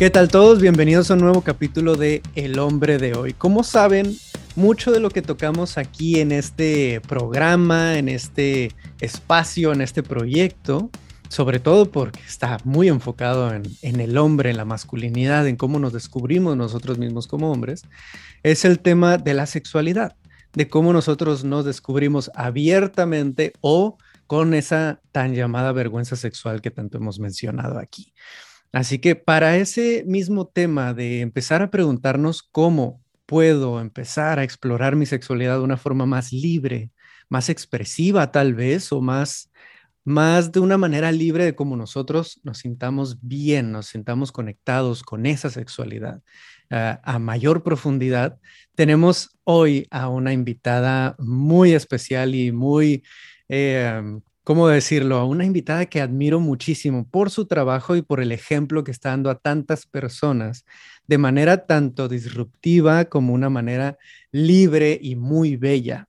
¿Qué 0.00 0.08
tal 0.08 0.28
todos? 0.28 0.62
Bienvenidos 0.62 1.10
a 1.10 1.12
un 1.12 1.20
nuevo 1.20 1.42
capítulo 1.42 1.94
de 1.94 2.22
El 2.34 2.58
hombre 2.58 2.96
de 2.96 3.12
hoy. 3.12 3.34
Como 3.34 3.62
saben, 3.62 4.16
mucho 4.56 4.92
de 4.92 4.98
lo 4.98 5.10
que 5.10 5.20
tocamos 5.20 5.76
aquí 5.76 6.20
en 6.20 6.32
este 6.32 7.02
programa, 7.06 7.98
en 7.98 8.08
este 8.08 8.70
espacio, 9.02 9.74
en 9.74 9.82
este 9.82 10.02
proyecto, 10.02 10.88
sobre 11.28 11.60
todo 11.60 11.90
porque 11.90 12.18
está 12.26 12.56
muy 12.64 12.88
enfocado 12.88 13.52
en, 13.52 14.00
el 14.00 14.16
hombre, 14.16 14.48
en 14.48 14.56
la 14.56 14.64
masculinidad, 14.64 15.46
en 15.46 15.56
cómo 15.56 15.78
nos 15.78 15.92
descubrimos 15.92 16.56
nosotros 16.56 16.96
mismos 16.96 17.26
como 17.26 17.52
hombres, 17.52 17.82
es 18.42 18.64
el 18.64 18.78
tema 18.78 19.18
de 19.18 19.34
la 19.34 19.44
sexualidad, 19.44 20.16
de 20.54 20.66
cómo 20.66 20.94
nosotros 20.94 21.44
nos 21.44 21.66
descubrimos 21.66 22.30
abiertamente 22.34 23.52
o 23.60 23.98
con 24.26 24.54
esa 24.54 25.02
tan 25.12 25.34
llamada 25.34 25.72
vergüenza 25.72 26.16
sexual 26.16 26.62
que 26.62 26.70
tanto 26.70 26.96
hemos 26.96 27.20
mencionado 27.20 27.78
aquí. 27.78 28.14
Así 28.72 28.98
que 28.98 29.16
para 29.16 29.56
ese 29.56 30.04
mismo 30.06 30.46
tema 30.46 30.94
de 30.94 31.20
empezar 31.20 31.62
a 31.62 31.70
preguntarnos 31.70 32.42
cómo 32.42 33.02
puedo 33.26 33.80
empezar 33.80 34.38
a 34.38 34.44
explorar 34.44 34.96
mi 34.96 35.06
sexualidad 35.06 35.58
de 35.58 35.64
una 35.64 35.76
forma 35.76 36.06
más 36.06 36.32
libre, 36.32 36.90
más 37.28 37.48
expresiva 37.48 38.30
tal 38.30 38.54
vez, 38.54 38.92
o 38.92 39.00
más, 39.00 39.50
más 40.04 40.52
de 40.52 40.60
una 40.60 40.78
manera 40.78 41.10
libre 41.12 41.44
de 41.44 41.54
cómo 41.54 41.76
nosotros 41.76 42.40
nos 42.44 42.58
sintamos 42.58 43.18
bien, 43.22 43.72
nos 43.72 43.86
sintamos 43.86 44.32
conectados 44.32 45.02
con 45.02 45.26
esa 45.26 45.50
sexualidad 45.50 46.22
ah, 46.70 47.00
a 47.04 47.18
mayor 47.18 47.62
profundidad, 47.64 48.38
tenemos 48.76 49.30
hoy 49.44 49.86
a 49.90 50.08
una 50.08 50.32
invitada 50.32 51.16
muy 51.18 51.72
especial 51.72 52.34
y 52.34 52.52
muy 52.52 53.04
eh, 53.48 54.20
¿cómo 54.50 54.66
decirlo? 54.66 55.24
Una 55.26 55.44
invitada 55.44 55.86
que 55.86 56.00
admiro 56.00 56.40
muchísimo 56.40 57.06
por 57.08 57.30
su 57.30 57.46
trabajo 57.46 57.94
y 57.94 58.02
por 58.02 58.20
el 58.20 58.32
ejemplo 58.32 58.82
que 58.82 58.90
está 58.90 59.10
dando 59.10 59.30
a 59.30 59.38
tantas 59.38 59.86
personas 59.86 60.64
de 61.06 61.18
manera 61.18 61.66
tanto 61.66 62.08
disruptiva 62.08 63.04
como 63.04 63.32
una 63.32 63.48
manera 63.48 63.96
libre 64.32 64.98
y 65.00 65.14
muy 65.14 65.54
bella 65.54 66.08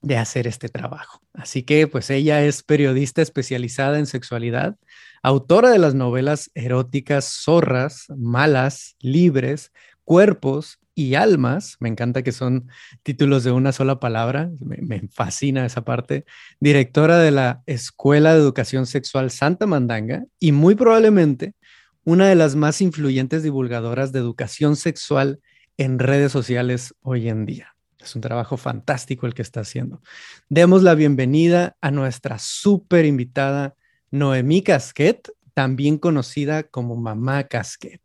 de 0.00 0.16
hacer 0.16 0.48
este 0.48 0.68
trabajo. 0.68 1.22
Así 1.32 1.62
que 1.62 1.86
pues 1.86 2.10
ella 2.10 2.44
es 2.44 2.64
periodista 2.64 3.22
especializada 3.22 4.00
en 4.00 4.06
sexualidad, 4.06 4.74
autora 5.22 5.70
de 5.70 5.78
las 5.78 5.94
novelas 5.94 6.50
eróticas 6.56 7.26
Zorras, 7.44 8.06
Malas, 8.08 8.96
Libres, 8.98 9.70
Cuerpos 10.02 10.80
y 10.98 11.14
Almas, 11.14 11.76
me 11.78 11.88
encanta 11.88 12.24
que 12.24 12.32
son 12.32 12.68
títulos 13.04 13.44
de 13.44 13.52
una 13.52 13.70
sola 13.70 14.00
palabra, 14.00 14.50
me, 14.58 15.06
fascina 15.12 15.64
esa 15.64 15.84
parte, 15.84 16.24
directora 16.58 17.18
de 17.18 17.30
la 17.30 17.62
Escuela 17.66 18.34
de 18.34 18.40
Educación 18.40 18.84
Sexual 18.84 19.30
Santa 19.30 19.68
Mandanga 19.68 20.24
y 20.40 20.50
muy 20.50 20.74
probablemente 20.74 21.54
una 22.02 22.26
de 22.26 22.34
las 22.34 22.56
más 22.56 22.80
influyentes 22.80 23.44
divulgadoras 23.44 24.10
de 24.10 24.18
educación 24.18 24.74
sexual 24.74 25.38
en 25.76 26.00
redes 26.00 26.32
sociales 26.32 26.96
hoy 27.02 27.28
en 27.28 27.46
día. 27.46 27.76
Es 28.00 28.16
un 28.16 28.20
trabajo 28.20 28.56
fantástico 28.56 29.28
el 29.28 29.34
que 29.34 29.42
está 29.42 29.60
haciendo. 29.60 30.02
Demos 30.48 30.82
la 30.82 30.96
bienvenida 30.96 31.76
a 31.80 31.92
nuestra 31.92 32.40
súper 32.40 33.04
invitada 33.04 33.76
Noemí 34.10 34.62
Casquet, 34.62 35.30
también 35.54 35.96
conocida 35.96 36.64
como 36.64 36.96
Mamá 36.96 37.44
Casquet. 37.44 38.00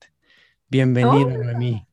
Bienvenida, 0.69 1.35
Noemí. 1.39 1.87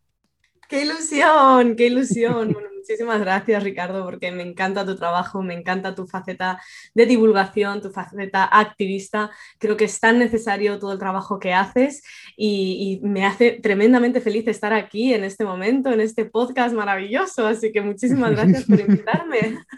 Qué 0.70 0.82
ilusión, 0.82 1.74
qué 1.74 1.86
ilusión. 1.88 2.56
muchísimas 2.76 3.18
gracias, 3.18 3.62
Ricardo, 3.64 4.04
porque 4.04 4.30
me 4.30 4.44
encanta 4.44 4.86
tu 4.86 4.94
trabajo, 4.94 5.42
me 5.42 5.54
encanta 5.54 5.96
tu 5.96 6.06
faceta 6.06 6.62
de 6.94 7.06
divulgación, 7.06 7.82
tu 7.82 7.90
faceta 7.90 8.44
activista. 8.44 9.32
Creo 9.58 9.76
que 9.76 9.86
es 9.86 9.98
tan 9.98 10.20
necesario 10.20 10.78
todo 10.78 10.92
el 10.92 11.00
trabajo 11.00 11.40
que 11.40 11.52
haces 11.52 12.04
y, 12.36 13.00
me 13.02 13.26
hace 13.26 13.58
tremendamente 13.60 14.20
feliz 14.20 14.46
estar 14.46 14.72
aquí 14.72 15.12
en 15.12 15.24
este 15.24 15.44
momento, 15.44 15.92
en 15.92 16.00
este 16.00 16.24
podcast 16.24 16.72
maravilloso. 16.72 17.48
Así 17.48 17.72
que 17.72 17.80
muchísimas 17.80 18.30
gracias 18.30 18.64
por 18.64 18.78
invitarme. 18.78 19.58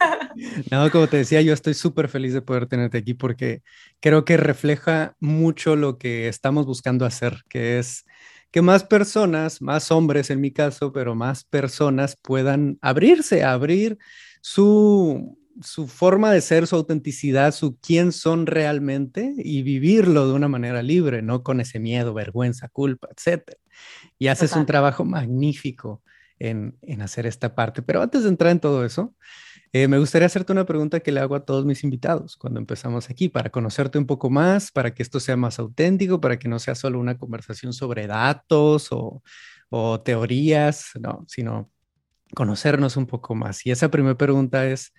No, 0.70 0.90
como 0.90 1.06
te 1.08 1.18
decía, 1.18 1.42
yo 1.42 1.52
estoy 1.52 1.74
súper 1.74 2.08
feliz 2.08 2.32
de 2.32 2.42
poder 2.42 2.66
tenerte 2.66 2.98
aquí 2.98 3.14
porque 3.14 3.62
creo 4.00 4.24
que 4.24 4.36
refleja 4.36 5.14
mucho 5.20 5.76
lo 5.76 5.98
que 5.98 6.28
estamos 6.28 6.66
buscando 6.66 7.04
hacer, 7.04 7.42
que 7.48 7.78
es 7.78 8.04
que 8.52 8.62
más 8.62 8.84
personas, 8.84 9.62
más 9.62 9.90
hombres 9.90 10.30
en 10.30 10.40
mi 10.40 10.52
caso, 10.52 10.92
pero 10.92 11.14
más 11.14 11.42
personas 11.42 12.16
puedan 12.20 12.78
abrirse, 12.82 13.42
abrir 13.42 13.98
su, 14.42 15.38
su 15.62 15.88
forma 15.88 16.30
de 16.30 16.42
ser, 16.42 16.66
su 16.66 16.76
autenticidad, 16.76 17.54
su 17.54 17.78
quién 17.80 18.12
son 18.12 18.46
realmente 18.46 19.34
y 19.38 19.62
vivirlo 19.62 20.28
de 20.28 20.34
una 20.34 20.48
manera 20.48 20.82
libre, 20.82 21.22
no 21.22 21.42
con 21.42 21.60
ese 21.60 21.80
miedo, 21.80 22.12
vergüenza, 22.12 22.68
culpa, 22.68 23.08
etc. 23.10 23.52
Y 24.18 24.26
haces 24.26 24.54
un 24.54 24.66
trabajo 24.66 25.04
magnífico 25.06 26.02
en, 26.38 26.76
en 26.82 27.00
hacer 27.00 27.26
esta 27.26 27.54
parte. 27.54 27.80
Pero 27.80 28.02
antes 28.02 28.24
de 28.24 28.28
entrar 28.28 28.52
en 28.52 28.60
todo 28.60 28.84
eso, 28.84 29.14
eh, 29.72 29.88
me 29.88 29.98
gustaría 29.98 30.26
hacerte 30.26 30.52
una 30.52 30.66
pregunta 30.66 31.00
que 31.00 31.12
le 31.12 31.20
hago 31.20 31.34
a 31.34 31.44
todos 31.46 31.64
mis 31.64 31.82
invitados 31.82 32.36
cuando 32.36 32.60
empezamos 32.60 33.08
aquí, 33.08 33.30
para 33.30 33.48
conocerte 33.50 33.98
un 33.98 34.06
poco 34.06 34.28
más, 34.28 34.70
para 34.70 34.92
que 34.92 35.02
esto 35.02 35.18
sea 35.18 35.36
más 35.36 35.58
auténtico, 35.58 36.20
para 36.20 36.38
que 36.38 36.46
no 36.48 36.58
sea 36.58 36.74
solo 36.74 37.00
una 37.00 37.16
conversación 37.16 37.72
sobre 37.72 38.06
datos 38.06 38.88
o, 38.90 39.22
teorías, 40.04 40.90
no, 41.00 41.24
sino 41.26 41.70
conocernos 42.34 42.98
un 42.98 43.06
poco 43.06 43.34
más. 43.34 43.64
Y 43.64 43.70
esa 43.70 43.90
primera 43.90 44.18
pregunta 44.18 44.66
es, 44.66 44.92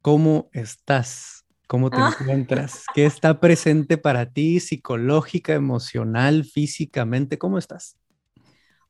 ¿cómo 0.00 0.48
estás? 0.54 1.44
¿Cómo 1.66 1.90
te 1.90 1.98
ah. 1.98 2.16
encuentras? 2.18 2.84
¿Qué 2.94 3.04
está 3.04 3.38
presente 3.38 3.98
para 3.98 4.32
ti 4.32 4.60
psicológica, 4.60 5.52
emocional, 5.52 6.44
físicamente? 6.44 7.36
¿Cómo 7.36 7.58
estás? 7.58 7.98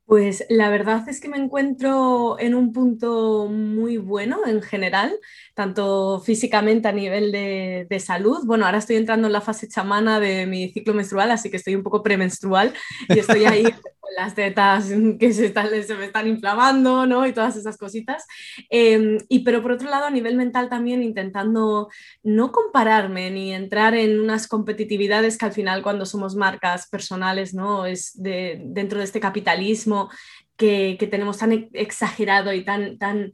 Pues 0.07 0.47
la 0.49 0.71
verdad 0.71 1.09
es 1.09 1.21
que 1.21 1.29
me 1.29 1.37
encuentro 1.37 2.37
en 2.39 2.55
un 2.55 2.73
punto 2.73 3.49
muy 3.49 3.97
bueno 3.97 4.39
en 4.47 4.63
general, 4.63 5.19
tanto 5.53 6.21
físicamente 6.21 6.87
a 6.87 6.93
nivel 6.93 7.33
de, 7.33 7.99
salud. 7.99 8.39
Bueno, 8.45 8.67
ahora 8.67 8.79
estoy 8.79 8.97
entrando 8.97 9.27
en 9.27 9.33
la 9.33 9.41
fase 9.41 9.67
chamana 9.69 10.21
de 10.21 10.47
mi 10.47 10.69
ciclo 10.69 10.95
menstrual, 10.95 11.33
así 11.33 11.51
que 11.51 11.57
estoy 11.57 11.75
un 11.75 11.83
poco 11.83 12.05
premenstrual 12.05 12.73
y 13.09 13.19
estoy 13.19 13.47
ahí 13.47 13.65
las 14.17 14.35
tetas 14.35 14.87
que 15.21 15.33
se, 15.33 15.47
están, 15.47 15.69
se 15.83 15.95
me 15.95 16.07
están 16.07 16.27
inflamando, 16.27 17.07
¿no? 17.07 17.27
Y 17.27 17.33
todas 17.33 17.57
esas 17.57 17.77
cositas. 17.77 18.25
Em, 18.71 19.19
y 19.29 19.41
pero 19.41 19.63
por 19.63 19.73
otro 19.73 19.91
lado, 19.91 20.07
a 20.07 20.11
nivel 20.11 20.37
mental 20.37 20.69
también 20.69 21.03
intentando 21.03 21.89
no 22.23 22.53
compararme 22.53 23.31
ni 23.31 23.53
entrar 23.53 23.95
en 23.95 24.21
unas 24.21 24.49
competitividades 24.49 25.39
que 25.39 25.47
al 25.47 25.53
final 25.53 25.83
cuando 25.83 26.07
somos 26.07 26.35
marcas 26.37 26.89
personales, 26.89 27.55
¿no? 27.55 27.87
Es 27.87 28.21
de, 28.21 28.61
dentro 28.65 28.99
de 28.99 29.05
este 29.05 29.21
capitalismo 29.21 30.11
que, 30.57 30.97
que 30.99 31.07
tenemos 31.07 31.39
tan 31.39 31.69
exagerado 31.73 32.53
y 32.53 32.65
tan... 32.65 32.99
tan 32.99 33.33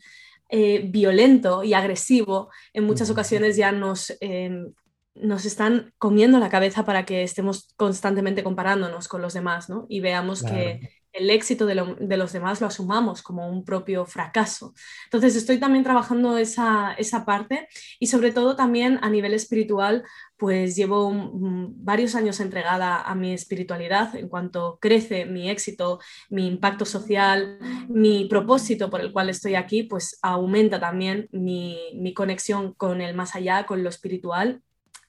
eh, 0.54 0.82
violento 0.84 1.64
y 1.64 1.72
agresivo, 1.72 2.50
en 2.74 2.84
muchas 2.84 3.08
ocasiones 3.08 3.56
ya 3.56 3.72
nos 3.72 4.14
em, 4.20 4.74
nos 5.14 5.44
están 5.44 5.92
comiendo 5.98 6.38
la 6.38 6.48
cabeza 6.48 6.84
para 6.84 7.04
que 7.04 7.22
estemos 7.22 7.72
constantemente 7.76 8.42
comparándonos 8.42 9.08
con 9.08 9.22
los 9.22 9.34
demás, 9.34 9.68
¿no? 9.68 9.86
Y 9.88 10.00
veamos 10.00 10.42
que 10.42 10.80
el 11.12 11.28
éxito 11.28 11.66
de, 11.66 11.74
los 12.16 12.32
demás 12.32 12.60
lo 12.60 12.66
asumamos 12.66 13.22
como 13.22 13.48
un 13.48 13.64
propio 13.64 14.06
fracaso. 14.06 14.74
Entonces 15.04 15.36
estoy 15.36 15.58
también 15.58 15.84
trabajando 15.84 16.38
esa, 16.38 16.96
parte 17.26 17.68
y 18.00 18.06
sobre 18.06 18.32
todo 18.32 18.56
también 18.56 18.98
a 19.02 19.10
nivel 19.10 19.34
espiritual, 19.34 20.04
pues 20.38 20.74
llevo 20.74 21.12
varios 21.12 22.14
años 22.14 22.40
entregada 22.40 23.02
a 23.02 23.14
mi 23.14 23.32
espiritualidad 23.32 24.16
en 24.16 24.28
cuanto 24.28 24.78
crece 24.80 25.26
mi 25.26 25.50
éxito, 25.50 26.00
mi 26.30 26.46
impacto 26.46 26.84
social, 26.84 27.58
mi 27.88 28.24
propósito 28.24 28.88
por 28.88 29.02
el 29.02 29.12
cual 29.12 29.28
estoy 29.28 29.54
aquí, 29.54 29.82
pues 29.82 30.18
aumenta 30.22 30.80
también 30.80 31.28
mi, 31.30 31.78
mi 31.94 32.14
conexión 32.14 32.72
con 32.72 33.02
el 33.02 33.14
más 33.14 33.36
allá, 33.36 33.66
con 33.66 33.82
lo 33.82 33.90
espiritual 33.90 34.62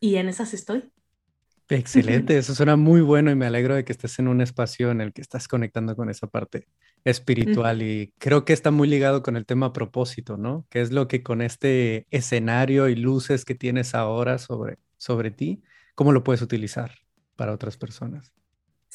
y 0.03 0.17
en 0.17 0.27
esas 0.27 0.53
estoy. 0.53 0.91
Excelente, 1.69 2.37
eso 2.37 2.53
suena 2.53 2.75
muy 2.75 2.99
bueno 2.99 3.31
y 3.31 3.35
me 3.35 3.45
alegro 3.45 3.73
de 3.73 3.85
que 3.85 3.93
estés 3.93 4.19
en 4.19 4.27
un 4.27 4.41
espacio 4.41 4.91
en 4.91 4.99
el 4.99 5.13
que 5.13 5.21
estás 5.21 5.47
conectando 5.47 5.95
con 5.95 6.09
esa 6.09 6.27
parte 6.27 6.67
espiritual 7.05 7.81
y 7.81 8.13
creo 8.17 8.43
que 8.43 8.51
está 8.51 8.69
muy 8.69 8.89
ligado 8.89 9.23
con 9.23 9.37
el 9.37 9.45
tema 9.45 9.71
propósito, 9.71 10.35
¿no? 10.35 10.67
Que 10.69 10.81
es 10.81 10.91
lo 10.91 11.07
que 11.07 11.23
con 11.23 11.41
este 11.41 12.05
escenario 12.11 12.89
y 12.89 12.97
luces 12.97 13.45
que 13.45 13.55
tienes 13.55 13.95
ahora 13.95 14.39
sobre, 14.39 14.77
sobre 14.97 15.31
ti, 15.31 15.63
¿cómo 15.95 16.11
lo 16.11 16.25
puedes 16.25 16.41
utilizar 16.41 16.91
para 17.37 17.53
otras 17.53 17.77
personas? 17.77 18.33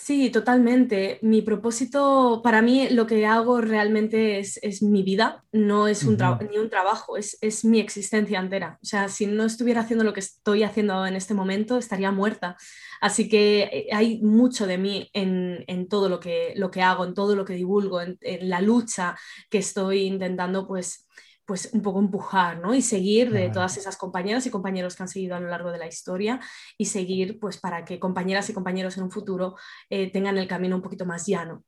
Sí, 0.00 0.31
totalmente. 0.31 1.19
Mi 1.23 1.43
propósito, 1.43 2.41
para 2.43 2.62
mí 2.62 2.89
lo 2.89 3.06
que 3.06 3.27
hago 3.27 3.61
realmente 3.61 4.39
es, 4.39 4.81
mi 4.81 5.03
vida, 5.03 5.45
no 5.53 5.89
es 5.89 6.05
un 6.05 6.17
ni 6.50 6.56
un 6.56 6.71
trabajo, 6.71 7.17
es, 7.17 7.37
es, 7.41 7.65
mi 7.65 7.81
existencia 7.81 8.39
entera. 8.39 8.79
O 8.81 8.87
sea, 8.87 9.09
si 9.09 9.27
no 9.27 9.45
estuviera 9.45 9.81
haciendo 9.81 10.05
lo 10.05 10.12
que 10.15 10.21
estoy 10.21 10.62
haciendo 10.62 11.05
en 11.05 11.17
este 11.17 11.35
momento, 11.35 11.77
estaría 11.77 12.12
muerta. 12.12 12.56
Así 13.00 13.29
que 13.29 13.65
eh, 13.65 13.89
hay 13.93 14.23
mucho 14.23 14.69
de 14.69 14.79
mí 14.79 15.11
en, 15.12 15.65
en 15.67 15.89
todo 15.89 16.09
lo 16.09 16.21
que, 16.21 16.55
lo 16.56 16.71
que 16.71 16.81
hago, 16.81 17.05
en 17.05 17.12
todo 17.12 17.35
lo 17.35 17.45
que 17.45 17.55
divulgo, 17.55 18.00
en, 18.00 18.17
en 18.21 18.49
la 18.49 18.61
lucha 18.61 19.17
que 19.50 19.59
estoy 19.59 20.03
intentando 20.05 20.67
pues 20.67 21.09
pues 21.49 21.71
un 21.73 21.81
poco 21.81 21.99
empujar, 21.99 22.59
¿no? 22.59 22.75
Y 22.75 22.83
seguir 22.83 23.33
de 23.33 23.49
todas 23.49 23.79
esas 23.79 23.97
compañeras 23.97 24.45
y 24.45 24.50
compañeros 24.50 24.95
que 24.95 25.03
han 25.03 25.09
seguido 25.09 25.35
a 25.35 25.41
lo 25.41 25.49
largo 25.49 25.73
de 25.73 25.79
la 25.79 25.87
historia 25.87 26.41
y 26.77 26.85
seguir, 26.85 27.41
pues, 27.41 27.56
para 27.56 27.87
que 27.87 27.99
compañeras 27.99 28.50
y 28.50 28.53
compañeros 28.53 28.99
en 28.99 29.05
un 29.05 29.11
futuro 29.11 29.56
eh, 29.89 30.12
tengan 30.12 30.37
el 30.37 30.47
camino 30.47 30.77
un 30.77 30.83
poquito 30.83 31.06
más 31.06 31.27
llano. 31.27 31.65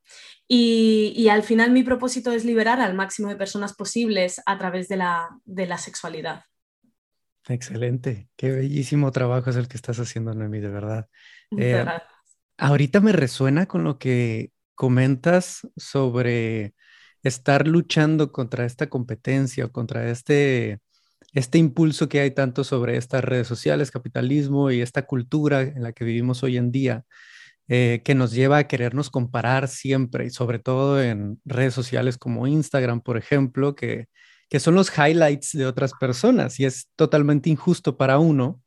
Y, 0.46 1.28
al 1.30 1.42
final 1.42 1.70
mi 1.70 1.82
propósito 1.82 2.30
es 2.30 2.44
liberar 2.44 2.78
al 2.78 2.92
máximo 2.92 3.30
de 3.30 3.36
personas 3.36 3.72
posibles 3.72 4.42
a 4.44 4.58
través 4.58 4.86
de 4.88 4.98
la, 4.98 5.30
de 5.46 5.66
la 5.66 5.78
sexualidad. 5.78 6.42
Excelente, 7.48 8.28
qué 8.36 8.50
bellísimo 8.50 9.10
trabajo 9.12 9.48
es 9.48 9.56
el 9.56 9.66
que 9.66 9.78
estás 9.78 9.98
haciendo, 9.98 10.34
Noemi, 10.34 10.60
de 10.60 10.68
verdad. 10.68 11.08
Eh, 11.56 11.86
ahorita 12.58 13.00
me 13.00 13.12
resuena 13.12 13.64
con 13.64 13.82
lo 13.82 13.98
que 13.98 14.52
comentas 14.74 15.66
sobre 15.74 16.74
estar 17.22 17.66
luchando 17.66 18.32
contra 18.32 18.64
esta 18.64 18.88
competencia 18.88 19.66
o 19.66 19.72
contra 19.72 20.10
este, 20.10 20.80
este 21.32 21.58
impulso 21.58 22.08
que 22.08 22.20
hay 22.20 22.30
tanto 22.32 22.64
sobre 22.64 22.96
estas 22.96 23.24
redes 23.24 23.46
sociales, 23.46 23.90
capitalismo 23.90 24.70
y 24.70 24.80
esta 24.80 25.06
cultura 25.06 25.62
en 25.62 25.82
la 25.82 25.92
que 25.92 26.04
vivimos 26.04 26.42
hoy 26.42 26.56
en 26.56 26.72
día, 26.72 27.04
eh, 27.68 28.02
que 28.04 28.14
nos 28.14 28.32
lleva 28.32 28.58
a 28.58 28.68
querernos 28.68 29.10
comparar 29.10 29.68
siempre 29.68 30.26
y 30.26 30.30
sobre 30.30 30.58
todo 30.58 31.02
en 31.02 31.40
redes 31.44 31.74
sociales 31.74 32.18
como 32.18 32.46
Instagram, 32.46 33.00
por 33.00 33.16
ejemplo, 33.16 33.74
que, 33.74 34.06
que 34.48 34.60
son 34.60 34.74
los 34.74 34.90
highlights 34.96 35.52
de 35.52 35.66
otras 35.66 35.92
personas 35.94 36.58
y 36.58 36.64
es 36.64 36.88
totalmente 36.96 37.50
injusto 37.50 37.96
para 37.96 38.18
uno 38.18 38.60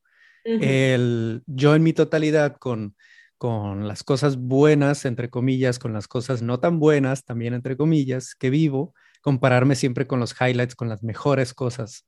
el 0.45 1.41
yo 1.45 1.73
en 1.73 1.83
mi 1.83 1.93
totalidad 1.93 2.57
con 2.57 2.95
con 3.37 3.87
las 3.87 4.03
cosas 4.03 4.37
buenas, 4.37 5.05
entre 5.05 5.29
comillas, 5.29 5.79
con 5.79 5.93
las 5.93 6.07
cosas 6.07 6.41
no 6.41 6.59
tan 6.59 6.79
buenas, 6.79 7.25
también 7.25 7.53
entre 7.53 7.77
comillas, 7.77 8.35
que 8.35 8.49
vivo, 8.49 8.93
compararme 9.21 9.75
siempre 9.75 10.07
con 10.07 10.19
los 10.19 10.35
highlights, 10.39 10.75
con 10.75 10.89
las 10.89 11.03
mejores 11.03 11.53
cosas 11.53 12.05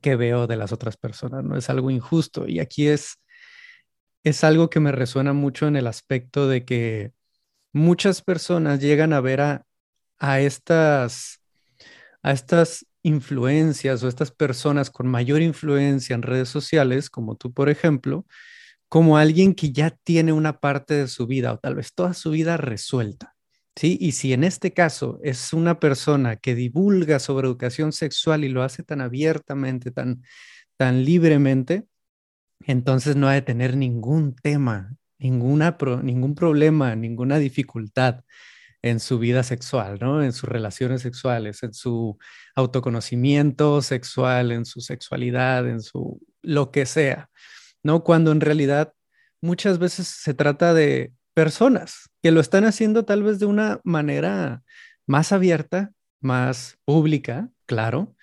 que 0.00 0.16
veo 0.16 0.46
de 0.46 0.56
las 0.56 0.72
otras 0.72 0.96
personas, 0.96 1.44
¿no? 1.44 1.56
Es 1.56 1.70
algo 1.70 1.90
injusto. 1.90 2.46
Y 2.46 2.60
aquí 2.60 2.88
es, 2.88 3.18
es 4.24 4.44
algo 4.44 4.70
que 4.70 4.80
me 4.80 4.92
resuena 4.92 5.32
mucho 5.32 5.66
en 5.66 5.76
el 5.76 5.86
aspecto 5.86 6.48
de 6.48 6.64
que 6.64 7.12
muchas 7.72 8.22
personas 8.22 8.80
llegan 8.80 9.12
a 9.12 9.20
ver 9.20 9.40
a, 9.40 9.64
a 10.18 10.40
estas, 10.40 11.40
a 12.22 12.32
estas 12.32 12.86
influencias 13.02 14.02
o 14.02 14.08
estas 14.08 14.30
personas 14.30 14.90
con 14.90 15.06
mayor 15.06 15.42
influencia 15.42 16.14
en 16.14 16.22
redes 16.22 16.48
sociales, 16.48 17.10
como 17.10 17.36
tú, 17.36 17.52
por 17.52 17.68
ejemplo, 17.68 18.26
como 18.88 19.18
alguien 19.18 19.54
que 19.54 19.72
ya 19.72 19.90
tiene 19.90 20.32
una 20.32 20.60
parte 20.60 20.94
de 20.94 21.08
su 21.08 21.26
vida 21.26 21.52
o 21.52 21.58
tal 21.58 21.74
vez 21.74 21.94
toda 21.94 22.14
su 22.14 22.30
vida 22.30 22.56
resuelta. 22.56 23.34
¿Sí? 23.76 23.96
Y 24.00 24.12
si 24.12 24.32
en 24.32 24.42
este 24.42 24.72
caso 24.72 25.20
es 25.22 25.52
una 25.52 25.78
persona 25.78 26.36
que 26.36 26.56
divulga 26.56 27.20
sobre 27.20 27.46
educación 27.46 27.92
sexual 27.92 28.42
y 28.44 28.48
lo 28.48 28.64
hace 28.64 28.82
tan 28.82 29.00
abiertamente, 29.00 29.92
tan, 29.92 30.22
tan 30.76 31.04
libremente, 31.04 31.84
entonces 32.66 33.14
no 33.14 33.28
ha 33.28 33.34
de 33.34 33.42
tener 33.42 33.76
ningún 33.76 34.34
tema, 34.34 34.96
ninguna 35.18 35.76
ningún 36.02 36.34
problema, 36.34 36.96
ninguna 36.96 37.38
dificultad 37.38 38.24
en 38.82 39.00
su 39.00 39.18
vida 39.18 39.42
sexual, 39.42 39.98
¿no? 40.00 40.22
En 40.22 40.32
sus 40.32 40.48
relaciones 40.48 41.02
sexuales, 41.02 41.62
en 41.62 41.74
su 41.74 42.18
autoconocimiento 42.54 43.82
sexual, 43.82 44.52
en 44.52 44.64
su 44.64 44.80
sexualidad, 44.80 45.68
en 45.68 45.82
su 45.82 46.20
lo 46.42 46.70
que 46.70 46.86
sea. 46.86 47.30
¿No? 47.82 48.04
Cuando 48.04 48.32
en 48.32 48.40
realidad 48.40 48.92
muchas 49.40 49.78
veces 49.78 50.08
se 50.08 50.34
trata 50.34 50.74
de 50.74 51.12
personas 51.34 52.10
que 52.22 52.30
lo 52.30 52.40
están 52.40 52.64
haciendo 52.64 53.04
tal 53.04 53.22
vez 53.22 53.38
de 53.38 53.46
una 53.46 53.80
manera 53.84 54.62
más 55.06 55.32
abierta, 55.32 55.92
más 56.20 56.76
pública, 56.84 57.48
claro, 57.66 58.14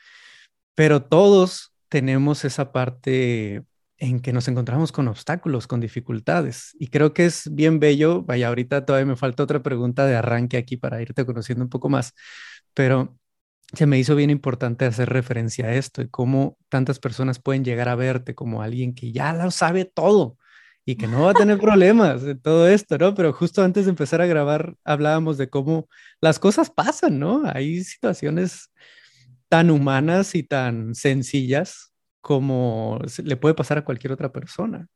pero 0.76 1.04
todos 1.04 1.74
tenemos 1.90 2.46
esa 2.46 2.72
parte 2.72 3.64
en 3.98 4.20
que 4.20 4.34
nos 4.34 4.48
encontramos 4.48 4.92
con 4.92 5.08
obstáculos, 5.08 5.68
con 5.68 5.80
dificultades. 5.80 6.76
Y 6.80 6.88
creo 6.88 7.14
que 7.14 7.26
es 7.26 7.50
bien 7.54 7.80
bello. 7.80 8.24
Vaya, 8.24 8.50
ahorita 8.50 8.86
todavía 8.86 9.06
me 9.06 9.16
falta 9.16 9.44
otra 9.44 9.64
pregunta 9.64 10.06
de 10.06 10.16
arranque 10.16 10.58
aquí 10.58 10.78
para 10.78 11.02
irte 11.02 11.26
conociendo 11.26 11.64
un 11.64 11.70
poco 11.70 11.90
más, 11.90 12.14
pero 12.74 13.18
se 13.76 13.86
me 13.86 14.00
hizo 14.00 14.16
bien 14.16 14.30
importante 14.30 14.86
hacer 14.86 15.10
referencia 15.10 15.68
a 15.68 15.74
esto 15.74 16.02
y 16.02 16.10
cómo 16.10 16.58
tantas 16.70 17.00
personas 17.00 17.40
pueden 17.40 17.64
llegar 17.64 17.90
a 17.90 17.96
verte 17.96 18.36
como 18.36 18.62
alguien 18.62 18.94
que 18.94 19.12
ya 19.12 19.34
lo 19.34 19.52
sabe 19.52 19.86
todo 19.86 20.38
y 20.86 20.96
que 20.96 21.08
no 21.08 21.24
va 21.24 21.32
a 21.32 21.34
tener 21.34 21.58
problemas 21.60 22.24
en 22.24 22.40
todo 22.40 22.68
esto, 22.68 22.98
¿no? 22.98 23.16
Pero 23.16 23.34
justo 23.34 23.64
antes 23.64 23.86
de 23.86 23.92
empezar 23.92 24.22
a 24.22 24.26
grabar 24.28 24.76
hablábamos 24.84 25.38
de 25.38 25.50
cómo 25.50 25.88
las 26.22 26.40
cosas 26.40 26.70
pasan, 26.70 27.20
¿no? 27.20 27.44
Hay 27.46 27.84
situaciones 27.84 28.72
tan 29.50 29.72
humanas 29.72 30.36
y 30.36 30.44
tan 30.44 30.96
sencillas 30.96 31.94
como 32.22 33.00
le 33.24 33.38
puede 33.38 33.56
pasar 33.56 33.78
a 33.78 33.86
cualquier 33.86 34.14
otra 34.14 34.32
persona. 34.32 34.88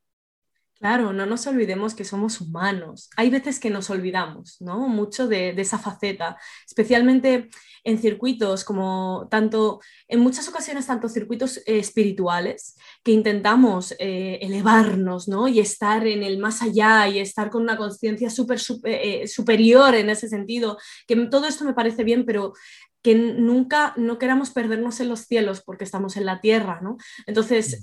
Claro, 0.79 1.11
no 1.11 1.25
nos 1.25 1.45
olvidemos 1.45 1.93
que 1.93 2.05
somos 2.05 2.39
humanos. 2.39 3.09
Hay 3.17 3.29
veces 3.29 3.59
que 3.59 3.69
nos 3.69 3.89
olvidamos, 3.89 4.61
¿no? 4.61 4.87
Mucho 4.87 5.27
de, 5.27 5.49
esa 5.49 5.77
faceta, 5.77 6.37
especialmente 6.65 7.49
en 7.83 7.97
circuitos 7.97 8.63
como 8.63 9.27
tanto, 9.29 9.81
en 10.07 10.21
muchas 10.21 10.47
ocasiones, 10.47 10.87
tanto 10.87 11.09
circuitos 11.09 11.57
eh, 11.57 11.79
espirituales, 11.79 12.77
que 13.03 13.11
intentamos 13.11 13.93
eh, 13.99 14.39
elevarnos, 14.41 15.27
¿no? 15.27 15.49
Y 15.49 15.59
estar 15.59 16.07
en 16.07 16.23
el 16.23 16.37
más 16.37 16.61
allá 16.61 17.09
y 17.09 17.19
estar 17.19 17.49
con 17.49 17.63
una 17.63 17.75
conciencia 17.75 18.29
súper 18.29 18.59
eh, 18.85 19.27
superior 19.27 19.95
en 19.95 20.09
ese 20.09 20.29
sentido, 20.29 20.77
que 21.07 21.17
todo 21.25 21.45
esto 21.45 21.65
me 21.65 21.73
parece 21.73 22.05
bien, 22.05 22.23
pero 22.25 22.53
que 23.01 23.15
nunca 23.15 23.93
no 23.97 24.17
queramos 24.17 24.51
perdernos 24.51 25.01
en 25.01 25.09
los 25.09 25.21
cielos 25.21 25.61
porque 25.61 25.83
estamos 25.83 26.15
en 26.15 26.25
la 26.25 26.39
tierra, 26.39 26.79
¿no? 26.81 26.95
Entonces, 27.27 27.81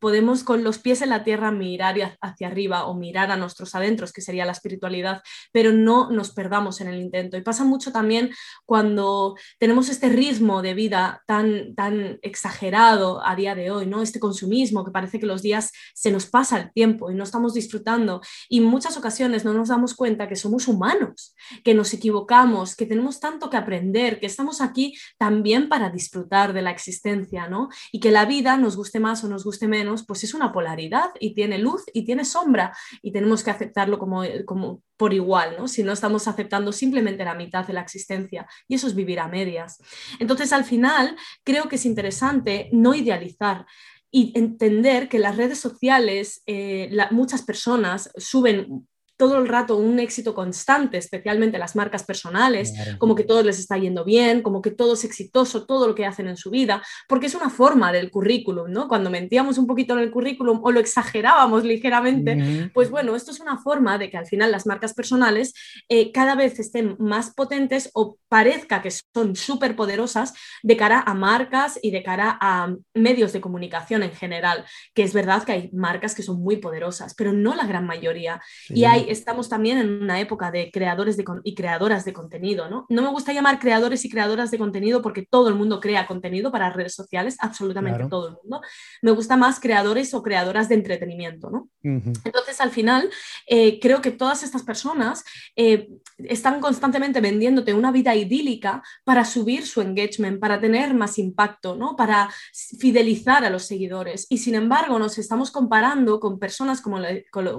podemos 0.00 0.42
con 0.42 0.64
los 0.64 0.78
pies 0.78 1.02
en 1.02 1.10
la 1.10 1.22
tierra 1.22 1.50
mirar 1.50 2.16
hacia 2.20 2.48
arriba 2.48 2.86
o 2.86 2.94
mirar 2.94 3.30
a 3.30 3.36
nuestros 3.36 3.74
adentros, 3.74 4.12
que 4.12 4.22
sería 4.22 4.46
la 4.46 4.52
espiritualidad, 4.52 5.22
pero 5.52 5.72
no 5.72 6.10
nos 6.10 6.32
perdamos 6.32 6.80
en 6.80 6.88
el 6.88 7.00
intento. 7.00 7.36
Y 7.36 7.42
pasa 7.42 7.64
mucho 7.64 7.92
también 7.92 8.30
cuando 8.64 9.36
tenemos 9.58 9.88
este 9.88 10.08
ritmo 10.08 10.62
de 10.62 10.74
vida 10.74 11.22
tan, 11.26 11.74
tan 11.74 12.18
exagerado 12.22 13.24
a 13.24 13.36
día 13.36 13.54
de 13.54 13.70
hoy, 13.70 13.86
¿no? 13.86 14.02
Este 14.02 14.20
consumismo 14.20 14.84
que 14.84 14.90
parece 14.90 15.20
que 15.20 15.26
los 15.26 15.42
días 15.42 15.70
se 15.94 16.10
nos 16.10 16.26
pasa 16.26 16.58
el 16.58 16.72
tiempo 16.72 17.10
y 17.10 17.14
no 17.14 17.24
estamos 17.24 17.54
disfrutando. 17.54 18.22
Y 18.48 18.60
muchas 18.60 18.96
ocasiones 18.96 19.44
no 19.44 19.52
nos 19.52 19.68
damos 19.68 19.94
cuenta 19.94 20.28
que 20.28 20.36
somos 20.36 20.66
humanos, 20.66 21.34
que 21.62 21.74
nos 21.74 21.92
equivocamos, 21.92 22.74
que 22.74 22.86
tenemos 22.86 23.20
tanto 23.20 23.50
que 23.50 23.58
aprender, 23.58 24.18
que 24.18 24.26
estamos 24.26 24.60
aquí 24.62 24.94
también 25.18 25.68
para 25.68 25.90
disfrutar 25.90 26.54
de 26.54 26.62
la 26.62 26.70
existencia, 26.70 27.48
¿no? 27.48 27.68
Y 27.92 28.00
que 28.00 28.10
la 28.10 28.24
vida 28.24 28.56
nos 28.56 28.76
guste 28.76 28.98
más 28.98 29.22
o 29.24 29.28
nos 29.28 29.44
guste 29.44 29.68
menos 29.68 29.89
pues 30.06 30.24
es 30.24 30.34
una 30.34 30.52
polaridad 30.52 31.10
y 31.18 31.34
tiene 31.34 31.58
luz 31.58 31.84
y 31.92 32.04
tiene 32.04 32.24
sombra 32.24 32.76
y 33.02 33.12
tenemos 33.12 33.42
que 33.42 33.50
aceptarlo 33.50 33.98
como, 33.98 34.22
como 34.46 34.82
por 34.96 35.12
igual, 35.12 35.56
¿no? 35.58 35.68
Si 35.68 35.82
no 35.82 35.92
estamos 35.92 36.28
aceptando 36.28 36.72
simplemente 36.72 37.24
la 37.24 37.34
mitad 37.34 37.66
de 37.66 37.72
la 37.72 37.80
existencia 37.80 38.46
y 38.68 38.74
eso 38.74 38.86
es 38.86 38.94
vivir 38.94 39.20
a 39.20 39.28
medias. 39.28 39.78
Entonces, 40.18 40.52
al 40.52 40.64
final, 40.64 41.16
creo 41.44 41.68
que 41.68 41.76
es 41.76 41.86
interesante 41.86 42.68
no 42.72 42.94
idealizar 42.94 43.66
y 44.10 44.32
entender 44.36 45.08
que 45.08 45.18
las 45.18 45.36
redes 45.36 45.58
sociales, 45.60 46.42
eh, 46.46 46.90
muchas 47.10 47.42
personas 47.42 48.10
suben 48.16 48.88
todo 49.20 49.36
el 49.36 49.48
rato 49.48 49.76
un 49.76 50.00
éxito 50.00 50.34
constante, 50.34 50.96
especialmente 50.96 51.58
las 51.58 51.76
marcas 51.76 52.04
personales, 52.04 52.72
como 52.96 53.14
que 53.14 53.22
todo 53.22 53.42
les 53.42 53.58
está 53.58 53.76
yendo 53.76 54.02
bien, 54.02 54.40
como 54.40 54.62
que 54.62 54.70
todo 54.70 54.94
es 54.94 55.04
exitoso, 55.04 55.66
todo 55.66 55.86
lo 55.86 55.94
que 55.94 56.06
hacen 56.06 56.26
en 56.26 56.38
su 56.38 56.48
vida, 56.48 56.82
porque 57.06 57.26
es 57.26 57.34
una 57.34 57.50
forma 57.50 57.92
del 57.92 58.10
currículum, 58.10 58.72
¿no? 58.72 58.88
Cuando 58.88 59.10
mentíamos 59.10 59.58
un 59.58 59.66
poquito 59.66 59.92
en 59.92 60.00
el 60.00 60.10
currículum 60.10 60.60
o 60.62 60.72
lo 60.72 60.80
exagerábamos 60.80 61.64
ligeramente, 61.64 62.70
pues 62.72 62.88
bueno, 62.88 63.14
esto 63.14 63.30
es 63.30 63.40
una 63.40 63.58
forma 63.58 63.98
de 63.98 64.08
que 64.08 64.16
al 64.16 64.26
final 64.26 64.50
las 64.50 64.66
marcas 64.66 64.94
personales 64.94 65.52
eh, 65.90 66.12
cada 66.12 66.34
vez 66.34 66.58
estén 66.58 66.96
más 66.98 67.34
potentes 67.34 67.90
o 67.92 68.16
parezca 68.30 68.80
que 68.80 68.90
son 68.90 69.36
súper 69.36 69.76
poderosas 69.76 70.32
de 70.62 70.78
cara 70.78 71.04
a 71.06 71.12
marcas 71.12 71.78
y 71.82 71.90
de 71.90 72.02
cara 72.02 72.38
a 72.40 72.74
medios 72.94 73.34
de 73.34 73.42
comunicación 73.42 74.02
en 74.02 74.12
general, 74.12 74.64
que 74.94 75.02
es 75.02 75.12
verdad 75.12 75.44
que 75.44 75.52
hay 75.52 75.70
marcas 75.74 76.14
que 76.14 76.22
son 76.22 76.40
muy 76.40 76.56
poderosas, 76.56 77.14
pero 77.14 77.34
no 77.34 77.54
la 77.54 77.66
gran 77.66 77.84
mayoría. 77.84 78.40
Y 78.70 78.84
hay 78.84 79.09
estamos 79.10 79.48
también 79.48 79.78
en 79.78 80.02
una 80.02 80.20
época 80.20 80.50
de 80.50 80.70
creadores 80.70 81.16
de 81.16 81.24
y 81.44 81.54
creadoras 81.54 82.04
de 82.04 82.12
contenido, 82.12 82.68
¿no? 82.68 82.86
No 82.88 83.02
me 83.02 83.08
gusta 83.08 83.32
llamar 83.32 83.58
creadores 83.58 84.04
y 84.04 84.10
creadoras 84.10 84.50
de 84.50 84.58
contenido 84.58 85.02
porque 85.02 85.26
todo 85.28 85.48
el 85.48 85.54
mundo 85.54 85.80
crea 85.80 86.06
contenido 86.06 86.50
para 86.50 86.70
redes 86.70 86.94
sociales, 86.94 87.36
absolutamente 87.40 88.06
todo 88.08 88.28
el 88.28 88.34
mundo. 88.42 88.60
Me 89.02 89.10
gusta 89.10 89.36
más 89.36 89.60
creadores 89.60 90.14
o 90.14 90.22
creadoras 90.22 90.68
de 90.68 90.76
entretenimiento, 90.76 91.50
¿no? 91.50 91.68
Entonces, 91.82 92.60
al 92.60 92.70
final, 92.70 93.10
eh, 93.46 93.78
creo 93.80 94.00
que 94.00 94.10
todas 94.10 94.42
estas 94.42 94.62
personas 94.62 95.24
eh, 95.56 95.88
están 96.18 96.60
constantemente 96.60 97.20
vendiéndote 97.20 97.74
una 97.74 97.92
vida 97.92 98.14
idílica 98.14 98.82
para 99.04 99.24
subir 99.24 99.66
su 99.66 99.80
engagement, 99.80 100.40
para 100.40 100.60
tener 100.60 100.94
más 100.94 101.18
impacto, 101.18 101.76
¿no? 101.76 101.96
Para 101.96 102.30
fidelizar 102.78 103.44
a 103.44 103.50
los 103.50 103.64
seguidores. 103.64 104.26
Y 104.28 104.38
sin 104.38 104.54
embargo, 104.54 104.98
nos 104.98 105.18
estamos 105.18 105.50
comparando 105.50 106.20
con 106.20 106.38
personas 106.38 106.80
como, 106.80 106.98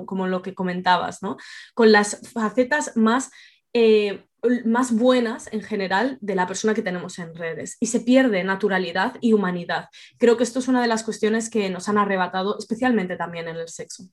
como 0.05 0.27
lo 0.27 0.41
que 0.41 0.53
comentabas, 0.53 1.22
¿no? 1.22 1.38
Con 1.74 1.91
las 1.91 2.21
facetas 2.33 2.95
más 2.95 3.31
eh, 3.74 4.25
más 4.65 4.91
buenas 4.91 5.48
en 5.51 5.62
general 5.62 6.17
de 6.21 6.36
la 6.36 6.48
persona 6.48 6.74
que 6.74 6.81
tenemos 6.81 7.19
en 7.19 7.36
redes 7.36 7.77
y 7.79 7.88
se 7.88 8.00
pierde 8.00 8.43
naturalidad 8.43 9.17
y 9.21 9.33
humanidad. 9.33 9.89
Creo 10.17 10.36
que 10.36 10.43
esto 10.43 10.60
es 10.60 10.67
una 10.67 10.81
de 10.81 10.88
las 10.88 11.03
cuestiones 11.03 11.50
que 11.50 11.69
nos 11.69 11.88
han 11.89 11.98
arrebatado, 11.98 12.57
especialmente 12.57 13.17
también 13.17 13.48
en 13.48 13.57
el 13.57 13.67
sexo. 13.69 14.05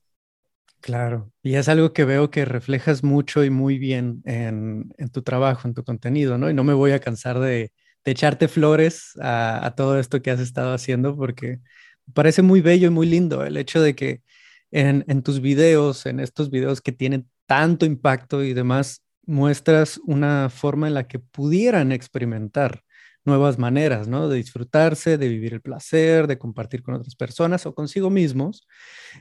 Claro, 0.81 1.31
y 1.41 1.55
es 1.55 1.67
algo 1.67 1.91
que 1.91 2.05
veo 2.05 2.29
que 2.29 2.45
reflejas 2.45 3.03
mucho 3.03 3.43
y 3.43 3.49
muy 3.49 3.77
bien 3.79 4.21
en, 4.25 4.93
tu 5.11 5.23
trabajo, 5.23 5.67
en 5.67 5.73
tu 5.73 5.83
contenido, 5.83 6.37
¿no? 6.37 6.49
Y 6.49 6.53
no 6.53 6.63
me 6.63 6.73
voy 6.73 6.91
a 6.91 6.99
cansar 6.99 7.39
de, 7.39 7.71
echarte 8.05 8.47
flores 8.47 9.11
a, 9.21 9.73
todo 9.75 9.99
esto 9.99 10.21
que 10.23 10.31
has 10.31 10.39
estado 10.39 10.73
haciendo 10.73 11.15
porque 11.15 11.59
parece 12.15 12.41
muy 12.41 12.59
bello 12.59 12.87
y 12.87 12.89
muy 12.89 13.05
lindo 13.05 13.45
el 13.45 13.55
hecho 13.55 13.81
de 13.81 13.93
que 13.93 14.23
en, 14.71 15.05
en 15.07 15.23
tus 15.23 15.41
videos, 15.41 16.05
en 16.05 16.19
estos 16.19 16.49
videos 16.49 16.81
que 16.81 16.91
tienen 16.91 17.29
tanto 17.45 17.85
impacto 17.85 18.43
y 18.43 18.53
demás, 18.53 19.03
muestras 19.25 19.99
una 20.05 20.49
forma 20.49 20.87
en 20.87 20.95
la 20.95 21.07
que 21.07 21.19
pudieran 21.19 21.91
experimentar 21.91 22.83
nuevas 23.25 23.59
maneras, 23.59 24.07
¿no? 24.07 24.27
De 24.29 24.37
disfrutarse, 24.37 25.17
de 25.17 25.27
vivir 25.27 25.53
el 25.53 25.61
placer, 25.61 26.27
de 26.27 26.37
compartir 26.37 26.81
con 26.81 26.95
otras 26.95 27.15
personas 27.15 27.65
o 27.65 27.75
consigo 27.75 28.09
mismos. 28.09 28.67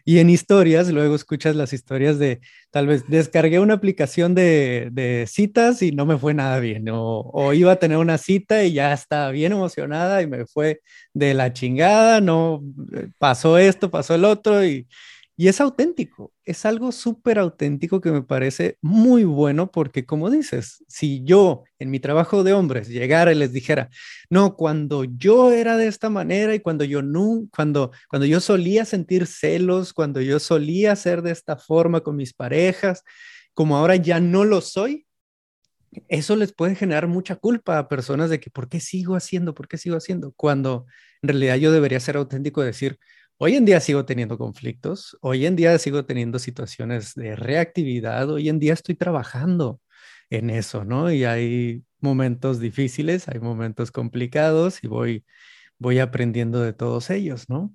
Y 0.05 0.19
en 0.19 0.31
historias, 0.31 0.89
luego 0.91 1.15
escuchas 1.15 1.57
las 1.57 1.73
historias 1.73 2.19
de, 2.19 2.41
tal 2.71 2.87
vez, 2.87 3.05
descargué 3.09 3.61
una 3.61 3.75
aplicación 3.75 4.35
de, 4.35 5.27
citas 5.29 5.83
y 5.83 5.93
no 5.93 6.07
me 6.07 6.19
fue 6.19 6.35
nada 6.35 6.59
bien, 6.61 6.89
o, 6.89 7.21
o, 7.21 7.53
iba 7.53 7.73
a 7.73 7.77
tener 7.77 7.99
una 7.99 8.19
cita 8.19 8.65
y 8.65 8.73
ya 8.73 8.93
estaba 8.93 9.31
bien 9.31 9.53
emocionada 9.53 10.23
y 10.23 10.27
me 10.27 10.47
fue 10.47 10.81
de 11.13 11.35
la 11.35 11.53
chingada, 11.53 12.21
no, 12.21 12.63
eh, 12.95 13.09
pasó 13.19 13.59
esto, 13.59 13.91
pasó 13.91 14.15
el 14.15 14.25
otro 14.25 14.65
y 14.65 14.87
y 15.41 15.47
es 15.47 15.61
auténtico, 15.61 16.33
es 16.45 16.67
algo 16.67 16.91
súper 16.91 17.39
auténtico 17.39 18.01
que 18.01 18.11
me 18.11 18.23
parece 18.23 18.77
muy 18.83 19.23
bueno 19.23 19.71
porque 19.71 20.05
como 20.05 20.31
dices, 20.31 20.85
si 20.89 21.23
yo 21.23 21.63
en 21.79 21.93
mi 21.93 22.01
trabajo 22.01 22.43
de 22.43 22.55
hombres 22.55 22.89
llegara 22.89 23.31
y 23.31 23.37
les 23.37 23.53
dijera, 23.53 23.89
no, 24.31 24.57
cuando 24.57 25.05
yo 25.05 25.53
era 25.53 25.77
de 25.77 25.87
esta 25.87 26.11
manera 26.11 26.57
y 26.57 26.59
cuando 26.59 26.83
yo 26.83 27.03
no, 27.03 27.47
cuando, 27.55 27.93
cuando 28.09 28.27
yo 28.27 28.41
solía 28.41 28.85
sentir 28.85 29.29
celos, 29.29 29.93
cuando 29.93 30.21
yo 30.21 30.41
solía 30.41 30.97
ser 30.97 31.23
de 31.23 31.31
esta 31.31 31.57
forma 31.57 32.01
con 32.01 32.17
mis 32.17 32.35
parejas, 32.35 33.05
como 33.55 33.77
ahora 33.77 33.95
ya 33.95 34.19
no 34.19 34.45
lo 34.45 34.61
soy, 34.61 35.07
eso 36.09 36.35
les 36.35 36.53
puede 36.53 36.75
generar 36.75 37.07
mucha 37.07 37.37
culpa 37.37 37.79
a 37.79 37.89
personas 37.89 38.29
de 38.29 38.41
que, 38.41 38.51
¿por 38.51 38.69
qué 38.69 38.81
sigo 38.81 39.15
haciendo? 39.15 39.55
¿Por 39.55 39.69
qué 39.69 39.79
sigo 39.79 39.97
haciendo? 39.97 40.33
Cuando 40.33 40.87
en 41.23 41.29
realidad 41.29 41.57
yo 41.57 41.71
debería 41.71 42.01
ser 42.01 42.17
auténtico 42.17 42.61
y 42.61 42.67
decir, 42.67 42.99
Hoy 43.41 43.55
en 43.55 43.65
día 43.65 43.79
sigo 43.79 44.05
teniendo 44.05 44.37
conflictos, 44.37 45.17
hoy 45.21 45.47
en 45.47 45.55
día 45.55 45.79
sigo 45.79 46.05
teniendo 46.05 46.41
situaciones 46.41 47.15
de 47.15 47.37
reactividad, 47.37 48.29
hoy 48.29 48.49
en 48.49 48.59
día 48.59 48.73
estoy 48.73 48.97
trabajando 48.97 49.81
en 50.29 50.51
eso, 50.51 50.85
¿no? 50.85 51.13
Y 51.13 51.23
hay 51.23 51.85
momentos 52.01 52.59
difíciles, 52.59 53.29
hay 53.29 53.39
momentos 53.39 53.93
complicados 53.93 54.83
y 54.83 54.89
voy, 54.89 55.25
voy 55.79 56.01
aprendiendo 56.01 56.61
de 56.61 56.73
todos 56.73 57.11
ellos, 57.11 57.49
¿no? 57.49 57.73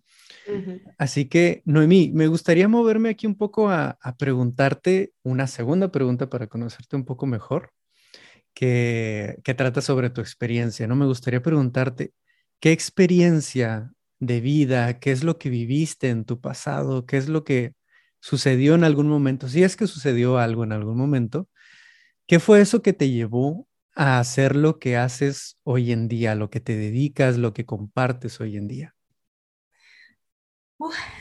Así 0.98 1.30
que, 1.30 1.62
Noemí, 1.64 2.12
me 2.14 2.28
gustaría 2.28 2.68
moverme 2.68 3.08
aquí 3.08 3.26
un 3.26 3.38
poco 3.38 3.70
a, 3.70 3.98
a, 4.02 4.18
preguntarte 4.18 5.14
una 5.24 5.48
segunda 5.48 5.94
pregunta 5.94 6.30
para 6.30 6.48
conocerte 6.48 6.98
un 6.98 7.06
poco 7.06 7.26
mejor, 7.26 7.72
que, 8.54 9.40
que 9.46 9.54
trata 9.54 9.80
sobre 9.80 10.10
tu 10.10 10.20
experiencia, 10.20 10.88
¿no? 10.88 10.98
Me 10.98 11.06
gustaría 11.06 11.42
preguntarte, 11.42 12.12
¿qué 12.60 12.74
experiencia 12.74 13.93
de 14.26 14.42
vida, 14.42 15.00
qué 15.00 15.12
es 15.12 15.24
lo 15.24 15.38
que 15.38 15.50
viviste 15.50 16.10
en 16.10 16.26
tu 16.26 16.42
pasado, 16.42 17.06
qué 17.06 17.18
es 17.18 17.30
lo 17.30 17.44
que 17.44 17.74
sucedió 18.22 18.76
en 18.76 18.84
algún 18.84 19.08
momento, 19.08 19.50
si 19.50 19.64
es 19.64 19.76
que 19.76 19.88
sucedió 19.88 20.38
algo 20.40 20.64
en 20.64 20.72
algún 20.74 20.98
momento, 20.98 21.50
¿qué 22.28 22.40
fue 22.40 22.62
eso 22.62 22.82
que 22.82 22.94
te 22.94 23.10
llevó 23.10 23.68
a 23.96 24.20
hacer 24.20 24.56
lo 24.56 24.80
que 24.80 24.98
haces 24.98 25.58
hoy 25.64 25.92
en 25.92 26.08
día, 26.08 26.36
lo 26.36 26.50
que 26.50 26.60
te 26.62 26.78
dedicas, 26.78 27.38
lo 27.38 27.54
que 27.54 27.66
compartes 27.66 28.40
hoy 28.42 28.58
en 28.58 28.68
día? 28.68 28.96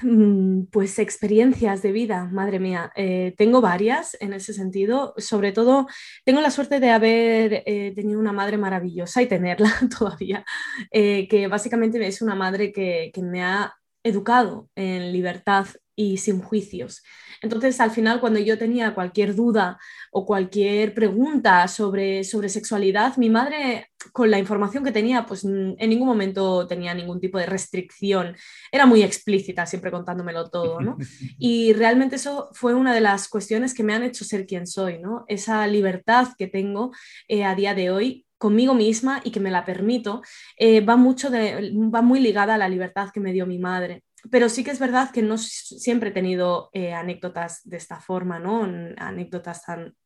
Mm, 0.02 0.64
pues 0.72 0.98
experiencias 0.98 1.82
de 1.82 1.92
vida, 1.92 2.24
madre 2.26 2.58
mía. 2.58 2.90
Eh, 2.96 3.34
tengo 3.36 3.60
varias 3.60 4.16
en 4.20 4.32
ese 4.32 4.52
sentido. 4.52 5.14
Sobre 5.18 5.52
todo, 5.52 5.86
tengo 6.24 6.40
la 6.40 6.50
suerte 6.50 6.80
de 6.80 6.90
haber 6.90 7.62
eh, 7.66 7.92
tenido 7.94 8.18
una 8.18 8.32
madre 8.32 8.58
maravillosa 8.58 9.22
y 9.22 9.26
tenerla 9.28 9.70
todavía, 9.98 10.44
eh, 10.90 11.28
que 11.28 11.46
básicamente 11.46 12.04
es 12.06 12.22
una 12.22 12.34
madre 12.34 12.72
que, 12.72 13.10
que 13.14 13.22
me 13.22 13.42
ha 13.44 13.74
educado 14.02 14.68
en 14.74 15.12
libertad 15.12 15.66
y 15.94 16.16
sin 16.16 16.40
juicios. 16.40 17.02
Entonces, 17.42 17.80
al 17.80 17.90
final, 17.90 18.20
cuando 18.20 18.38
yo 18.38 18.56
tenía 18.56 18.94
cualquier 18.94 19.34
duda 19.34 19.78
o 20.12 20.24
cualquier 20.24 20.94
pregunta 20.94 21.66
sobre, 21.66 22.22
sobre 22.22 22.48
sexualidad, 22.48 23.16
mi 23.16 23.30
madre, 23.30 23.88
con 24.12 24.30
la 24.30 24.38
información 24.38 24.84
que 24.84 24.92
tenía, 24.92 25.26
pues 25.26 25.44
en 25.44 25.76
ningún 25.76 26.06
momento 26.06 26.66
tenía 26.66 26.94
ningún 26.94 27.20
tipo 27.20 27.38
de 27.38 27.46
restricción. 27.46 28.36
Era 28.70 28.86
muy 28.86 29.02
explícita, 29.02 29.66
siempre 29.66 29.90
contándomelo 29.90 30.50
todo, 30.50 30.80
¿no? 30.80 30.96
Y 31.38 31.72
realmente 31.72 32.16
eso 32.16 32.48
fue 32.52 32.74
una 32.74 32.94
de 32.94 33.00
las 33.00 33.28
cuestiones 33.28 33.74
que 33.74 33.82
me 33.82 33.94
han 33.94 34.04
hecho 34.04 34.24
ser 34.24 34.46
quien 34.46 34.66
soy, 34.66 34.98
¿no? 34.98 35.24
Esa 35.28 35.66
libertad 35.66 36.28
que 36.38 36.46
tengo 36.46 36.92
eh, 37.28 37.44
a 37.44 37.54
día 37.54 37.74
de 37.74 37.90
hoy 37.90 38.26
conmigo 38.38 38.74
misma 38.74 39.20
y 39.24 39.30
que 39.30 39.40
me 39.40 39.50
la 39.50 39.64
permito, 39.64 40.22
eh, 40.56 40.80
va, 40.80 40.96
mucho 40.96 41.30
de, 41.30 41.72
va 41.94 42.02
muy 42.02 42.20
ligada 42.20 42.54
a 42.54 42.58
la 42.58 42.68
libertad 42.68 43.10
que 43.12 43.20
me 43.20 43.32
dio 43.32 43.46
mi 43.46 43.58
madre 43.58 44.02
pero 44.30 44.48
sí 44.48 44.64
que 44.64 44.70
es 44.70 44.78
verdad 44.78 45.10
que 45.10 45.22
no 45.22 45.38
siempre 45.38 46.10
he 46.10 46.12
tenido 46.12 46.70
eh, 46.72 46.92
anécdotas 46.94 47.60
de 47.64 47.76
esta 47.76 48.00
forma, 48.00 48.38
¿no? 48.38 48.62
Anécdotas 48.96 49.64
tan, 49.64 49.96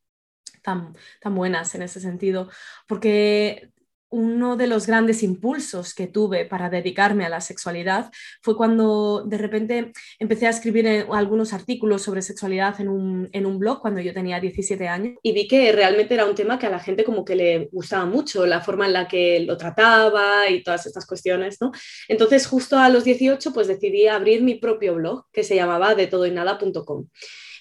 tan, 0.62 0.96
tan 1.20 1.34
buenas 1.34 1.74
en 1.74 1.82
ese 1.82 2.00
sentido, 2.00 2.50
porque 2.88 3.72
uno 4.10 4.56
de 4.56 4.66
los 4.66 4.86
grandes 4.86 5.22
impulsos 5.22 5.94
que 5.94 6.06
tuve 6.06 6.44
para 6.44 6.70
dedicarme 6.70 7.24
a 7.24 7.28
la 7.28 7.40
sexualidad 7.40 8.10
fue 8.40 8.56
cuando 8.56 9.24
de 9.26 9.36
repente 9.36 9.92
empecé 10.18 10.46
a 10.46 10.50
escribir 10.50 10.86
eh, 10.86 11.06
algunos 11.12 11.52
artículos 11.52 12.02
sobre 12.02 12.22
sexualidad 12.22 12.80
en 12.80 12.88
un, 12.88 13.58
blog 13.58 13.80
cuando 13.80 14.00
yo 14.00 14.12
tenía 14.12 14.38
17 14.38 14.86
años 14.86 15.14
y 15.22 15.32
vi 15.32 15.48
que 15.48 15.72
realmente 15.72 16.14
era 16.14 16.26
un 16.26 16.34
tema 16.34 16.58
que 16.58 16.66
a 16.66 16.70
la 16.70 16.78
gente 16.78 17.04
como 17.04 17.24
que 17.24 17.36
le 17.36 17.68
gustaba 17.72 18.04
mucho, 18.04 18.46
la 18.46 18.60
forma 18.60 18.86
en 18.86 18.92
la 18.92 19.08
que 19.08 19.40
lo 19.40 19.56
trataba 19.56 20.48
y 20.50 20.62
todas 20.62 20.86
estas 20.86 21.06
cuestiones, 21.06 21.56
¿no? 21.60 21.72
Entonces 22.06 22.46
justo 22.46 22.78
a 22.78 22.88
los 22.88 23.04
18 23.04 23.52
pues 23.52 23.66
decidí 23.66 24.06
abrir 24.08 24.42
mi 24.42 24.56
propio 24.56 24.94
blog 24.94 25.24
que 25.32 25.42
se 25.42 25.56
llamaba 25.56 25.94
de 25.94 26.06
todoynada.com. 26.06 27.06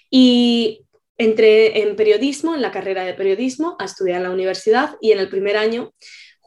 Y 0.10 0.86
entré 1.18 1.82
en 1.82 1.96
periodismo, 1.96 2.56
en 2.56 2.62
la 2.62 2.72
carrera 2.72 3.06
de 3.06 3.14
periodismo, 3.14 3.76
a 3.80 3.86
estudiar 3.86 4.18
en 4.18 4.24
la 4.24 4.32
universidad 4.32 4.98
y 5.02 5.12
en 5.12 5.20
el 5.20 5.30
primer 5.30 5.58
año 5.58 5.94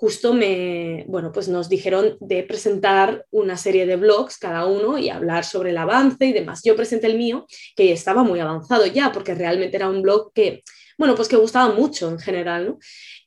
justo 0.00 0.32
me, 0.32 1.04
bueno, 1.08 1.32
pues 1.32 1.48
nos 1.48 1.68
dijeron 1.68 2.16
de 2.20 2.44
presentar 2.44 3.26
una 3.32 3.56
serie 3.56 3.84
de 3.84 3.96
blogs 3.96 4.38
cada 4.38 4.64
uno 4.64 4.96
y 4.96 5.08
hablar 5.08 5.44
sobre 5.44 5.70
el 5.70 5.76
avance 5.76 6.24
y 6.24 6.32
demás. 6.32 6.62
Yo 6.62 6.76
presenté 6.76 7.08
el 7.08 7.18
mío, 7.18 7.48
que 7.74 7.90
estaba 7.90 8.22
muy 8.22 8.38
avanzado 8.38 8.86
ya, 8.86 9.10
porque 9.10 9.34
realmente 9.34 9.76
era 9.76 9.88
un 9.88 10.00
blog 10.00 10.32
que, 10.32 10.62
bueno, 10.98 11.16
pues 11.16 11.26
que 11.26 11.34
gustaba 11.34 11.74
mucho 11.74 12.08
en 12.10 12.20
general, 12.20 12.68
¿no? 12.68 12.78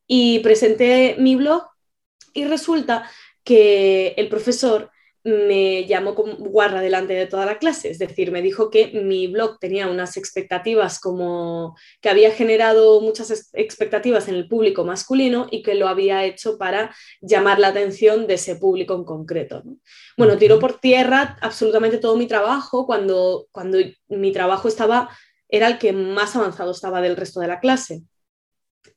Y 0.07 0.39
presenté 0.39 1.17
mi 1.19 1.35
blog 1.35 1.63
y 2.33 2.45
resulta 2.45 3.11
que 3.43 4.13
el 4.15 4.29
profesor 4.29 4.91
me 5.23 5.85
llamó 5.85 6.15
como 6.15 6.33
guarra 6.35 6.81
delante 6.81 7.13
de 7.13 7.27
toda 7.27 7.45
la 7.45 7.59
clase, 7.59 7.91
es 7.91 7.99
decir, 7.99 8.31
me 8.31 8.41
dijo 8.41 8.69
que 8.69 8.87
mi 8.87 9.27
blog 9.27 9.59
tenía 9.59 9.87
unas 9.87 10.17
expectativas 10.17 10.99
como 10.99 11.75
que 12.01 12.09
había 12.09 12.31
generado 12.31 13.01
muchas 13.01 13.51
expectativas 13.53 14.27
en 14.27 14.35
el 14.35 14.47
público 14.47 14.83
masculino 14.83 15.47
y 15.51 15.61
que 15.61 15.75
lo 15.75 15.87
había 15.87 16.25
hecho 16.25 16.57
para 16.57 16.95
llamar 17.21 17.59
la 17.59 17.67
atención 17.67 18.25
de 18.25 18.35
ese 18.35 18.55
público 18.55 18.95
en 18.95 19.03
concreto. 19.03 19.63
Bueno, 20.17 20.37
tiró 20.37 20.59
por 20.59 20.79
tierra 20.79 21.37
absolutamente 21.41 21.97
todo 21.97 22.17
mi 22.17 22.27
trabajo 22.27 22.85
cuando, 22.85 23.47
cuando 23.51 23.77
mi 24.09 24.31
trabajo 24.31 24.67
estaba, 24.67 25.09
era 25.47 25.67
el 25.67 25.77
que 25.77 25.93
más 25.93 26.35
avanzado 26.35 26.71
estaba 26.71 27.01
del 27.01 27.15
resto 27.15 27.39
de 27.39 27.47
la 27.47 27.59
clase. 27.59 28.03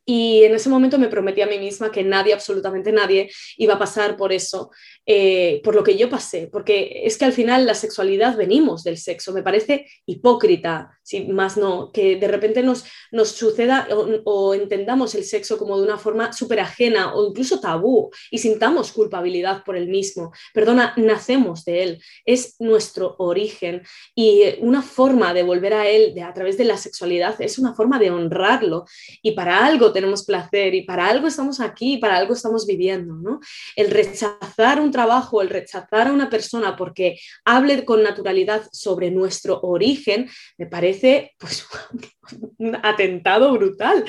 Y 0.07 0.45
en 0.45 0.55
ese 0.55 0.69
momento 0.69 0.99
me 0.99 1.09
prometí 1.09 1.41
a 1.41 1.47
mí 1.47 1.59
misma 1.59 1.91
que 1.91 2.05
nadie, 2.05 2.35
absolutamente 2.35 2.93
nadie, 2.93 3.31
iba 3.57 3.75
a 3.75 3.79
pasar 3.79 4.17
por 4.17 4.33
eso, 4.33 4.71
eh, 5.07 5.61
por 5.65 5.75
lo 5.75 5.83
que 5.83 5.97
yo 5.97 6.11
pasé, 6.11 6.49
porque 6.53 7.03
es 7.05 7.17
que 7.17 7.25
al 7.25 7.33
final 7.33 7.67
la 7.67 7.75
sexualidad 7.75 8.37
venimos 8.37 8.85
del 8.85 8.99
sexo. 8.99 9.33
Me 9.33 9.43
parece 9.43 9.87
hipócrita, 10.07 10.99
si 11.03 11.27
más 11.27 11.57
no, 11.57 11.91
que 11.93 12.17
de 12.17 12.29
repente 12.29 12.63
nos, 12.63 12.85
nos 13.13 13.29
suceda 13.31 13.89
o, 14.25 14.55
entendamos 14.55 15.15
el 15.15 15.25
sexo 15.25 15.59
como 15.59 15.79
de 15.79 15.85
una 15.85 15.99
forma 15.99 16.33
súper 16.33 16.61
ajena 16.61 17.15
o 17.15 17.29
incluso 17.29 17.61
tabú 17.61 18.11
y 18.31 18.39
sintamos 18.39 18.93
culpabilidad 18.93 19.65
por 19.65 19.77
el 19.77 19.89
mismo. 19.89 20.33
Perdona, 20.53 20.95
nacemos 20.97 21.65
de 21.65 21.83
él, 21.83 22.03
es 22.25 22.57
nuestro 22.59 23.17
origen 23.19 23.83
y 24.15 24.43
una 24.61 24.83
forma 24.83 25.33
de 25.33 25.43
volver 25.43 25.75
a 25.75 25.89
él 25.89 26.15
a 26.23 26.33
través 26.35 26.59
de 26.59 26.65
la 26.65 26.77
sexualidad 26.77 27.41
es 27.41 27.59
una 27.59 27.75
forma 27.75 27.99
de 27.99 28.11
honrarlo 28.11 28.85
y 29.23 29.33
para 29.33 29.65
algo 29.65 29.93
tenemos 29.95 30.27
placer 30.27 30.75
y 30.75 30.83
para 30.83 31.07
algo 31.07 31.27
estamos 31.27 31.61
aquí, 31.61 31.97
para 31.97 32.19
algo 32.19 32.35
estamos 32.35 32.67
viviendo, 32.67 33.15
¿no? 33.15 33.41
El 33.75 33.91
rechazar 33.91 34.81
un 34.81 34.91
trabajo, 34.91 35.41
el 35.41 35.49
rechazar 35.49 36.09
a 36.09 36.13
una 36.13 36.29
persona 36.29 36.77
porque 36.77 37.19
hable 37.47 37.87
con 37.87 38.03
naturalidad 38.03 38.69
sobre 38.73 39.11
nuestro 39.11 39.61
origen, 39.63 40.29
me 40.59 40.67
parece 40.67 41.33
pues, 41.39 41.67
un 42.59 42.77
atentado 42.83 43.53
brutal 43.53 44.05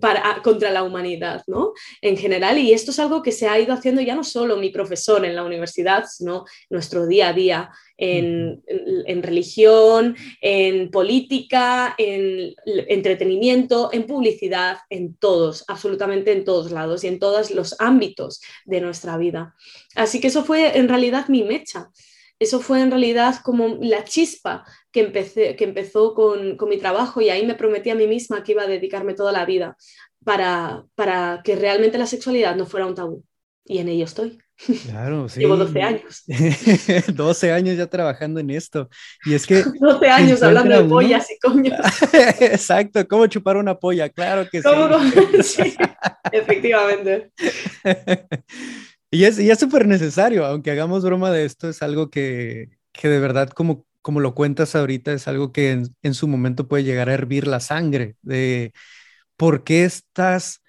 para, 0.00 0.40
contra 0.42 0.70
la 0.70 0.84
humanidad, 0.84 1.42
¿no? 1.48 1.72
En 2.00 2.16
general, 2.16 2.58
y 2.58 2.72
esto 2.72 2.92
es 2.92 3.00
algo 3.00 3.22
que 3.22 3.32
se 3.32 3.48
ha 3.48 3.58
ido 3.58 3.74
haciendo 3.74 4.00
ya 4.00 4.14
no 4.14 4.22
solo 4.24 4.56
mi 4.56 4.70
profesor 4.70 5.24
en 5.24 5.34
la 5.34 5.44
universidad, 5.44 6.04
sino 6.08 6.44
nuestro 6.70 7.06
día 7.06 7.28
a 7.28 7.32
día 7.32 7.70
en, 7.96 9.22
religión, 9.22 10.16
en 10.40 10.90
política, 10.90 11.94
en 11.98 12.54
entretenimiento, 12.88 13.90
en 13.92 14.06
publicidad, 14.06 14.78
en 14.90 15.14
todos, 15.16 15.64
absolutamente 15.68 16.32
en 16.32 16.44
todos 16.44 16.70
lados 16.70 17.04
y 17.04 17.08
en 17.08 17.18
todos 17.18 17.50
los 17.50 17.76
ámbitos 17.78 18.40
de 18.64 18.80
nuestra 18.80 19.16
vida. 19.18 19.54
Así 19.94 20.20
que 20.20 20.28
eso 20.28 20.44
fue 20.44 20.76
en 20.78 20.88
realidad 20.88 21.28
mi 21.28 21.42
mecha. 21.42 21.90
Eso 22.38 22.58
fue 22.58 22.80
en 22.80 22.90
realidad 22.90 23.36
como 23.44 23.78
la 23.80 24.02
chispa 24.04 24.64
que, 24.90 25.00
empecé, 25.00 25.54
que 25.54 25.62
empezó 25.62 26.12
con, 26.12 26.56
mi 26.68 26.76
trabajo 26.76 27.20
y 27.20 27.28
ahí 27.30 27.46
me 27.46 27.54
prometí 27.54 27.90
a 27.90 27.94
mí 27.94 28.08
misma 28.08 28.42
que 28.42 28.52
iba 28.52 28.64
a 28.64 28.66
dedicarme 28.66 29.14
toda 29.14 29.30
la 29.30 29.46
vida 29.46 29.76
para, 30.24 30.84
para 30.96 31.42
que 31.44 31.54
realmente 31.54 31.98
la 31.98 32.06
sexualidad 32.06 32.56
no 32.56 32.66
fuera 32.66 32.86
un 32.86 32.96
tabú. 32.96 33.24
Y 33.64 33.78
en 33.78 33.88
ello 33.88 34.06
estoy. 34.06 34.38
Claro, 34.86 35.28
sí. 35.28 35.40
Llevo 35.40 35.56
12 35.56 35.82
años. 35.82 36.24
12 37.14 37.52
años 37.52 37.76
ya 37.76 37.86
trabajando 37.86 38.40
en 38.40 38.50
esto. 38.50 38.88
Y 39.24 39.34
es 39.34 39.46
que... 39.46 39.62
12 39.80 40.08
años 40.08 40.42
hablando 40.42 40.82
de 40.82 40.88
pollas 40.88 41.30
y 41.30 41.38
coños. 41.38 41.78
Exacto, 42.40 43.06
¿cómo 43.08 43.26
chupar 43.26 43.56
una 43.56 43.78
polla? 43.78 44.08
Claro 44.08 44.48
que 44.48 44.62
sí. 44.62 44.68
sí. 45.42 45.74
Efectivamente. 46.30 47.30
y 49.10 49.24
es, 49.24 49.38
y 49.38 49.50
es 49.50 49.58
súper 49.58 49.86
necesario, 49.86 50.44
aunque 50.44 50.70
hagamos 50.70 51.04
broma 51.04 51.30
de 51.30 51.44
esto, 51.44 51.68
es 51.68 51.82
algo 51.82 52.10
que, 52.10 52.70
que 52.92 53.08
de 53.08 53.20
verdad, 53.20 53.50
como, 53.50 53.84
como 54.00 54.20
lo 54.20 54.34
cuentas 54.34 54.74
ahorita, 54.74 55.12
es 55.12 55.28
algo 55.28 55.52
que 55.52 55.72
en, 55.72 55.94
en 56.02 56.14
su 56.14 56.28
momento 56.28 56.68
puede 56.68 56.84
llegar 56.84 57.08
a 57.08 57.14
hervir 57.14 57.46
la 57.46 57.60
sangre 57.60 58.16
de 58.22 58.72
por 59.36 59.64
qué 59.64 59.84
estás 59.84 60.61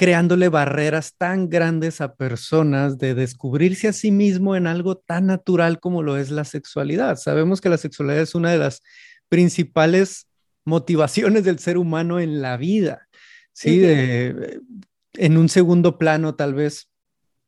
creándole 0.00 0.48
barreras 0.48 1.12
tan 1.18 1.50
grandes 1.50 2.00
a 2.00 2.14
personas 2.14 2.96
de 2.96 3.14
descubrirse 3.14 3.86
a 3.86 3.92
sí 3.92 4.10
mismo 4.10 4.56
en 4.56 4.66
algo 4.66 4.96
tan 4.96 5.26
natural 5.26 5.78
como 5.78 6.02
lo 6.02 6.16
es 6.16 6.30
la 6.30 6.46
sexualidad. 6.46 7.16
Sabemos 7.16 7.60
que 7.60 7.68
la 7.68 7.76
sexualidad 7.76 8.22
es 8.22 8.34
una 8.34 8.50
de 8.50 8.56
las 8.56 8.80
principales 9.28 10.26
motivaciones 10.64 11.44
del 11.44 11.58
ser 11.58 11.76
humano 11.76 12.18
en 12.18 12.40
la 12.40 12.56
vida, 12.56 13.08
¿sí? 13.52 13.82
en 13.84 15.36
un 15.36 15.50
segundo 15.50 15.98
plano 15.98 16.34
tal 16.34 16.54
vez 16.54 16.88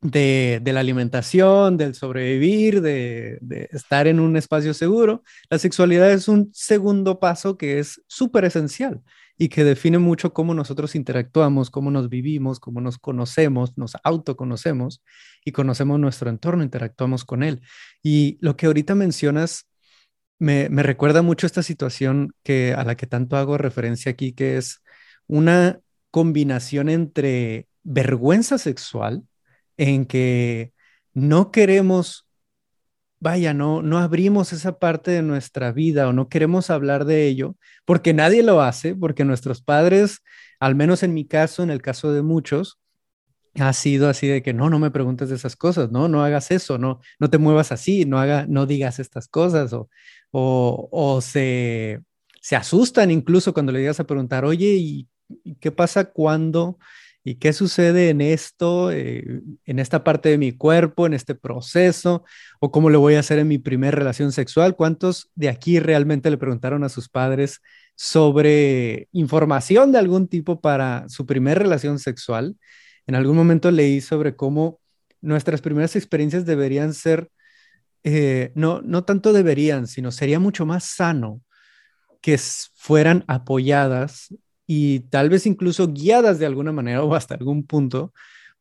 de, 0.03 0.61
la 0.63 0.81
alimentación, 0.81 1.79
del 1.79 1.95
sobrevivir, 1.95 2.83
de, 2.83 3.39
de, 3.41 3.71
estar 3.73 4.07
en 4.07 4.21
un 4.21 4.37
espacio 4.37 4.75
seguro, 4.75 5.23
la 5.49 5.59
sexualidad 5.59 6.11
es 6.11 6.29
un 6.29 6.51
segundo 6.53 7.19
paso 7.19 7.57
que 7.57 7.79
es 7.79 8.03
súper 8.09 8.45
esencial 8.45 9.01
y 9.43 9.49
que 9.49 9.65
define 9.65 9.99
mucho 9.99 10.33
cómo 10.33 10.55
nosotros 10.55 10.95
interactuamos, 10.95 11.69
cómo 11.69 11.91
nos 11.91 12.09
vivimos, 12.09 12.61
cómo 12.61 12.81
nos 12.81 12.97
conocemos, 12.97 13.77
nos 13.77 13.97
autoconocemos 14.05 15.03
y 15.45 15.51
conocemos 15.51 15.99
nuestro 15.99 16.31
entorno, 16.31 16.63
interactuamos 16.63 17.25
con 17.25 17.43
él. 17.43 17.61
Y 18.05 18.39
lo 18.41 18.57
que 18.57 18.67
ahorita 18.67 18.95
mencionas 18.95 19.69
me, 20.39 20.69
me 20.69 20.85
recuerda 20.85 21.23
mucho 21.23 21.47
esta 21.47 21.65
situación 21.65 22.37
que, 22.45 22.73
a 22.73 22.85
la 22.85 22.97
que 22.97 23.09
tanto 23.09 23.37
hago 23.37 23.59
referencia 23.59 24.13
aquí, 24.13 24.33
que 24.33 24.59
es 24.59 24.81
una 25.27 25.81
combinación 26.13 26.89
entre 26.89 27.67
vergüenza 27.83 28.59
sexual, 28.59 29.25
en 29.77 30.07
que 30.07 30.73
no 31.15 31.51
queremos 31.51 32.29
vaya, 33.23 33.55
no, 33.55 33.83
no 33.83 33.99
abrimos 33.99 34.53
esa 34.53 34.81
parte 34.81 35.13
de 35.13 35.23
nuestra 35.23 35.71
vida 35.71 36.09
o 36.09 36.13
no 36.13 36.29
queremos 36.29 36.71
hablar 36.71 37.05
de 37.05 37.29
ello, 37.29 37.55
porque 37.85 38.13
nadie 38.13 38.43
lo 38.43 38.61
hace, 38.61 38.97
porque 38.97 39.25
nuestros 39.25 39.63
padres, 39.63 40.23
al 40.59 40.75
menos 40.75 41.05
en 41.05 41.15
mi 41.15 41.25
caso, 41.25 41.63
en 41.63 41.71
el 41.71 41.81
caso 41.81 42.13
de 42.13 42.23
muchos, 42.23 42.81
ha 43.61 43.73
sido 43.75 44.09
así 44.09 44.27
de 44.27 44.43
que 44.43 44.53
no, 44.53 44.71
no 44.71 44.81
me 44.81 44.91
preguntes 44.91 45.29
de 45.29 45.37
esas 45.37 45.55
cosas, 45.55 45.93
no, 45.93 46.09
no 46.09 46.25
hagas 46.25 46.51
eso, 46.51 46.79
no, 46.79 46.99
no 47.21 47.31
te 47.31 47.39
muevas 47.39 47.71
así, 47.71 48.05
no 48.07 48.19
haga, 48.19 48.45
no 48.49 48.67
digas 48.67 48.99
estas 48.99 49.29
cosas 49.29 49.73
o, 49.73 49.89
o, 50.33 50.89
o 50.91 51.21
se, 51.21 52.03
se 52.41 52.57
asustan 52.57 53.13
incluso 53.13 53.55
cuando 53.55 53.71
le 53.71 53.79
digas 53.79 54.01
a 54.01 54.05
preguntar, 54.05 54.45
oye, 54.45 54.75
¿y 54.75 55.09
qué 55.61 55.71
pasa 55.71 56.07
cuando 56.07 56.77
¿Y 57.25 57.37
qué 57.37 57.53
sucede 57.53 58.11
en 58.11 58.21
esto, 58.21 58.91
eh, 58.91 59.43
en 59.65 59.79
esta 59.79 60.03
parte 60.03 60.29
de 60.29 60.39
mi 60.39 60.53
cuerpo, 60.53 61.07
en 61.07 61.15
este 61.15 61.35
proceso? 61.37 62.25
¿O 62.61 62.73
cómo 62.73 62.91
lo 62.91 62.99
voy 62.99 63.15
a 63.15 63.21
hacer 63.21 63.39
en 63.39 63.49
mi 63.49 63.59
primera 63.59 63.97
relación 63.97 64.33
sexual? 64.33 64.75
¿Cuántos 64.75 65.31
de 65.37 65.49
aquí 65.49 65.79
realmente 65.79 66.31
le 66.31 66.39
preguntaron 66.39 66.83
a 66.83 66.89
sus 66.89 67.09
padres 67.09 67.61
sobre 67.95 69.09
información 69.13 69.93
de 69.93 69.99
algún 69.99 70.27
tipo 70.27 70.61
para 70.61 71.09
su 71.09 71.25
primera 71.25 71.61
relación 71.61 72.01
sexual? 72.01 72.57
En 73.07 73.15
algún 73.15 73.37
momento 73.37 73.71
leí 73.71 74.01
sobre 74.01 74.35
cómo 74.35 74.81
nuestras 75.21 75.61
primeras 75.61 75.95
experiencias 75.95 76.45
deberían 76.45 76.93
ser, 76.93 77.31
eh, 78.03 78.51
no, 78.57 78.83
no 78.83 79.05
tanto 79.05 79.33
deberían, 79.33 79.87
sino 79.87 80.11
sería 80.11 80.41
mucho 80.41 80.67
más 80.67 80.85
sano 80.85 81.41
que 82.21 82.39
fueran 82.39 83.25
apoyadas 83.29 84.35
y 84.75 85.01
tal 85.11 85.29
vez 85.29 85.45
incluso 85.45 85.89
guiadas 85.89 86.39
de 86.39 86.47
alguna 86.47 86.73
manera 86.73 87.05
o 87.05 87.15
hasta 87.15 87.35
algún 87.35 87.67
punto 87.67 88.15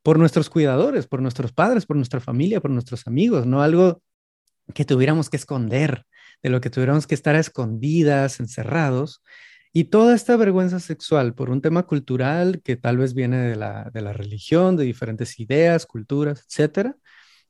por 0.03 0.19
nuestros 0.19 0.49
cuidadores, 0.49 1.07
por 1.07 1.21
nuestros 1.21 1.53
padres, 1.53 1.85
por 1.85 1.95
nuestra 1.95 2.19
familia, 2.19 2.59
por 2.59 2.69
nuestros 2.69 3.07
amigos, 3.07 3.45
no 3.45 3.61
algo 3.61 4.01
que 4.75 4.83
tuviéramos 4.83 5.29
que 5.29 5.37
esconder, 5.37 6.05
de 6.43 6.49
lo 6.49 6.59
que 6.59 6.69
tuviéramos 6.69 7.07
que 7.07 7.15
estar 7.15 7.37
escondidas, 7.37 8.41
encerrados. 8.41 9.23
Y 9.71 9.85
toda 9.85 10.13
esta 10.13 10.35
vergüenza 10.35 10.81
sexual 10.81 11.33
por 11.33 11.49
un 11.49 11.61
tema 11.61 11.83
cultural 11.83 12.61
que 12.61 12.75
tal 12.75 12.97
vez 12.97 13.13
viene 13.13 13.37
de 13.37 13.55
la, 13.55 13.89
de 13.93 14.01
la 14.01 14.11
religión, 14.11 14.75
de 14.75 14.83
diferentes 14.83 15.39
ideas, 15.39 15.85
culturas, 15.85 16.43
etcétera, 16.45 16.97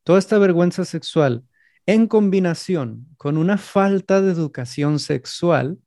toda 0.04 0.20
esta 0.20 0.38
vergüenza 0.38 0.86
sexual 0.86 1.44
en 1.88 2.06
combinación 2.06 3.08
con 3.18 3.38
una 3.38 3.58
falta 3.58 4.22
de 4.22 4.32
educación 4.34 5.00
sexual 5.00 5.80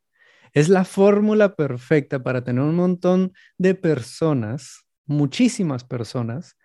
es 0.55 0.69
la 0.69 0.85
fórmula 0.85 1.57
perfecta 1.57 2.23
para 2.23 2.45
tener 2.45 2.63
un 2.63 2.77
montón 2.77 3.33
de 3.59 3.75
personas, 3.75 4.87
muchísimas 5.05 5.85
personas, 5.85 6.57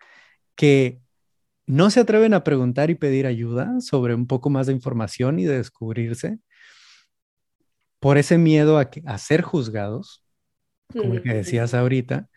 que 0.55 1.01
no 1.65 1.89
se 1.89 1.99
atreven 1.99 2.35
a 2.35 2.43
preguntar 2.43 2.91
y 2.91 2.95
pedir 2.95 3.25
ayuda 3.25 3.81
sobre 3.81 4.13
un 4.13 4.27
poco 4.27 4.51
más 4.51 4.67
de 4.67 4.73
información 4.73 5.39
y 5.39 5.45
de 5.45 5.57
descubrirse 5.57 6.39
por 7.99 8.17
ese 8.17 8.37
miedo 8.37 8.77
a, 8.77 9.17
ser 9.17 9.41
juzgados, 9.41 10.23
como 10.87 11.15
el 11.15 11.21
que 11.21 11.33
decías 11.33 11.73
ahorita, 11.73 12.29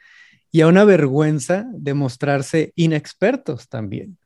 y 0.51 0.62
a 0.62 0.67
una 0.67 0.85
vergüenza 0.85 1.67
de 1.73 1.95
mostrarse 1.95 2.73
inexpertos 2.77 3.69
también. 3.69 4.19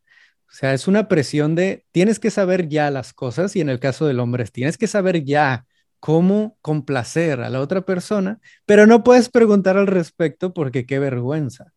O 0.48 0.52
sea, 0.52 0.74
es 0.74 0.88
una 0.88 1.08
presión 1.08 1.54
de 1.54 1.84
tienes 1.90 2.18
que 2.18 2.30
saber 2.30 2.68
ya 2.68 2.90
las 2.90 3.12
cosas 3.12 3.56
y 3.56 3.60
en 3.60 3.68
el 3.68 3.80
caso 3.80 4.06
del 4.06 4.20
hombre 4.20 4.44
tienes 4.44 4.78
que 4.78 4.86
saber 4.86 5.24
ya 5.24 5.66
cómo 6.00 6.58
complacer 6.62 7.40
a 7.40 7.50
la 7.50 7.60
otra 7.60 7.82
persona, 7.82 8.40
pero 8.66 8.86
no 8.86 9.04
puedes 9.04 9.28
preguntar 9.28 9.76
al 9.76 9.86
respecto 9.86 10.52
porque 10.54 10.86
qué 10.86 10.98
vergüenza, 10.98 11.72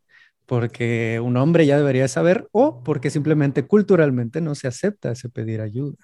porque 0.46 1.20
un 1.24 1.38
hombre 1.38 1.66
ya 1.66 1.78
debería 1.78 2.08
saber 2.08 2.48
o 2.52 2.84
porque 2.84 3.10
simplemente 3.10 3.68
culturalmente 3.68 4.42
no 4.42 4.56
se 4.56 4.68
acepta 4.68 5.12
ese 5.12 5.30
pedir 5.30 5.62
ayuda. 5.62 5.98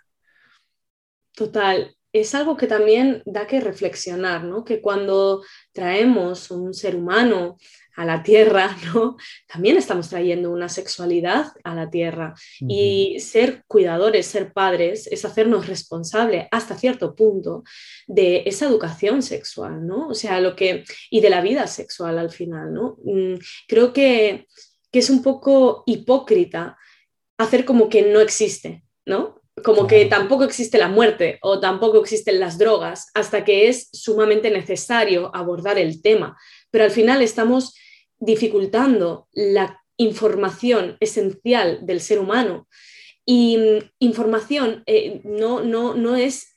Total, 1.33 1.95
es 2.19 2.33
algo 2.33 2.55
que 2.55 2.67
también 2.67 3.21
da 3.25 3.45
que 3.45 3.59
reflexionar, 3.59 4.43
¿no? 4.45 4.63
Que 4.63 4.79
cuando 4.79 5.43
traemos 5.73 6.49
un 6.49 6.73
ser 6.73 6.95
humano 6.95 7.57
a 7.97 8.05
la 8.05 8.23
tierra, 8.23 8.75
¿no? 8.93 9.17
También 9.47 9.75
estamos 9.77 10.09
trayendo 10.09 10.51
una 10.51 10.69
sexualidad 10.69 11.47
a 11.63 11.75
la 11.75 11.89
tierra. 11.89 12.33
Y 12.61 13.19
ser 13.19 13.63
cuidadores, 13.67 14.27
ser 14.27 14.53
padres, 14.53 15.07
es 15.07 15.25
hacernos 15.25 15.67
responsable 15.67 16.47
hasta 16.51 16.77
cierto 16.77 17.15
punto 17.15 17.63
de 18.07 18.43
esa 18.45 18.65
educación 18.65 19.21
sexual, 19.21 19.85
¿no? 19.85 20.07
O 20.07 20.13
sea, 20.13 20.39
lo 20.39 20.55
que. 20.55 20.85
y 21.09 21.19
de 21.19 21.29
la 21.29 21.41
vida 21.41 21.67
sexual 21.67 22.17
al 22.17 22.31
final, 22.31 22.73
¿no? 22.73 22.97
Mm, 23.03 23.35
creo 23.67 23.91
que, 23.91 24.47
que 24.91 24.99
es 24.99 25.09
un 25.09 25.21
poco 25.21 25.83
hipócrita 25.85 26.77
hacer 27.37 27.65
como 27.65 27.89
que 27.89 28.03
no 28.03 28.21
existe, 28.21 28.83
¿no? 29.05 29.34
Como 29.63 29.87
que 29.87 30.05
tampoco 30.05 30.43
existe 30.43 30.77
la 30.77 30.89
muerte 30.89 31.39
o 31.41 31.59
tampoco 31.59 31.99
existen 31.99 32.39
las 32.39 32.57
drogas 32.57 33.09
hasta 33.13 33.45
que 33.45 33.69
es 33.69 33.89
sumamente 33.93 34.51
necesario 34.51 35.33
abordar 35.33 35.77
el 35.77 36.01
tema. 36.01 36.37
Pero 36.71 36.83
al 36.83 36.91
final 36.91 37.21
estamos 37.21 37.73
dificultando 38.19 39.27
la 39.31 39.81
información 39.97 40.97
esencial 40.99 41.85
del 41.85 42.01
ser 42.01 42.19
humano. 42.19 42.67
Y 43.25 43.57
mm, 43.57 43.91
información 43.99 44.83
eh, 44.85 45.21
no, 45.23 45.61
no, 45.61 45.95
no 45.95 46.15
es 46.15 46.54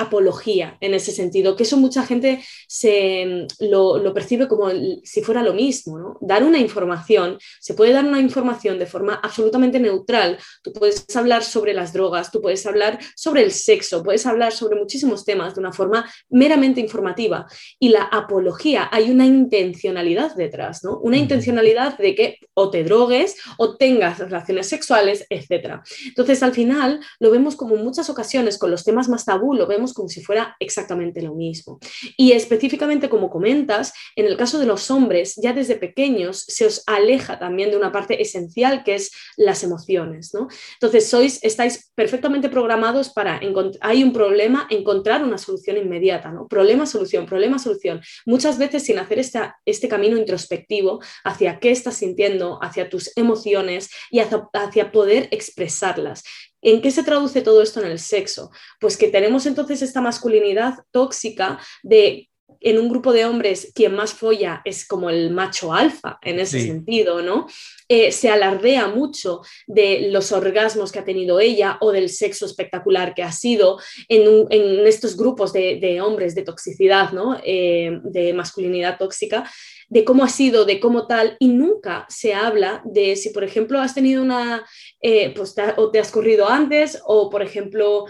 apología 0.00 0.76
en 0.80 0.94
ese 0.94 1.12
sentido, 1.12 1.56
que 1.56 1.64
eso 1.64 1.76
mucha 1.76 2.04
gente 2.04 2.42
se, 2.66 3.46
lo, 3.60 4.14
percibe 4.14 4.48
como 4.48 4.70
si 5.04 5.22
fuera 5.22 5.42
lo 5.42 5.54
mismo, 5.54 5.98
¿no? 5.98 6.18
Dar 6.20 6.42
una 6.42 6.58
información, 6.58 7.38
se 7.60 7.74
puede 7.74 7.92
dar 7.92 8.04
una 8.04 8.20
información 8.20 8.78
de 8.78 8.86
forma 8.86 9.20
absolutamente 9.22 9.78
neutral, 9.78 10.38
tú 10.62 10.72
puedes 10.72 11.04
hablar 11.14 11.44
sobre 11.44 11.74
las 11.74 11.92
drogas, 11.92 12.30
tú 12.30 12.40
puedes 12.40 12.64
hablar 12.66 12.98
sobre 13.14 13.42
el 13.42 13.52
sexo, 13.52 14.02
puedes 14.02 14.26
hablar 14.26 14.52
sobre 14.52 14.78
muchísimos 14.78 15.24
temas 15.24 15.54
de 15.54 15.60
una 15.60 15.72
forma 15.72 16.10
meramente 16.28 16.80
informativa 16.80 17.46
y 17.78 17.90
la 17.90 18.02
apología, 18.04 18.88
hay 18.90 19.10
una 19.10 19.26
intencionalidad 19.26 20.34
detrás, 20.34 20.82
¿no? 20.82 20.98
Una 20.98 21.16
intencionalidad 21.16 21.98
de 21.98 22.14
que 22.14 22.38
o 22.54 22.70
te 22.70 22.84
drogues 22.84 23.36
o 23.58 23.76
tengas 23.76 24.18
relaciones 24.18 24.68
sexuales, 24.68 25.26
etc. 25.30 25.80
Entonces, 26.06 26.42
al 26.42 26.52
final, 26.52 27.00
lo 27.18 27.30
vemos 27.30 27.56
como 27.56 27.76
en 27.76 27.84
muchas 27.84 28.10
ocasiones 28.10 28.58
con 28.58 28.70
los 28.70 28.84
temas 28.84 29.08
más 29.08 29.24
tabú, 29.24 29.54
lo 29.54 29.66
vemos 29.66 29.89
como 29.92 30.08
si 30.08 30.22
fuera 30.22 30.56
exactamente 30.60 31.22
lo 31.22 31.34
mismo. 31.34 31.78
Y 32.16 32.32
específicamente, 32.32 33.08
como 33.08 33.30
comentas, 33.30 33.92
en 34.16 34.26
el 34.26 34.36
caso 34.36 34.58
de 34.58 34.66
los 34.66 34.90
hombres, 34.90 35.34
ya 35.42 35.52
desde 35.52 35.76
pequeños 35.76 36.44
se 36.46 36.66
os 36.66 36.82
aleja 36.86 37.38
también 37.38 37.70
de 37.70 37.76
una 37.76 37.92
parte 37.92 38.20
esencial 38.22 38.84
que 38.84 38.94
es 38.94 39.10
las 39.36 39.62
emociones, 39.62 40.34
¿no? 40.34 40.48
Entonces, 40.74 41.08
sois, 41.08 41.42
estáis 41.42 41.90
perfectamente 41.94 42.48
programados 42.48 43.10
para, 43.10 43.40
hay 43.80 44.02
un 44.02 44.12
problema, 44.12 44.66
encontrar 44.70 45.22
una 45.24 45.38
solución 45.38 45.76
inmediata, 45.76 46.30
¿no? 46.30 46.48
Problema, 46.48 46.86
solución, 46.86 47.26
problema, 47.26 47.58
solución. 47.58 48.00
Muchas 48.26 48.58
veces 48.58 48.84
sin 48.84 48.98
hacer 48.98 49.18
este 49.18 49.88
camino 49.88 50.16
introspectivo 50.16 51.00
hacia 51.24 51.58
qué 51.58 51.70
estás 51.70 51.96
sintiendo, 51.96 52.58
hacia 52.62 52.88
tus 52.88 53.16
emociones 53.16 53.90
y 54.10 54.20
hacia 54.20 54.92
poder 54.92 55.28
expresarlas. 55.30 56.24
¿En 56.62 56.82
qué 56.82 56.90
se 56.90 57.02
traduce 57.02 57.42
todo 57.42 57.62
esto 57.62 57.80
en 57.80 57.90
el 57.90 57.98
sexo? 57.98 58.50
Pues 58.80 58.96
que 58.96 59.08
tenemos 59.08 59.46
entonces 59.46 59.82
esta 59.82 60.00
masculinidad 60.00 60.74
tóxica 60.90 61.58
de 61.82 62.28
en 62.60 62.78
un 62.78 62.88
grupo 62.88 63.12
de 63.12 63.24
hombres 63.24 63.72
quien 63.74 63.94
más 63.94 64.12
folla 64.12 64.60
es 64.64 64.86
como 64.86 65.08
el 65.08 65.30
macho 65.30 65.72
alfa 65.72 66.18
en 66.22 66.40
ese 66.40 66.60
sentido, 66.60 67.22
¿no? 67.22 67.46
Eh, 67.92 68.12
se 68.12 68.28
alardea 68.28 68.86
mucho 68.86 69.42
de 69.66 70.10
los 70.12 70.30
orgasmos 70.30 70.92
que 70.92 71.00
ha 71.00 71.04
tenido 71.04 71.40
ella 71.40 71.76
o 71.80 71.90
del 71.90 72.08
sexo 72.08 72.46
espectacular 72.46 73.14
que 73.14 73.24
ha 73.24 73.32
sido 73.32 73.80
en, 74.08 74.86
estos 74.86 75.16
grupos 75.16 75.52
de, 75.52 76.00
hombres 76.00 76.36
de 76.36 76.42
toxicidad, 76.42 77.10
¿no? 77.10 77.40
Eh, 77.42 77.98
de 78.04 78.32
masculinidad 78.32 78.96
tóxica 78.96 79.50
de 79.88 80.04
cómo 80.04 80.22
ha 80.22 80.28
sido, 80.28 80.66
de 80.66 80.78
cómo 80.78 81.08
tal, 81.08 81.36
y 81.40 81.48
nunca 81.48 82.06
se 82.08 82.32
habla 82.32 82.80
de 82.84 83.16
si, 83.16 83.30
por 83.30 83.42
ejemplo, 83.42 83.80
has 83.80 83.92
tenido 83.92 84.22
una, 84.22 84.64
eh, 85.02 85.34
pues 85.34 85.56
o 85.76 85.90
te 85.90 85.98
has 85.98 86.12
corrido 86.12 86.48
antes, 86.48 87.02
o, 87.04 87.28
por 87.28 87.42
ejemplo, 87.42 88.04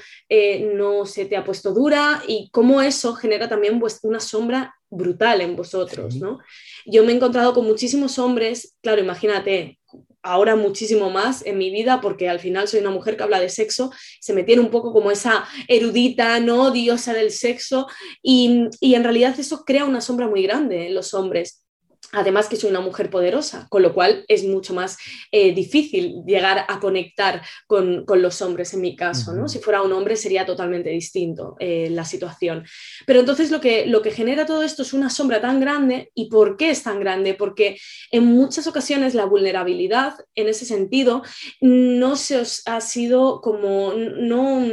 no 0.74 1.06
se 1.06 1.24
te 1.24 1.38
ha 1.38 1.44
puesto 1.44 1.72
dura, 1.72 2.22
y 2.28 2.50
cómo 2.52 2.82
eso 2.82 3.14
genera 3.14 3.48
también 3.48 3.80
una 4.02 4.20
sombra 4.20 4.74
brutal 4.90 5.40
en 5.40 5.56
vosotros, 5.56 6.16
¿no? 6.16 6.40
Yo 6.86 7.04
me 7.04 7.12
he 7.12 7.16
encontrado 7.16 7.54
con 7.54 7.66
muchísimos 7.66 8.18
hombres, 8.18 8.76
claro, 8.82 9.00
imagínate, 9.00 9.78
ahora 10.22 10.56
muchísimo 10.56 11.10
más 11.10 11.44
en 11.46 11.58
mi 11.58 11.70
vida 11.70 12.00
porque 12.00 12.28
al 12.28 12.40
final 12.40 12.68
soy 12.68 12.80
una 12.80 12.90
mujer 12.90 13.16
que 13.16 13.22
habla 13.22 13.40
de 13.40 13.48
sexo, 13.48 13.90
se 14.20 14.32
me 14.32 14.44
tiene 14.44 14.62
un 14.62 14.70
poco 14.70 14.92
como 14.92 15.10
esa 15.10 15.46
erudita, 15.68 16.40
no 16.40 16.70
diosa 16.70 17.14
del 17.14 17.30
sexo 17.30 17.86
y, 18.22 18.64
y 18.80 18.94
en 18.94 19.04
realidad 19.04 19.38
eso 19.38 19.64
crea 19.64 19.84
una 19.84 20.00
sombra 20.00 20.28
muy 20.28 20.42
grande 20.42 20.86
en 20.86 20.94
los 20.94 21.14
hombres. 21.14 21.64
Además 22.12 22.48
que 22.48 22.56
soy 22.56 22.70
una 22.70 22.80
mujer 22.80 23.08
poderosa, 23.08 23.66
con 23.70 23.82
lo 23.82 23.94
cual 23.94 24.24
es 24.26 24.44
mucho 24.44 24.74
más 24.74 24.98
eh, 25.30 25.54
difícil 25.54 26.22
llegar 26.26 26.64
a 26.68 26.80
conectar 26.80 27.42
con, 27.66 28.04
los 28.06 28.42
hombres 28.42 28.74
en 28.74 28.80
mi 28.80 28.96
caso. 28.96 29.32
¿no? 29.32 29.48
Si 29.48 29.60
fuera 29.60 29.82
un 29.82 29.92
hombre 29.92 30.16
sería 30.16 30.44
totalmente 30.44 30.90
distinto 30.90 31.56
eh, 31.60 31.88
la 31.90 32.04
situación. 32.04 32.64
Pero 33.06 33.20
entonces 33.20 33.50
lo 33.50 33.60
que, 33.60 33.86
lo 33.86 34.02
que 34.02 34.10
genera 34.10 34.46
todo 34.46 34.62
esto 34.62 34.82
es 34.82 34.92
una 34.92 35.08
sombra 35.10 35.40
tan 35.40 35.60
grande. 35.60 36.10
¿Y 36.14 36.28
por 36.28 36.56
qué 36.56 36.70
es 36.70 36.82
tan 36.82 36.98
grande? 36.98 37.34
Porque 37.34 37.78
en 38.10 38.24
muchas 38.24 38.66
ocasiones 38.66 39.14
la 39.14 39.24
vulnerabilidad 39.24 40.14
en 40.34 40.48
ese 40.48 40.64
sentido 40.64 41.22
no 41.60 42.16
se 42.16 42.38
os 42.38 42.62
ha 42.66 42.80
sido 42.80 43.40
como... 43.40 43.92
no 43.94 44.66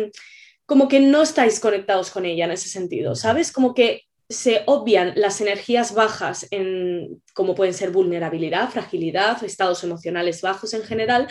como 0.67 0.89
que 0.89 1.00
no 1.00 1.21
estáis 1.21 1.62
conectados 1.62 2.12
con 2.12 2.26
ella 2.26 2.43
en 2.43 2.52
ese 2.52 2.67
sentido, 2.67 3.15
¿sabes? 3.15 3.54
Como 3.54 3.73
que 3.73 4.07
se 4.30 4.63
obvian 4.66 5.13
las 5.16 5.40
energías 5.40 5.94
bajas, 5.94 6.48
en, 6.52 7.22
como 7.34 7.56
pueden 7.56 7.74
ser 7.74 7.92
vulnerabilidad, 7.92 8.70
fragilidad, 8.70 9.44
estados 9.44 9.84
emocionales 9.84 10.42
bajos 10.42 10.74
en 10.74 10.84
general. 10.84 11.28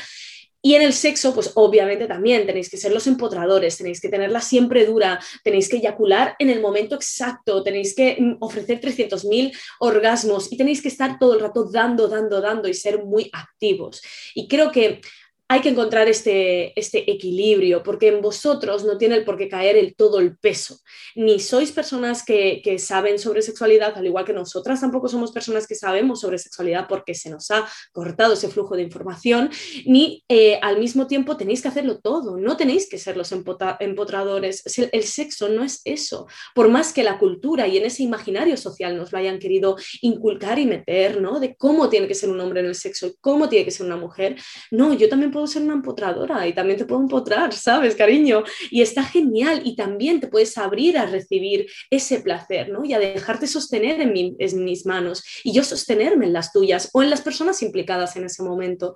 Y 0.62 0.74
en 0.74 0.82
el 0.82 0.94
sexo, 0.94 1.32
pues 1.32 1.52
obviamente 1.54 2.08
también 2.08 2.44
tenéis 2.46 2.68
que 2.68 2.76
ser 2.76 2.92
los 2.92 3.06
empotradores, 3.06 3.76
tenéis 3.76 4.00
que 4.00 4.08
tenerla 4.08 4.40
siempre 4.40 4.84
dura, 4.84 5.20
tenéis 5.44 5.68
que 5.68 5.76
eyacular 5.76 6.34
en 6.40 6.50
el 6.50 6.60
momento 6.60 6.96
exacto, 6.96 7.62
tenéis 7.62 7.94
que 7.94 8.16
mm, 8.18 8.38
ofrecer 8.40 8.80
300.000 8.80 9.56
orgasmos 9.78 10.50
y 10.50 10.56
tenéis 10.56 10.82
que 10.82 10.88
estar 10.88 11.18
todo 11.20 11.34
el 11.34 11.40
rato 11.40 11.70
dando, 11.70 12.08
dando, 12.08 12.40
dando 12.40 12.68
y 12.68 12.74
ser 12.74 13.04
muy 13.04 13.30
activos. 13.32 14.02
Y 14.34 14.48
creo 14.48 14.72
que 14.72 15.02
hay 15.48 15.60
que 15.60 15.68
encontrar 15.68 16.08
este, 16.08 16.78
este 16.78 17.08
equilibrio, 17.10 17.82
porque 17.82 18.08
en 18.08 18.20
vosotros 18.20 18.84
no 18.84 18.98
tiene 18.98 19.20
por 19.20 19.36
qué 19.36 19.48
caer 19.48 19.76
el 19.76 19.94
todo 19.94 20.18
el 20.18 20.36
peso. 20.36 20.80
Ni 21.14 21.38
sois 21.38 21.70
personas 21.70 22.24
que, 22.24 22.62
saben 22.78 23.18
sobre 23.18 23.42
sexualidad, 23.42 23.96
al 23.96 24.06
igual 24.06 24.24
que 24.24 24.32
nosotras 24.32 24.80
tampoco 24.80 25.08
somos 25.08 25.32
personas 25.32 25.66
que 25.66 25.74
sabemos 25.74 26.20
sobre 26.20 26.38
sexualidad 26.38 26.86
porque 26.88 27.14
se 27.14 27.30
nos 27.30 27.50
ha 27.50 27.66
cortado 27.92 28.34
ese 28.34 28.48
flujo 28.48 28.76
de 28.76 28.82
información, 28.82 29.50
ni 29.86 30.24
eh, 30.28 30.58
al 30.62 30.78
mismo 30.78 31.06
tiempo 31.06 31.36
tenéis 31.36 31.62
que 31.62 31.68
hacerlo 31.68 32.00
todo, 32.00 32.36
no 32.36 32.56
tenéis 32.56 32.88
que 32.88 32.98
ser 32.98 33.16
los 33.16 33.30
empotradores. 33.32 34.62
El 34.92 35.02
sexo 35.04 35.48
no 35.48 35.62
es 35.62 35.80
eso, 35.84 36.26
por 36.54 36.68
más 36.68 36.92
que 36.92 37.04
la 37.04 37.18
cultura 37.18 37.68
y 37.68 37.76
en 37.76 37.86
ese 37.86 38.02
imaginario 38.02 38.56
social 38.56 38.96
nos 38.96 39.12
lo 39.12 39.18
hayan 39.18 39.38
querido 39.38 39.76
inculcar 40.02 40.58
y 40.58 40.66
meter, 40.66 41.20
¿no? 41.20 41.38
De 41.38 41.54
cómo 41.56 41.88
tiene 41.88 42.08
que 42.08 42.14
ser 42.14 42.30
un 42.30 42.40
hombre 42.40 42.60
en 42.60 42.66
el 42.66 42.74
sexo 42.74 43.06
y 43.06 43.14
cómo 43.20 43.48
tiene 43.48 43.64
que 43.64 43.70
ser 43.70 43.86
una 43.86 43.96
mujer. 43.96 44.36
No, 44.70 44.92
yo 44.92 45.08
también 45.08 45.32
puedo 45.36 45.46
ser 45.46 45.64
una 45.64 45.74
empotradora 45.74 46.48
y 46.48 46.54
también 46.54 46.78
te 46.78 46.86
puedo 46.86 47.02
empotrar, 47.02 47.52
¿sabes, 47.52 47.94
cariño? 47.94 48.42
Y 48.70 48.80
está 48.80 49.02
genial 49.02 49.60
y 49.66 49.76
también 49.76 50.18
te 50.18 50.28
puedes 50.28 50.56
abrir 50.56 50.96
a 50.96 51.04
recibir 51.04 51.66
ese 51.90 52.20
placer, 52.20 52.70
¿no? 52.70 52.86
Y 52.86 52.94
a 52.94 52.98
dejarte 52.98 53.46
sostener 53.46 54.00
en, 54.00 54.64
mis 54.64 54.86
manos 54.86 55.22
y 55.44 55.52
yo 55.52 55.62
sostenerme 55.62 56.24
en 56.24 56.32
las 56.32 56.52
tuyas 56.52 56.88
o 56.94 57.02
en 57.02 57.10
las 57.10 57.20
personas 57.20 57.60
implicadas 57.60 58.16
en 58.16 58.24
ese 58.24 58.42
momento. 58.42 58.94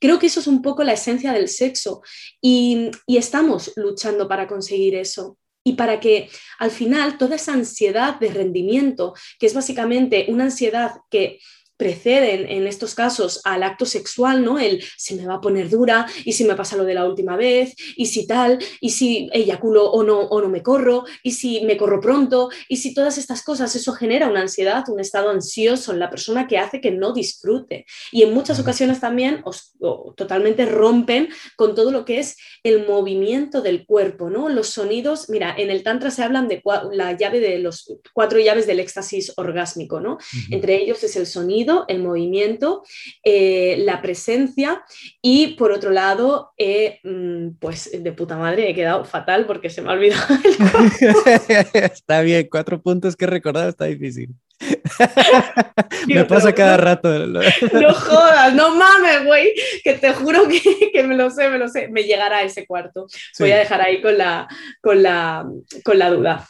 Creo 0.00 0.18
que 0.18 0.28
eso 0.28 0.40
es 0.40 0.46
un 0.46 0.62
poco 0.62 0.82
la 0.82 0.94
esencia 0.94 1.30
del 1.34 1.48
sexo 1.48 2.00
y, 2.40 2.90
y 3.06 3.18
estamos 3.18 3.72
luchando 3.76 4.26
para 4.28 4.46
conseguir 4.46 4.94
eso 4.94 5.36
y 5.62 5.74
para 5.74 6.00
que 6.00 6.30
al 6.58 6.70
final 6.70 7.18
toda 7.18 7.36
esa 7.36 7.52
ansiedad 7.52 8.18
de 8.18 8.30
rendimiento, 8.30 9.12
que 9.38 9.44
es 9.44 9.52
básicamente 9.52 10.24
una 10.28 10.44
ansiedad 10.44 10.92
que 11.10 11.38
preceden 11.82 12.48
en 12.48 12.68
estos 12.68 12.94
casos 12.94 13.40
al 13.42 13.64
acto 13.64 13.86
sexual, 13.86 14.44
¿no? 14.44 14.60
El 14.60 14.84
se 14.96 15.16
me 15.16 15.26
va 15.26 15.34
a 15.34 15.40
poner 15.40 15.68
dura 15.68 16.06
y 16.24 16.32
si 16.32 16.44
me 16.44 16.54
pasa 16.54 16.76
lo 16.76 16.84
de 16.84 16.94
la 16.94 17.04
última 17.04 17.36
vez 17.36 17.74
y 17.96 18.06
si 18.06 18.24
tal 18.24 18.60
y 18.80 18.90
si 18.90 19.28
eyaculo 19.32 19.90
o 19.90 20.04
no 20.04 20.20
o 20.20 20.40
no 20.40 20.48
me 20.48 20.62
corro 20.62 21.04
y 21.24 21.32
si 21.32 21.62
me 21.62 21.76
corro 21.76 22.00
pronto 22.00 22.50
y 22.68 22.76
si 22.76 22.94
todas 22.94 23.18
estas 23.18 23.42
cosas 23.42 23.74
eso 23.74 23.94
genera 23.94 24.28
una 24.28 24.42
ansiedad, 24.42 24.84
un 24.90 25.00
estado 25.00 25.30
ansioso 25.30 25.92
en 25.92 25.98
la 25.98 26.08
persona 26.08 26.46
que 26.46 26.58
hace 26.58 26.80
que 26.80 26.92
no 26.92 27.12
disfrute 27.12 27.84
y 28.12 28.22
en 28.22 28.32
muchas 28.32 28.60
ocasiones 28.60 29.00
también 29.00 29.40
os, 29.44 29.72
totalmente 30.16 30.66
rompen 30.66 31.30
con 31.56 31.74
todo 31.74 31.90
lo 31.90 32.04
que 32.04 32.20
es 32.20 32.36
el 32.62 32.86
movimiento 32.86 33.60
del 33.60 33.84
cuerpo, 33.86 34.30
¿no? 34.30 34.48
Los 34.48 34.68
sonidos, 34.68 35.28
mira, 35.28 35.52
en 35.58 35.68
el 35.68 35.82
tantra 35.82 36.12
se 36.12 36.22
hablan 36.22 36.46
de 36.46 36.62
la 36.92 37.16
llave 37.16 37.40
de 37.40 37.58
los 37.58 37.92
cuatro 38.12 38.38
llaves 38.38 38.68
del 38.68 38.78
éxtasis 38.78 39.32
orgásmico, 39.36 39.98
¿no? 39.98 40.18
Entre 40.52 40.80
ellos 40.80 41.02
es 41.02 41.16
el 41.16 41.26
sonido 41.26 41.71
el 41.88 42.00
movimiento, 42.00 42.82
eh, 43.24 43.76
la 43.80 44.00
presencia 44.02 44.82
y 45.20 45.54
por 45.54 45.72
otro 45.72 45.90
lado, 45.90 46.52
eh, 46.56 47.00
mm, 47.02 47.58
pues 47.60 47.90
de 47.92 48.12
puta 48.12 48.36
madre 48.36 48.70
he 48.70 48.74
quedado 48.74 49.04
fatal 49.04 49.46
porque 49.46 49.70
se 49.70 49.82
me 49.82 49.90
ha 49.90 49.92
olvidado. 49.92 50.22
está 51.74 52.22
bien, 52.22 52.48
cuatro 52.50 52.80
puntos 52.80 53.16
que 53.16 53.26
recordar 53.26 53.68
está 53.68 53.86
difícil. 53.86 54.30
me 56.06 56.24
pasa 56.24 56.54
cada 56.54 56.76
rato. 56.76 57.08
no 57.26 57.94
jodas, 57.94 58.54
no 58.54 58.74
mames, 58.74 59.24
güey, 59.24 59.52
que 59.82 59.94
te 59.94 60.12
juro 60.12 60.42
que, 60.48 61.02
me 61.04 61.16
lo 61.16 61.30
sé, 61.30 61.48
me 61.48 61.58
lo 61.58 61.68
sé. 61.68 61.88
Me 61.88 62.04
llegará 62.04 62.38
a 62.38 62.42
ese 62.42 62.66
cuarto. 62.66 63.06
Voy 63.38 63.52
a 63.52 63.58
dejar 63.58 63.80
ahí 63.80 64.00
con 64.00 64.16
la, 64.18 64.48
con 64.80 65.02
la, 65.02 65.46
con 65.84 65.98
la 65.98 66.10
duda. 66.10 66.48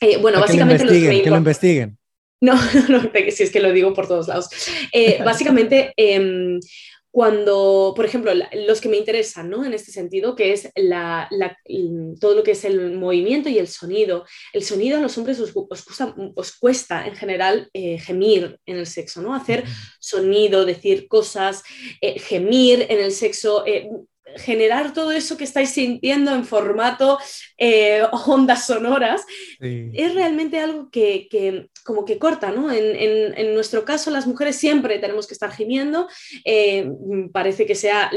Eh, 0.00 0.18
bueno, 0.18 0.40
básicamente 0.40 0.84
los 0.84 0.92
que 0.92 1.30
lo 1.30 1.36
investiguen. 1.36 1.98
No, 2.52 2.54
no, 2.88 3.10
si 3.30 3.44
es 3.44 3.50
que 3.52 3.60
lo 3.60 3.72
digo 3.72 3.94
por 3.94 4.08
todos 4.08 4.26
lados. 4.26 4.48
Eh, 4.92 5.20
básicamente, 5.24 5.92
em, 5.96 6.58
cuando, 7.12 7.92
por 7.94 8.04
ejemplo, 8.04 8.32
los 8.66 8.80
que 8.80 8.88
me 8.88 8.96
interesan, 8.96 9.48
¿no? 9.48 9.64
En 9.64 9.74
este 9.74 9.92
sentido, 9.92 10.34
que 10.34 10.52
es 10.52 10.68
la, 10.74 11.28
todo 12.18 12.34
lo 12.34 12.42
que 12.42 12.52
es 12.52 12.64
el 12.64 12.96
movimiento 12.96 13.48
y 13.48 13.58
el 13.58 13.68
sonido. 13.68 14.24
El 14.52 14.64
sonido 14.64 14.98
a 14.98 15.00
los 15.00 15.16
hombres 15.18 15.38
os, 15.38 16.52
cuesta, 16.58 17.06
en 17.06 17.14
general 17.14 17.68
eh, 17.74 17.98
gemir 18.00 18.58
en 18.66 18.78
el 18.78 18.86
sexo, 18.86 19.22
¿no? 19.22 19.34
Hacer 19.34 19.62
sonido, 20.00 20.64
decir 20.64 21.06
cosas, 21.06 21.62
eh, 22.00 22.18
gemir 22.18 22.86
en 22.88 22.98
el 22.98 23.12
sexo 23.12 23.64
generar 24.36 24.94
todo 24.94 25.12
eso 25.12 25.36
que 25.36 25.44
estáis 25.44 25.70
sintiendo 25.70 26.34
en 26.34 26.46
formato 26.46 27.18
ondas 28.26 28.66
sonoras, 28.66 29.22
es 29.60 30.14
realmente 30.14 30.58
algo 30.58 30.90
que, 30.90 31.68
como 31.84 32.04
que 32.04 32.18
corta, 32.18 32.50
¿no? 32.50 32.70
En, 32.70 33.54
nuestro 33.54 33.84
caso, 33.84 34.10
las 34.10 34.26
mujeres 34.26 34.56
siempre 34.56 34.98
tenemos 34.98 35.26
que 35.26 35.34
estar 35.34 35.52
gimiendo, 35.52 36.08
eh, 36.44 36.90
parece 37.32 37.66
que 37.66 37.74
sea 37.74 38.10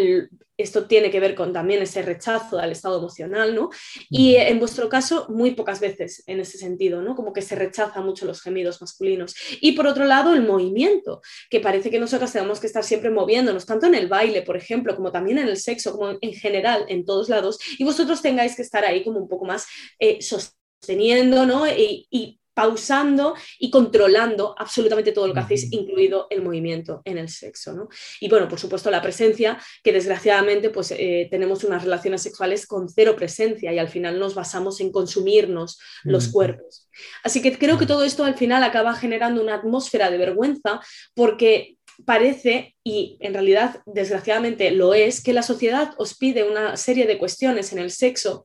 esto 0.57 0.85
tiene 0.85 1.11
que 1.11 1.19
ver 1.19 1.35
con 1.35 1.51
también 1.51 1.81
ese 1.81 2.01
rechazo 2.01 2.59
al 2.59 2.71
estado 2.71 2.99
emocional, 2.99 3.53
¿no? 3.53 3.69
Y 4.09 4.35
en 4.35 4.59
vuestro 4.59 4.87
caso, 4.87 5.27
muy 5.29 5.51
pocas 5.51 5.79
veces 5.79 6.23
en 6.27 6.39
ese 6.39 6.57
sentido, 6.57 7.01
¿no? 7.01 7.15
Como 7.15 7.33
que 7.33 7.41
se 7.41 7.55
rechaza 7.55 8.01
mucho 8.01 8.25
los 8.25 8.41
gemidos 8.41 8.79
masculinos. 8.81 9.35
Y 9.59 9.73
por 9.73 9.87
otro 9.87 10.05
lado, 10.05 10.33
el 10.33 10.43
movimiento, 10.43 11.21
que 11.49 11.59
parece 11.59 11.89
que 11.89 11.99
nosotros 11.99 12.31
tenemos 12.31 12.59
que 12.59 12.67
estar 12.67 12.83
siempre 12.83 13.09
moviéndonos, 13.09 13.65
tanto 13.65 13.87
en 13.87 13.95
el 13.95 14.07
baile, 14.07 14.43
por 14.43 14.55
ejemplo, 14.55 14.95
como 14.95 15.11
también 15.11 15.39
en 15.39 15.47
el 15.47 15.57
sexo, 15.57 15.91
como 15.91 16.17
en 16.21 16.33
general, 16.33 16.85
en 16.87 17.05
todos 17.05 17.27
lados, 17.29 17.59
y 17.77 17.83
vosotros 17.83 18.21
tengáis 18.21 18.55
que 18.55 18.61
estar 18.61 18.85
ahí 18.85 19.03
como 19.03 19.19
un 19.19 19.27
poco 19.27 19.45
más 19.45 19.67
eh, 19.99 20.21
sosteniendo, 20.21 21.45
¿no? 21.45 21.65
y 21.67 22.39
pausando 22.55 23.35
y 23.59 23.69
controlando 23.69 24.55
absolutamente 24.57 25.11
todo 25.11 25.27
lo 25.27 25.33
que 25.33 25.41
hacéis, 25.41 25.71
incluido 25.71 26.25
el 26.31 26.41
movimiento 26.41 27.01
en 27.05 27.19
el 27.19 27.29
sexo. 27.29 27.73
¿no? 27.73 27.89
Y 28.19 28.29
bueno, 28.29 28.47
por 28.47 28.59
supuesto, 28.59 28.89
la 28.89 29.01
presencia, 29.01 29.61
que 29.83 29.91
desgraciadamente 29.91 30.71
pues, 30.71 30.91
eh, 30.91 31.27
tenemos 31.29 31.63
unas 31.63 31.83
relaciones 31.83 32.23
sexuales 32.23 32.65
con 32.65 32.89
cero 32.89 33.15
presencia 33.15 33.71
y 33.73 33.77
al 33.77 33.89
final 33.89 34.17
nos 34.17 34.33
basamos 34.33 34.79
en 34.79 34.91
consumirnos 34.91 35.77
los 36.03 36.29
cuerpos. 36.29 36.89
Así 37.23 37.41
que 37.41 37.57
creo 37.57 37.77
que 37.77 37.85
todo 37.85 38.03
esto 38.03 38.23
al 38.23 38.35
final 38.35 38.63
acaba 38.63 38.95
generando 38.95 39.41
una 39.41 39.55
atmósfera 39.55 40.09
de 40.09 40.17
vergüenza 40.17 40.79
porque 41.13 41.75
parece, 42.05 42.75
y 42.83 43.17
en 43.21 43.33
realidad 43.33 43.81
desgraciadamente 43.85 44.71
lo 44.71 44.93
es, 44.93 45.21
que 45.21 45.33
la 45.33 45.43
sociedad 45.43 45.93
os 45.97 46.15
pide 46.17 46.43
una 46.43 46.77
serie 46.77 47.05
de 47.05 47.17
cuestiones 47.17 47.71
en 47.71 47.79
el 47.79 47.91
sexo 47.91 48.43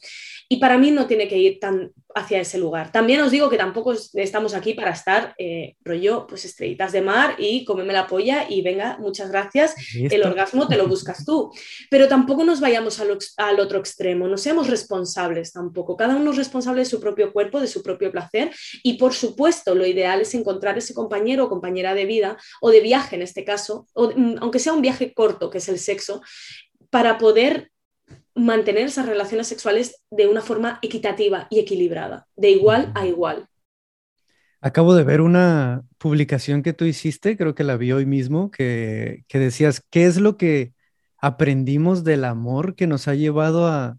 y 0.52 0.56
para 0.56 0.78
mí 0.78 0.90
no 0.90 1.06
tiene 1.06 1.28
que 1.28 1.38
ir 1.38 1.60
tan 1.60 1.92
hacia 2.12 2.40
ese 2.40 2.58
lugar. 2.58 2.90
También 2.90 3.20
os 3.20 3.30
digo 3.30 3.48
que 3.48 3.56
tampoco 3.56 3.94
estamos 4.14 4.52
aquí 4.54 4.74
para 4.74 4.90
estar 4.90 5.32
eh, 5.38 5.76
rollo, 5.84 6.26
pues 6.26 6.44
estrellitas 6.44 6.90
de 6.90 7.02
mar 7.02 7.36
y 7.38 7.64
cómeme 7.64 7.92
la 7.92 8.08
polla 8.08 8.46
y 8.48 8.60
venga, 8.60 8.98
muchas 8.98 9.30
gracias, 9.30 9.76
el 9.94 10.20
orgasmo 10.24 10.66
te 10.66 10.76
lo 10.76 10.88
buscas 10.88 11.24
tú. 11.24 11.52
Pero 11.88 12.08
tampoco 12.08 12.42
nos 12.42 12.58
vayamos 12.58 12.98
al, 12.98 13.16
al, 13.36 13.60
otro 13.60 13.78
extremo, 13.78 14.26
no 14.26 14.36
seamos 14.36 14.66
responsables 14.66 15.52
tampoco. 15.52 15.96
Cada 15.96 16.16
uno 16.16 16.32
es 16.32 16.36
responsable 16.36 16.80
de 16.80 16.86
su 16.86 16.98
propio 16.98 17.32
cuerpo, 17.32 17.60
de 17.60 17.68
su 17.68 17.80
propio 17.80 18.10
placer 18.10 18.50
y 18.82 18.94
por 18.94 19.14
supuesto 19.14 19.76
lo 19.76 19.86
ideal 19.86 20.22
es 20.22 20.34
encontrar 20.34 20.76
ese 20.76 20.94
compañero 20.94 21.44
o 21.44 21.48
compañera 21.48 21.94
de 21.94 22.06
vida 22.06 22.36
o 22.60 22.70
de 22.70 22.80
viaje 22.80 23.14
en 23.14 23.22
este 23.22 23.44
caso, 23.44 23.86
o, 23.92 24.10
mm, 24.10 24.38
aunque 24.40 24.58
sea 24.58 24.72
un 24.72 24.82
viaje 24.82 25.14
corto, 25.14 25.48
que 25.48 25.58
es 25.58 25.68
el 25.68 25.78
sexo, 25.78 26.22
para 26.90 27.18
poder 27.18 27.70
mantener 28.40 28.86
esas 28.86 29.06
relaciones 29.06 29.46
sexuales 29.46 30.02
de 30.10 30.26
una 30.26 30.40
forma 30.40 30.78
equitativa 30.82 31.46
y 31.50 31.60
equilibrada, 31.60 32.26
de 32.36 32.50
igual 32.50 32.92
a 32.94 33.06
igual. 33.06 33.46
Acabo 34.62 34.94
de 34.94 35.04
ver 35.04 35.20
una 35.20 35.82
publicación 35.98 36.62
que 36.62 36.72
tú 36.72 36.84
hiciste, 36.84 37.36
creo 37.36 37.54
que 37.54 37.64
la 37.64 37.76
vi 37.76 37.92
hoy 37.92 38.04
mismo, 38.04 38.50
que, 38.50 39.24
decías, 39.32 39.82
¿qué 39.90 40.04
es 40.04 40.18
lo 40.20 40.36
que 40.36 40.74
aprendimos 41.18 42.04
del 42.04 42.24
amor 42.24 42.74
que 42.74 42.86
nos 42.86 43.08
ha 43.08 43.14
llevado 43.14 43.66
a, 43.68 43.96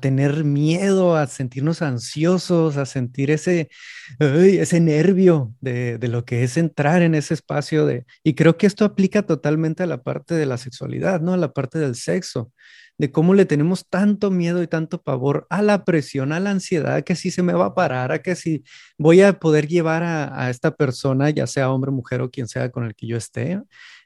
tener 0.00 0.44
miedo, 0.44 1.16
a 1.16 1.26
sentirnos 1.26 1.80
ansiosos, 1.80 2.76
a 2.76 2.84
sentir 2.84 3.30
ese, 3.30 3.70
ese 4.18 4.80
nervio 4.80 5.54
de, 5.60 5.96
de, 5.96 6.08
lo 6.08 6.26
que 6.26 6.44
es 6.44 6.58
entrar 6.58 7.00
en 7.02 7.14
ese 7.14 7.32
espacio 7.32 7.86
de... 7.86 8.04
Y 8.22 8.34
creo 8.34 8.58
que 8.58 8.66
esto 8.66 8.84
aplica 8.84 9.22
totalmente 9.22 9.82
a 9.82 9.86
la 9.86 10.02
parte 10.02 10.34
de 10.34 10.44
la 10.44 10.58
sexualidad, 10.58 11.22
¿no? 11.22 11.32
A 11.32 11.38
la 11.38 11.52
parte 11.52 11.78
del 11.78 11.94
sexo 11.94 12.52
de 13.00 13.10
cómo 13.10 13.32
le 13.32 13.46
tenemos 13.46 13.88
tanto 13.88 14.30
miedo 14.30 14.62
y 14.62 14.66
tanto 14.66 15.02
pavor 15.02 15.46
a 15.48 15.62
la 15.62 15.86
presión, 15.86 16.32
a 16.32 16.40
la 16.40 16.50
ansiedad, 16.50 17.02
que 17.02 17.16
si 17.16 17.30
se 17.30 17.42
me 17.42 17.54
va 17.54 17.66
a 17.66 17.74
parar, 17.74 18.12
a 18.12 18.20
que 18.20 18.36
si 18.36 18.62
voy 18.98 19.22
a 19.22 19.38
poder 19.40 19.68
llevar 19.68 20.02
a, 20.02 20.50
esta 20.50 20.76
persona, 20.76 21.30
ya 21.30 21.46
sea 21.46 21.70
hombre, 21.70 21.90
mujer 21.92 22.20
o 22.20 22.30
quien 22.30 22.46
sea 22.46 22.70
con 22.70 22.84
el 22.84 22.94
que 22.94 23.06
yo 23.06 23.16
esté, 23.16 23.58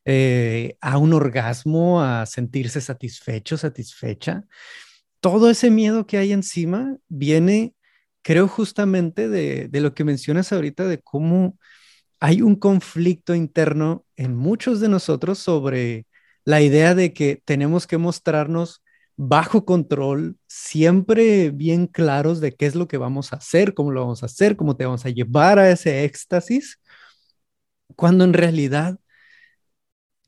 eh, 0.04 0.76
a 0.80 0.98
un 0.98 1.12
orgasmo, 1.12 2.02
a 2.02 2.24
sentirse 2.26 2.80
satisfecho, 2.80 3.56
satisfecha. 3.56 4.44
Todo 5.18 5.50
ese 5.50 5.70
miedo 5.70 6.06
que 6.06 6.18
hay 6.18 6.32
encima 6.32 6.96
viene, 7.08 7.74
creo, 8.22 8.46
justamente 8.46 9.28
de, 9.28 9.66
de 9.66 9.80
lo 9.80 9.92
que 9.94 10.04
mencionas 10.04 10.52
ahorita, 10.52 10.86
de 10.86 11.00
cómo 11.00 11.58
hay 12.20 12.42
un 12.42 12.54
conflicto 12.54 13.34
interno 13.34 14.06
en 14.14 14.36
muchos 14.36 14.78
de 14.78 14.88
nosotros 14.88 15.40
sobre 15.40 16.06
la 16.44 16.60
idea 16.60 16.94
de 16.94 17.12
que 17.12 17.42
tenemos 17.44 17.88
que 17.88 17.98
mostrarnos 17.98 18.83
bajo 19.16 19.64
control, 19.64 20.36
siempre 20.46 21.50
bien 21.50 21.86
claros 21.86 22.40
de 22.40 22.54
qué 22.54 22.66
es 22.66 22.74
lo 22.74 22.88
que 22.88 22.96
vamos 22.98 23.32
a 23.32 23.36
hacer, 23.36 23.74
cómo 23.74 23.92
lo 23.92 24.00
vamos 24.00 24.22
a 24.22 24.26
hacer, 24.26 24.56
cómo 24.56 24.76
te 24.76 24.84
vamos 24.86 25.06
a 25.06 25.10
llevar 25.10 25.58
a 25.58 25.70
ese 25.70 26.04
éxtasis, 26.04 26.80
cuando 27.96 28.24
en 28.24 28.32
realidad 28.32 28.98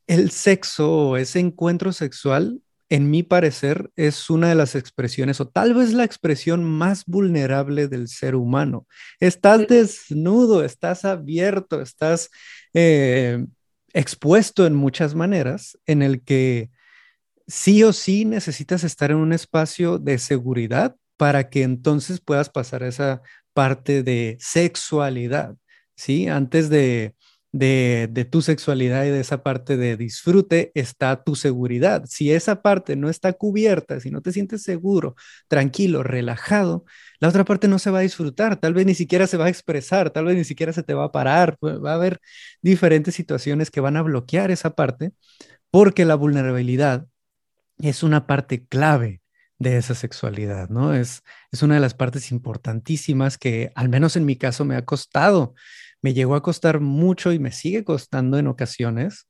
el 0.07 0.31
sexo 0.31 1.11
o 1.11 1.16
ese 1.16 1.40
encuentro 1.40 1.92
sexual, 1.92 2.61
en 2.88 3.11
mi 3.11 3.25
parecer, 3.25 3.90
es 3.96 4.31
una 4.31 4.49
de 4.49 4.55
las 4.55 4.77
expresiones 4.77 5.40
o 5.40 5.49
tal 5.49 5.75
vez 5.75 5.92
la 5.92 6.05
expresión 6.05 6.62
más 6.62 7.05
vulnerable 7.05 7.88
del 7.88 8.07
ser 8.07 8.37
humano. 8.37 8.87
Estás 9.18 9.66
desnudo, 9.66 10.64
estás 10.64 11.05
abierto, 11.05 11.81
estás 11.83 12.31
eh, 12.75 13.44
expuesto 13.92 14.66
en 14.66 14.75
muchas 14.77 15.16
maneras 15.16 15.77
en 15.87 16.03
el 16.03 16.22
que 16.22 16.70
sí 17.46 17.82
o 17.85 17.92
sí 17.92 18.24
necesitas 18.24 18.85
estar 18.85 19.11
en 19.11 19.18
un 19.18 19.32
espacio 19.32 19.98
de 19.98 20.18
seguridad 20.18 20.96
para 21.16 21.48
que 21.50 21.62
entonces 21.62 22.20
puedas 22.20 22.50
pasar 22.50 22.82
a 22.82 22.88
esa 22.88 23.22
parte 23.52 24.02
de 24.02 24.37
sexualidad, 24.40 25.56
¿sí? 25.96 26.28
Antes 26.28 26.68
de, 26.68 27.14
de, 27.52 28.26
tu 28.30 28.42
sexualidad 28.42 29.04
y 29.04 29.11
de 29.11 29.20
esa 29.20 29.42
parte 29.42 29.76
de 29.76 29.96
disfrute 29.96 30.72
está 30.74 31.22
tu 31.24 31.37
seguridad. 31.37 32.04
Si 32.06 32.32
esa 32.32 32.62
parte 32.62 32.96
no 32.96 33.09
está 33.09 33.32
cubierta, 33.32 34.00
si 34.00 34.11
no 34.11 34.20
te 34.20 34.32
sientes 34.32 34.62
seguro, 34.62 35.16
tranquilo, 35.48 36.02
relajado, 36.02 36.85
la 37.20 37.28
otra 37.28 37.44
parte 37.44 37.68
no 37.68 37.78
se 37.78 37.90
va 37.90 38.00
a 38.00 38.02
disfrutar, 38.02 38.56
tal 38.61 38.74
vez 38.74 38.87
ni 38.87 38.94
siquiera 38.94 39.26
se 39.26 39.37
va 39.37 39.46
a 39.46 39.48
expresar, 39.48 40.11
tal 40.11 40.26
vez 40.26 40.37
ni 40.37 40.44
siquiera 40.44 40.72
se 40.72 40.82
te 40.82 40.94
va 40.94 41.04
a 41.04 41.12
parar, 41.12 41.56
va 41.62 41.92
a 41.92 41.94
haber 41.94 42.20
diferentes 42.62 43.14
situaciones 43.14 43.70
que 43.70 43.80
van 43.80 43.96
a 43.96 44.02
bloquear 44.02 44.50
esa 44.50 44.74
parte 44.74 45.12
porque 45.70 46.04
la 46.04 46.14
vulnerabilidad 46.14 47.06
es 47.78 48.02
una 48.02 48.26
parte 48.26 48.66
clave 48.66 49.22
de 49.58 49.76
esa 49.78 49.94
sexualidad, 49.94 50.68
¿no? 50.68 50.94
Es, 50.94 51.22
es 51.50 51.62
una 51.62 51.74
de 51.74 51.80
las 51.80 51.94
partes 51.94 52.30
importantísimas 52.30 53.38
que, 53.38 53.72
al 53.74 53.88
menos 53.88 54.16
en 54.16 54.26
mi 54.26 54.36
caso, 54.36 54.64
me 54.64 54.76
ha 54.76 54.84
costado, 54.84 55.54
me 56.02 56.14
llegó 56.14 56.34
a 56.34 56.42
costar 56.42 56.80
mucho 56.80 57.32
y 57.32 57.38
me 57.38 57.52
sigue 57.52 57.84
costando 57.84 58.38
en 58.38 58.48
ocasiones, 58.48 59.28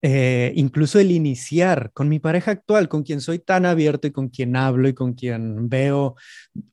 eh, 0.00 0.52
incluso 0.54 1.00
el 1.00 1.10
iniciar 1.10 1.90
con 1.92 2.08
mi 2.08 2.20
pareja 2.20 2.52
actual, 2.52 2.88
con 2.88 3.02
quien 3.02 3.20
soy 3.20 3.40
tan 3.40 3.66
abierto 3.66 4.06
y 4.06 4.12
con 4.12 4.28
quien 4.28 4.54
hablo 4.54 4.88
y 4.88 4.94
con 4.94 5.14
quien 5.14 5.68
veo 5.68 6.14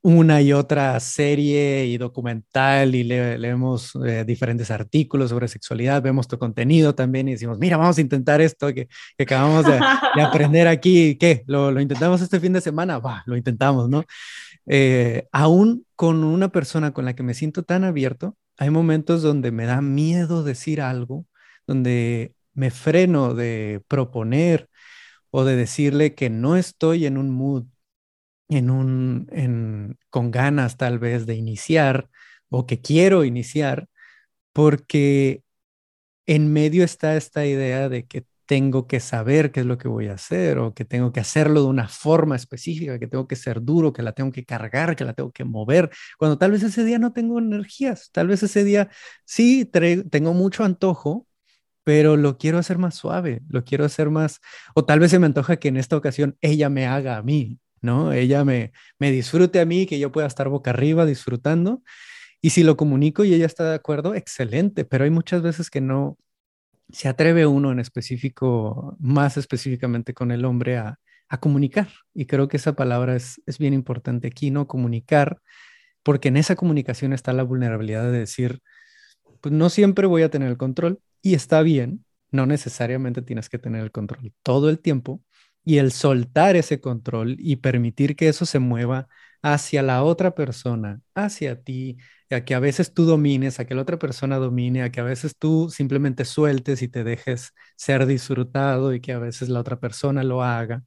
una 0.02 0.40
y 0.42 0.52
otra 0.52 0.98
serie 1.00 1.86
y 1.86 1.98
documental 1.98 2.94
y 2.94 3.02
leemos 3.02 3.92
eh, 4.06 4.24
diferentes 4.24 4.70
artículos 4.70 5.30
sobre 5.30 5.48
sexualidad, 5.48 6.02
vemos 6.02 6.28
tu 6.28 6.38
contenido 6.38 6.94
también 6.94 7.28
y 7.28 7.32
decimos, 7.32 7.58
mira, 7.58 7.76
vamos 7.76 7.98
a 7.98 8.00
intentar 8.00 8.40
esto 8.40 8.72
que, 8.72 8.88
acabamos 9.18 9.66
de, 9.66 9.80
aprender 10.22 10.68
aquí, 10.68 11.16
¿qué? 11.16 11.42
¿Lo, 11.46 11.72
¿Lo, 11.72 11.80
intentamos 11.80 12.20
este 12.22 12.38
fin 12.38 12.52
de 12.52 12.60
semana? 12.60 12.98
Va, 12.98 13.24
lo 13.26 13.36
intentamos, 13.36 13.88
¿no? 13.88 14.04
Eh, 14.66 15.26
aún 15.32 15.86
con 15.94 16.24
una 16.24 16.50
persona 16.50 16.92
con 16.92 17.04
la 17.04 17.14
que 17.14 17.22
me 17.22 17.34
siento 17.34 17.62
tan 17.62 17.84
abierto, 17.84 18.36
hay 18.58 18.70
momentos 18.70 19.22
donde 19.22 19.52
me 19.52 19.66
da 19.66 19.80
miedo 19.80 20.42
decir 20.44 20.80
algo, 20.80 21.26
donde 21.66 22.35
me 22.56 22.70
freno 22.70 23.34
de 23.34 23.82
proponer 23.88 24.68
o 25.30 25.44
de 25.44 25.56
decirle 25.56 26.14
que 26.14 26.30
no 26.30 26.56
estoy 26.56 27.06
en 27.06 27.18
un 27.18 27.30
mood, 27.30 27.66
en 28.48 28.70
un, 28.70 29.28
en, 29.32 29.98
con 30.10 30.30
ganas 30.30 30.76
tal 30.76 30.98
vez 30.98 31.26
de 31.26 31.34
iniciar 31.36 32.08
o 32.50 32.66
que 32.66 32.80
quiero 32.80 33.24
iniciar, 33.24 33.88
porque 34.52 35.42
en 36.26 36.52
medio 36.52 36.84
está 36.84 37.16
esta 37.16 37.46
idea 37.46 37.88
de 37.88 38.06
que 38.06 38.26
tengo 38.46 38.86
que 38.86 39.00
saber 39.00 39.52
qué 39.52 39.60
es 39.60 39.66
lo 39.66 39.78
que 39.78 39.88
voy 39.88 40.06
a 40.08 40.14
hacer 40.14 40.58
o 40.58 40.72
que 40.74 40.84
tengo 40.84 41.12
que 41.12 41.20
hacerlo 41.20 41.62
de 41.62 41.68
una 41.68 41.88
forma 41.88 42.36
específica, 42.36 42.98
que 42.98 43.08
tengo 43.08 43.26
que 43.28 43.36
ser 43.36 43.62
duro, 43.62 43.92
que 43.92 44.02
la 44.02 44.12
tengo 44.12 44.32
que 44.32 44.44
cargar, 44.44 44.96
que 44.96 45.04
la 45.04 45.14
tengo 45.14 45.32
que 45.32 45.44
mover, 45.44 45.90
cuando 46.18 46.38
tal 46.38 46.52
vez 46.52 46.62
ese 46.62 46.84
día 46.84 46.98
no 46.98 47.12
tengo 47.12 47.38
energías, 47.38 48.10
tal 48.12 48.28
vez 48.28 48.42
ese 48.42 48.64
día 48.64 48.88
sí 49.24 49.64
tengo 49.64 50.32
mucho 50.34 50.64
antojo, 50.64 51.26
pero 51.86 52.16
lo 52.16 52.36
quiero 52.36 52.58
hacer 52.58 52.78
más 52.78 52.96
suave, 52.96 53.42
lo 53.48 53.62
quiero 53.62 53.84
hacer 53.84 54.10
más, 54.10 54.40
o 54.74 54.84
tal 54.84 54.98
vez 54.98 55.12
se 55.12 55.20
me 55.20 55.26
antoja 55.26 55.58
que 55.58 55.68
en 55.68 55.76
esta 55.76 55.96
ocasión 55.96 56.36
ella 56.40 56.68
me 56.68 56.84
haga 56.84 57.16
a 57.16 57.22
mí, 57.22 57.60
¿no? 57.80 58.12
Ella 58.12 58.44
me, 58.44 58.72
me 58.98 59.12
disfrute 59.12 59.60
a 59.60 59.66
mí, 59.66 59.86
que 59.86 60.00
yo 60.00 60.10
pueda 60.10 60.26
estar 60.26 60.48
boca 60.48 60.70
arriba 60.70 61.06
disfrutando. 61.06 61.84
Y 62.42 62.50
si 62.50 62.64
lo 62.64 62.76
comunico 62.76 63.22
y 63.22 63.34
ella 63.34 63.46
está 63.46 63.70
de 63.70 63.76
acuerdo, 63.76 64.16
excelente, 64.16 64.84
pero 64.84 65.04
hay 65.04 65.10
muchas 65.10 65.42
veces 65.42 65.70
que 65.70 65.80
no 65.80 66.18
se 66.90 67.06
atreve 67.06 67.46
uno 67.46 67.70
en 67.70 67.78
específico, 67.78 68.96
más 68.98 69.36
específicamente 69.36 70.12
con 70.12 70.32
el 70.32 70.44
hombre, 70.44 70.78
a, 70.78 70.98
a 71.28 71.38
comunicar. 71.38 71.86
Y 72.14 72.26
creo 72.26 72.48
que 72.48 72.56
esa 72.56 72.74
palabra 72.74 73.14
es, 73.14 73.40
es 73.46 73.58
bien 73.58 73.74
importante 73.74 74.26
aquí, 74.26 74.50
¿no? 74.50 74.66
Comunicar, 74.66 75.40
porque 76.02 76.30
en 76.30 76.36
esa 76.36 76.56
comunicación 76.56 77.12
está 77.12 77.32
la 77.32 77.44
vulnerabilidad 77.44 78.10
de 78.10 78.18
decir, 78.18 78.60
pues 79.46 79.54
no 79.54 79.70
siempre 79.70 80.08
voy 80.08 80.22
a 80.22 80.28
tener 80.28 80.48
el 80.48 80.56
control 80.56 80.98
y 81.22 81.34
está 81.34 81.62
bien, 81.62 82.04
no 82.32 82.46
necesariamente 82.46 83.22
tienes 83.22 83.48
que 83.48 83.60
tener 83.60 83.80
el 83.80 83.92
control 83.92 84.32
todo 84.42 84.68
el 84.70 84.80
tiempo 84.80 85.22
y 85.64 85.78
el 85.78 85.92
soltar 85.92 86.56
ese 86.56 86.80
control 86.80 87.36
y 87.38 87.54
permitir 87.54 88.16
que 88.16 88.26
eso 88.26 88.44
se 88.44 88.58
mueva 88.58 89.06
hacia 89.42 89.84
la 89.84 90.02
otra 90.02 90.34
persona, 90.34 91.00
hacia 91.14 91.62
ti, 91.62 91.96
a 92.28 92.40
que 92.44 92.56
a 92.56 92.58
veces 92.58 92.92
tú 92.92 93.04
domines, 93.04 93.60
a 93.60 93.66
que 93.66 93.76
la 93.76 93.82
otra 93.82 94.00
persona 94.00 94.38
domine, 94.38 94.82
a 94.82 94.90
que 94.90 94.98
a 94.98 95.04
veces 95.04 95.36
tú 95.38 95.70
simplemente 95.70 96.24
sueltes 96.24 96.82
y 96.82 96.88
te 96.88 97.04
dejes 97.04 97.52
ser 97.76 98.04
disfrutado 98.06 98.94
y 98.94 99.00
que 99.00 99.12
a 99.12 99.20
veces 99.20 99.48
la 99.48 99.60
otra 99.60 99.78
persona 99.78 100.24
lo 100.24 100.42
haga, 100.42 100.82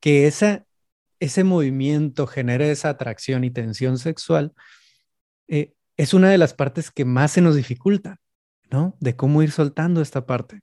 que 0.00 0.26
esa, 0.26 0.64
ese 1.20 1.44
movimiento 1.44 2.26
genere 2.26 2.70
esa 2.70 2.88
atracción 2.88 3.44
y 3.44 3.50
tensión 3.50 3.98
sexual, 3.98 4.54
eh, 5.48 5.74
es 5.96 6.14
una 6.14 6.30
de 6.30 6.38
las 6.38 6.54
partes 6.54 6.90
que 6.90 7.04
más 7.04 7.32
se 7.32 7.40
nos 7.40 7.56
dificulta, 7.56 8.20
¿no? 8.70 8.96
De 9.00 9.16
cómo 9.16 9.42
ir 9.42 9.50
soltando 9.50 10.00
esta 10.00 10.26
parte. 10.26 10.60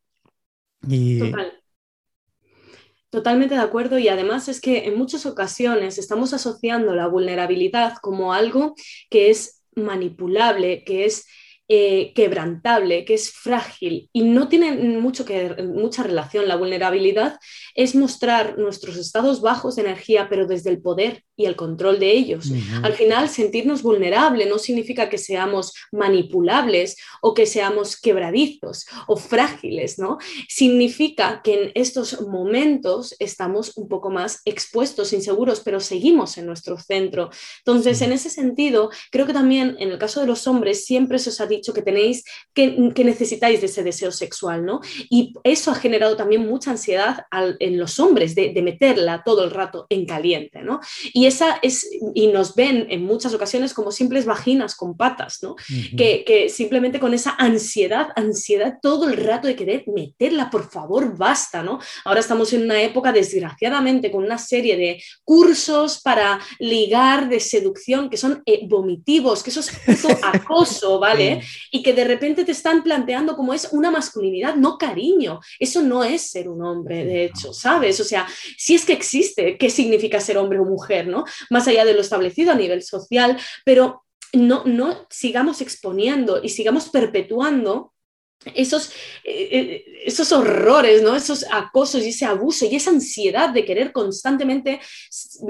Y... 0.87 1.31
Totalmente 3.09 3.55
de 3.55 3.61
acuerdo 3.61 3.97
y 3.97 4.07
además 4.07 4.47
es 4.49 4.61
que 4.61 4.85
en 4.85 4.95
muchas 4.95 5.25
ocasiones 5.25 5.97
estamos 5.97 6.33
asociando 6.33 6.93
la 6.93 7.07
vulnerabilidad 7.07 7.95
como 8.01 8.33
algo 8.33 8.75
que 9.09 9.31
es 9.31 9.63
manipulable, 9.75 10.83
que 10.83 11.05
es 11.05 11.25
eh, 11.67 12.13
quebrantable, 12.13 13.05
que 13.05 13.15
es 13.15 13.31
frágil 13.31 14.09
y 14.13 14.23
no 14.23 14.47
tiene 14.47 14.73
mucho 14.99 15.25
que, 15.25 15.55
mucha 15.63 16.03
relación. 16.03 16.47
La 16.47 16.55
vulnerabilidad 16.55 17.39
es 17.73 17.95
mostrar 17.95 18.57
nuestros 18.59 18.97
estados 18.97 19.41
bajos 19.41 19.75
de 19.75 19.83
energía, 19.83 20.29
pero 20.29 20.45
desde 20.45 20.69
el 20.69 20.81
poder 20.81 21.23
y 21.39 21.45
el 21.45 21.55
control 21.55 21.99
de 21.99 22.11
ellos. 22.11 22.51
Al 22.83 22.91
final, 22.91 23.29
sentirnos 23.29 23.81
vulnerable 23.81 24.45
no 24.45 24.59
significa 24.59 25.07
que 25.07 25.17
seamos 25.17 25.73
manipulables 25.89 26.97
o 27.21 27.33
que 27.33 27.45
seamos 27.45 27.95
quebradizos 27.95 28.85
o 29.07 29.15
frágiles, 29.15 29.97
¿no? 29.97 30.17
Significa 30.49 31.41
que 31.41 31.53
en 31.53 31.71
estos 31.75 32.27
momentos 32.27 33.15
estamos 33.19 33.77
un 33.77 33.87
poco 33.87 34.09
más 34.09 34.41
expuestos, 34.43 35.13
inseguros, 35.13 35.61
pero 35.61 35.79
seguimos 35.79 36.37
en 36.37 36.45
nuestro 36.45 36.77
centro. 36.77 37.29
Entonces, 37.59 38.01
en 38.01 38.11
ese 38.11 38.29
sentido, 38.29 38.89
creo 39.09 39.25
que 39.25 39.31
también 39.31 39.77
en 39.79 39.91
el 39.91 39.97
caso 39.97 40.19
de 40.19 40.27
los 40.27 40.45
hombres 40.45 40.83
siempre 40.83 41.19
se 41.19 41.29
os 41.29 41.39
ha 41.39 41.45
dicho 41.45 41.73
que 41.73 41.81
tenéis, 41.81 42.25
que, 42.53 42.91
necesitáis 43.05 43.61
de 43.61 43.67
ese 43.67 43.83
deseo 43.83 44.11
sexual, 44.11 44.65
¿no? 44.65 44.81
Y 45.09 45.35
eso 45.45 45.71
ha 45.71 45.75
generado 45.75 46.17
también 46.17 46.45
mucha 46.45 46.71
ansiedad 46.71 47.25
en 47.31 47.79
los 47.79 47.97
hombres 47.97 48.35
de, 48.35 48.59
meterla 48.59 49.23
todo 49.23 49.45
el 49.45 49.51
rato 49.51 49.87
en 49.89 50.05
caliente, 50.05 50.61
¿no? 50.63 50.81
Y 51.13 51.28
esa 51.29 51.59
es, 51.61 51.89
y 52.13 52.27
nos 52.27 52.55
ven 52.55 52.87
en 52.89 53.03
muchas 53.05 53.33
ocasiones 53.33 53.73
como 53.73 53.91
simples 53.91 54.25
vaginas 54.25 54.75
con 54.75 54.97
patas, 54.97 55.39
¿no? 55.41 55.55
que, 55.97 56.23
que, 56.25 56.49
simplemente 56.49 56.99
con 56.99 57.13
esa 57.13 57.35
ansiedad, 57.37 58.09
ansiedad 58.15 58.79
todo 58.81 59.07
el 59.07 59.17
rato 59.17 59.47
de 59.47 59.55
querer 59.55 59.83
meterla, 59.87 60.49
por 60.49 60.69
favor, 60.69 61.17
basta, 61.17 61.63
¿no? 61.63 61.79
Ahora 62.05 62.19
estamos 62.19 62.51
en 62.53 62.63
una 62.63 62.81
época, 62.81 63.11
desgraciadamente, 63.11 64.11
con 64.11 64.23
una 64.23 64.37
serie 64.37 64.75
de 64.77 65.01
cursos 65.23 66.01
para 66.01 66.39
ligar 66.59 67.29
de 67.29 67.39
seducción 67.39 68.09
que 68.09 68.17
son 68.17 68.41
eh, 68.45 68.67
vomitivos, 68.67 69.43
que 69.43 69.49
eso 69.49 69.61
es 69.61 69.71
acoso, 70.23 70.99
¿vale? 70.99 71.41
y 71.71 71.83
que 71.83 71.93
de 71.93 72.03
repente 72.03 72.45
te 72.45 72.51
están 72.51 72.83
planteando 72.83 73.35
como 73.35 73.53
es 73.53 73.69
una 73.71 73.91
masculinidad, 73.91 74.55
no 74.55 74.77
cariño. 74.77 75.39
Eso 75.59 75.81
no 75.81 76.03
es 76.03 76.29
ser 76.29 76.49
un 76.49 76.63
hombre, 76.63 77.05
de 77.05 77.25
hecho, 77.25 77.53
¿sabes? 77.53 77.99
O 77.99 78.03
sea, 78.03 78.27
si 78.57 78.75
es 78.75 78.85
que 78.85 78.93
existe, 78.93 79.57
¿qué 79.57 79.69
significa 79.69 80.19
ser 80.19 80.37
hombre 80.37 80.59
o 80.59 80.65
mujer, 80.65 81.07
¿no? 81.07 81.18
Más 81.49 81.67
allá 81.67 81.85
de 81.85 81.93
lo 81.93 82.01
establecido 82.01 82.51
a 82.51 82.55
nivel 82.55 82.83
social, 82.83 83.37
pero 83.65 84.03
no, 84.33 84.63
no 84.65 85.07
sigamos 85.09 85.61
exponiendo 85.61 86.41
y 86.43 86.49
sigamos 86.49 86.89
perpetuando 86.89 87.93
esos, 88.55 88.89
eh, 89.23 89.49
eh, 89.51 89.85
esos 90.05 90.31
horrores, 90.31 91.03
¿no? 91.03 91.15
esos 91.15 91.45
acosos 91.51 92.03
y 92.03 92.09
ese 92.09 92.25
abuso 92.25 92.65
y 92.65 92.75
esa 92.75 92.89
ansiedad 92.89 93.49
de 93.49 93.65
querer 93.65 93.91
constantemente 93.91 94.79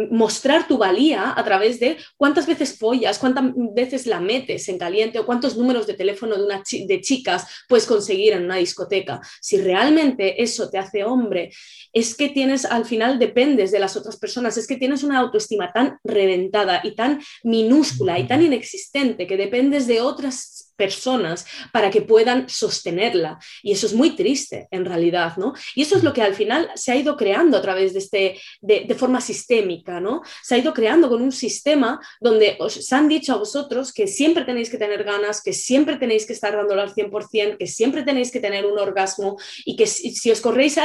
mostrar 0.09 0.67
tu 0.67 0.77
valía 0.77 1.33
a 1.35 1.43
través 1.43 1.79
de 1.79 1.97
cuántas 2.17 2.47
veces 2.47 2.77
follas, 2.77 3.19
cuántas 3.19 3.45
veces 3.75 4.07
la 4.07 4.19
metes 4.19 4.67
en 4.69 4.79
caliente 4.79 5.19
o 5.19 5.25
cuántos 5.25 5.55
números 5.55 5.85
de 5.85 5.93
teléfono 5.93 6.35
de, 6.35 6.43
una 6.43 6.63
de 6.87 7.01
chicas 7.01 7.45
puedes 7.67 7.85
conseguir 7.85 8.33
en 8.33 8.45
una 8.45 8.55
discoteca. 8.55 9.21
Si 9.39 9.57
realmente 9.57 10.41
eso 10.41 10.69
te 10.69 10.79
hace 10.79 11.03
hombre, 11.03 11.51
es 11.93 12.15
que 12.15 12.29
tienes, 12.29 12.65
al 12.65 12.85
final 12.85 13.19
dependes 13.19 13.71
de 13.71 13.79
las 13.79 13.95
otras 13.97 14.17
personas, 14.17 14.57
es 14.57 14.65
que 14.65 14.77
tienes 14.77 15.03
una 15.03 15.19
autoestima 15.19 15.71
tan 15.71 15.99
reventada 16.03 16.81
y 16.83 16.95
tan 16.95 17.21
minúscula 17.43 18.17
y 18.17 18.27
tan 18.27 18.41
inexistente 18.41 19.27
que 19.27 19.37
dependes 19.37 19.85
de 19.85 20.01
otras 20.01 20.68
personas 20.79 21.45
para 21.73 21.91
que 21.91 22.01
puedan 22.01 22.47
sostenerla. 22.47 23.37
Y 23.61 23.73
eso 23.73 23.85
es 23.85 23.93
muy 23.93 24.15
triste 24.15 24.69
en 24.71 24.85
realidad, 24.85 25.35
¿no? 25.35 25.53
Y 25.75 25.81
eso 25.81 25.97
es 25.97 26.03
lo 26.03 26.13
que 26.13 26.21
al 26.21 26.33
final 26.33 26.71
se 26.75 26.93
ha 26.93 26.95
ido 26.95 27.17
creando 27.17 27.57
a 27.57 27.61
través 27.61 27.91
de, 27.91 27.99
este, 27.99 28.39
de, 28.61 28.95
forma 28.95 29.19
sistémica, 29.19 29.99
¿no? 29.99 30.21
Se 30.41 30.55
ha 30.55 30.57
ido 30.57 30.73
creando 30.73 31.09
con 31.09 31.21
un 31.21 31.33
sistema 31.33 31.99
donde 32.21 32.55
os 32.59 32.91
han 32.93 33.09
dicho 33.09 33.33
a 33.33 33.37
vosotros 33.37 33.91
que 33.91 34.07
siempre 34.07 34.45
tenéis 34.45 34.69
que 34.69 34.77
tener 34.77 35.03
ganas, 35.03 35.43
que 35.43 35.51
siempre 35.51 35.97
tenéis 35.97 36.25
que 36.25 36.33
estar 36.33 36.55
dándolo 36.55 36.81
al 36.81 36.95
100%, 36.95 37.57
que 37.57 37.67
siempre 37.67 38.03
tenéis 38.03 38.31
que 38.31 38.39
tener 38.39 38.65
un 38.65 38.79
orgasmo 38.79 39.37
y 39.65 39.75
que 39.75 39.85
si, 39.85 40.31
os 40.31 40.39
corréis, 40.39 40.77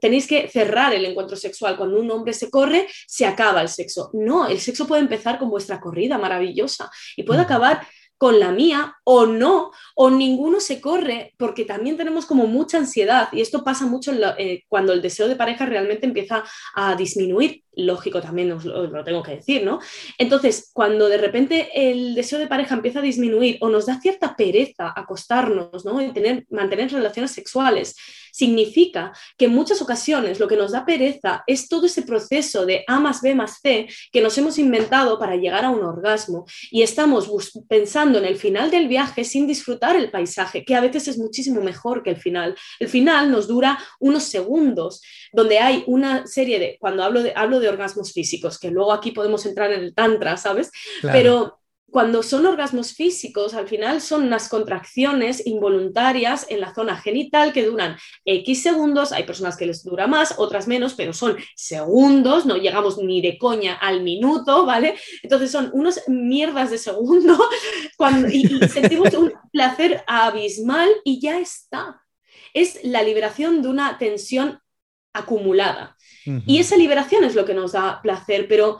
tenéis 0.00 0.28
que 0.28 0.48
cerrar 0.48 0.94
el 0.94 1.04
encuentro 1.04 1.36
sexual. 1.36 1.76
Cuando 1.76 1.98
un 1.98 2.10
hombre 2.12 2.32
se 2.32 2.48
corre, 2.48 2.86
se 3.08 3.26
acaba 3.26 3.60
el 3.60 3.68
sexo. 3.68 4.10
No, 4.12 4.46
el 4.46 4.60
sexo 4.60 4.86
puede 4.86 5.02
empezar 5.02 5.38
con 5.40 5.50
vuestra 5.50 5.80
corrida 5.80 6.16
maravillosa 6.16 6.90
y 7.16 7.24
puede 7.24 7.40
acabar 7.40 7.82
con 8.22 8.38
la 8.38 8.52
mía 8.52 8.94
o 9.02 9.26
no, 9.26 9.72
o 9.96 10.08
ninguno 10.08 10.60
se 10.60 10.80
corre, 10.80 11.34
porque 11.38 11.64
también 11.64 11.96
tenemos 11.96 12.24
como 12.24 12.46
mucha 12.46 12.78
ansiedad 12.78 13.28
y 13.32 13.40
esto 13.40 13.64
pasa 13.64 13.84
mucho 13.84 14.12
eh, 14.38 14.62
cuando 14.68 14.92
el 14.92 15.02
deseo 15.02 15.26
de 15.26 15.34
pareja 15.34 15.66
realmente 15.66 16.06
empieza 16.06 16.44
a 16.76 16.94
disminuir 16.94 17.64
lógico 17.74 18.20
también 18.20 18.52
os 18.52 18.64
lo, 18.64 19.02
tengo 19.02 19.22
que 19.22 19.36
decir, 19.36 19.64
¿no? 19.64 19.80
Entonces, 20.18 20.70
cuando 20.72 21.08
de 21.08 21.16
repente 21.16 21.70
el 21.74 22.14
deseo 22.14 22.38
de 22.38 22.46
pareja 22.46 22.74
empieza 22.74 23.00
a 23.00 23.02
disminuir 23.02 23.58
o 23.60 23.68
nos 23.68 23.86
da 23.86 24.00
cierta 24.00 24.36
pereza 24.36 24.92
acostarnos, 24.94 25.84
¿no? 25.84 26.00
Y 26.00 26.12
tener, 26.12 26.46
mantener 26.50 26.92
relaciones 26.92 27.32
sexuales, 27.32 27.96
significa 28.32 29.12
que 29.38 29.44
en 29.44 29.54
muchas 29.54 29.80
ocasiones 29.80 30.40
lo 30.40 30.48
que 30.48 30.56
nos 30.56 30.72
da 30.72 30.84
pereza 30.84 31.44
es 31.46 31.68
todo 31.68 31.86
ese 31.86 32.02
proceso 32.02 32.66
de 32.66 32.82
A 32.88 32.98
más 32.98 33.20
B 33.20 33.34
más 33.34 33.60
C 33.60 33.86
que 34.10 34.20
nos 34.20 34.36
hemos 34.38 34.58
inventado 34.58 35.18
para 35.18 35.36
llegar 35.36 35.64
a 35.64 35.70
un 35.70 35.84
orgasmo 35.84 36.46
y 36.70 36.82
estamos 36.82 37.30
pensando 37.68 38.18
en 38.18 38.24
el 38.24 38.36
final 38.36 38.70
del 38.70 38.88
viaje 38.88 39.24
sin 39.24 39.46
disfrutar 39.46 39.96
el 39.96 40.10
paisaje, 40.10 40.64
que 40.64 40.74
a 40.74 40.80
veces 40.80 41.08
es 41.08 41.18
muchísimo 41.18 41.60
mejor 41.60 42.02
que 42.02 42.10
el 42.10 42.16
final. 42.16 42.56
El 42.80 42.88
final 42.88 43.30
nos 43.30 43.46
dura 43.46 43.78
unos 44.00 44.24
segundos, 44.24 45.02
donde 45.32 45.58
hay 45.58 45.84
una 45.86 46.26
serie 46.26 46.58
de, 46.58 46.76
cuando 46.80 47.04
hablo 47.04 47.22
de, 47.22 47.32
hablo 47.36 47.60
de 47.60 47.68
orgasmos 47.68 48.12
físicos, 48.12 48.58
que 48.58 48.70
luego 48.70 48.92
aquí 48.92 49.12
podemos 49.12 49.44
entrar 49.46 49.72
en 49.72 49.80
el 49.80 49.94
tantra, 49.94 50.36
¿sabes? 50.36 50.70
Pero 51.02 51.61
cuando 51.92 52.22
son 52.22 52.46
orgasmos 52.46 52.94
físicos, 52.94 53.52
al 53.52 53.68
final 53.68 54.00
son 54.00 54.22
unas 54.22 54.48
contracciones 54.48 55.46
involuntarias 55.46 56.46
en 56.48 56.60
la 56.60 56.74
zona 56.74 56.96
genital 56.96 57.52
que 57.52 57.66
duran 57.66 57.98
X 58.24 58.62
segundos, 58.62 59.12
hay 59.12 59.24
personas 59.24 59.58
que 59.58 59.66
les 59.66 59.84
dura 59.84 60.06
más, 60.06 60.36
otras 60.38 60.66
menos, 60.66 60.94
pero 60.94 61.12
son 61.12 61.36
segundos, 61.54 62.46
no 62.46 62.56
llegamos 62.56 62.96
ni 62.96 63.20
de 63.20 63.36
coña 63.36 63.74
al 63.74 64.02
minuto, 64.02 64.64
¿vale? 64.64 64.96
Entonces 65.22 65.50
son 65.50 65.68
unos 65.74 66.00
mierdas 66.08 66.70
de 66.70 66.78
segundo 66.78 67.38
cuando, 67.98 68.26
y 68.28 68.48
sentimos 68.68 69.12
un 69.12 69.30
placer 69.52 70.02
abismal 70.06 70.88
y 71.04 71.20
ya 71.20 71.38
está. 71.40 72.00
Es 72.54 72.82
la 72.84 73.02
liberación 73.02 73.60
de 73.60 73.68
una 73.68 73.98
tensión 73.98 74.58
acumulada. 75.12 75.94
Y 76.46 76.58
esa 76.58 76.76
liberación 76.76 77.24
es 77.24 77.34
lo 77.34 77.44
que 77.44 77.52
nos 77.52 77.72
da 77.72 78.00
placer, 78.00 78.46
pero 78.48 78.78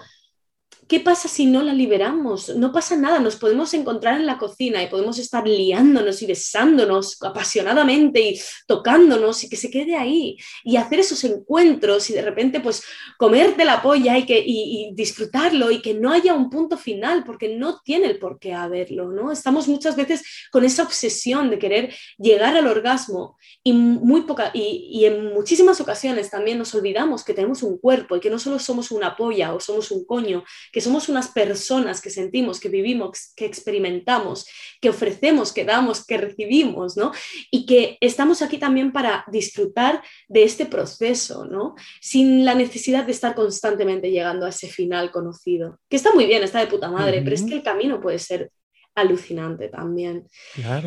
¿Qué 0.88 0.98
pasa 1.00 1.28
si 1.28 1.46
no 1.46 1.62
la 1.62 1.72
liberamos? 1.72 2.56
No 2.56 2.72
pasa 2.72 2.96
nada, 2.96 3.20
nos 3.20 3.36
podemos 3.36 3.72
encontrar 3.72 4.16
en 4.18 4.26
la 4.26 4.36
cocina 4.36 4.82
y 4.82 4.88
podemos 4.88 5.18
estar 5.18 5.46
liándonos 5.46 6.20
y 6.22 6.26
besándonos 6.26 7.22
apasionadamente 7.22 8.20
y 8.20 8.40
tocándonos 8.66 9.44
y 9.44 9.48
que 9.48 9.56
se 9.56 9.70
quede 9.70 9.96
ahí 9.96 10.36
y 10.64 10.76
hacer 10.76 11.00
esos 11.00 11.22
encuentros 11.24 12.10
y 12.10 12.14
de 12.14 12.22
repente 12.22 12.60
pues 12.60 12.82
comerte 13.16 13.64
la 13.64 13.80
polla 13.80 14.18
y, 14.18 14.26
que, 14.26 14.92
disfrutarlo 14.92 15.70
y 15.70 15.80
que 15.80 15.94
no 15.94 16.12
haya 16.12 16.34
un 16.34 16.50
punto 16.50 16.76
final 16.76 17.22
porque 17.24 17.56
no 17.56 17.80
tiene 17.80 18.06
el 18.06 18.18
por 18.18 18.40
qué 18.40 18.52
haberlo, 18.52 19.12
¿no? 19.12 19.30
Estamos 19.30 19.68
muchas 19.68 19.94
veces 19.94 20.22
con 20.50 20.64
esa 20.64 20.82
obsesión 20.82 21.48
de 21.48 21.60
querer 21.60 21.94
llegar 22.18 22.56
al 22.56 22.66
orgasmo 22.66 23.38
y, 23.62 23.72
muy 23.72 24.22
poca, 24.22 24.50
y, 24.52 24.88
y 24.90 25.04
en 25.04 25.32
muchísimas 25.32 25.80
ocasiones 25.80 26.28
también 26.28 26.58
nos 26.58 26.74
olvidamos 26.74 27.24
que 27.24 27.34
tenemos 27.34 27.62
un 27.62 27.78
cuerpo 27.78 28.16
y 28.16 28.20
que 28.20 28.30
no 28.30 28.38
solo 28.38 28.58
somos 28.58 28.90
una 28.90 29.16
polla 29.16 29.54
o 29.54 29.60
somos 29.60 29.90
un 29.92 30.04
coño, 30.04 30.42
que 30.72 30.80
somos 30.80 31.08
unas 31.08 31.28
personas 31.28 32.00
que 32.00 32.10
sentimos, 32.10 32.58
que 32.58 32.70
vivimos, 32.70 33.32
que 33.36 33.44
experimentamos, 33.44 34.46
que 34.80 34.88
ofrecemos, 34.88 35.52
que 35.52 35.64
damos, 35.64 36.04
que 36.04 36.16
recibimos, 36.16 36.96
¿no? 36.96 37.12
Y 37.50 37.66
que 37.66 37.98
estamos 38.00 38.40
aquí 38.40 38.58
también 38.58 38.90
para 38.90 39.24
disfrutar 39.30 40.02
de 40.28 40.42
este 40.44 40.64
proceso, 40.66 41.44
¿no? 41.44 41.74
Sin 42.00 42.44
la 42.44 42.54
necesidad 42.54 43.04
de 43.04 43.12
estar 43.12 43.34
constantemente 43.34 44.10
llegando 44.10 44.46
a 44.46 44.48
ese 44.48 44.68
final 44.68 45.10
conocido, 45.10 45.78
que 45.88 45.96
está 45.96 46.12
muy 46.14 46.26
bien, 46.26 46.42
está 46.42 46.60
de 46.60 46.66
puta 46.66 46.90
madre, 46.90 47.20
pero 47.22 47.34
es 47.34 47.42
que 47.42 47.54
el 47.54 47.62
camino 47.62 48.00
puede 48.00 48.18
ser 48.18 48.50
alucinante 48.94 49.68
también. 49.68 50.26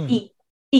Y, 0.07 0.31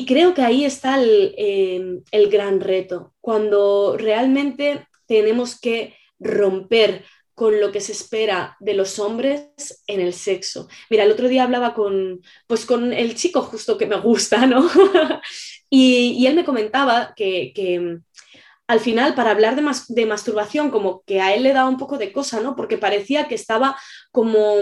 creo 0.05 0.33
que 0.33 0.41
ahí 0.41 0.65
está 0.65 1.01
eh, 1.01 2.01
el, 2.11 2.29
gran 2.29 2.59
reto, 2.59 3.13
cuando 3.21 3.95
realmente 3.97 4.87
tenemos 5.05 5.57
que 5.57 5.95
romper 6.19 7.05
con 7.35 7.59
lo 7.59 7.71
que 7.71 7.81
se 7.81 7.91
espera 7.91 8.55
de 8.61 8.73
los 8.73 8.97
hombres 8.97 9.83
en 9.87 9.99
el 9.99 10.13
sexo. 10.13 10.69
Mira, 10.89 11.03
el 11.03 11.11
otro 11.11 11.27
día 11.27 11.43
hablaba 11.43 11.73
con, 11.73 12.21
pues 12.47 12.65
con 12.65 12.93
el 12.93 13.13
chico 13.15 13.41
justo 13.41 13.77
que 13.77 13.85
me 13.85 13.99
gusta, 13.99 14.47
¿no? 14.47 14.67
y, 15.69 16.25
él 16.25 16.35
me 16.35 16.45
comentaba 16.45 17.13
que, 17.13 17.99
al 18.67 18.79
final, 18.79 19.13
para 19.15 19.31
hablar 19.31 19.55
de, 19.55 19.63
de, 19.89 20.05
masturbación, 20.05 20.71
como 20.71 21.03
que 21.05 21.19
a 21.19 21.35
él 21.35 21.43
le 21.43 21.53
daba 21.53 21.69
un 21.69 21.77
poco 21.77 21.97
de 21.97 22.13
cosa, 22.13 22.39
¿no? 22.39 22.55
Porque 22.55 22.77
parecía 22.77 23.27
que 23.27 23.35
estaba 23.35 23.77
como 24.11 24.55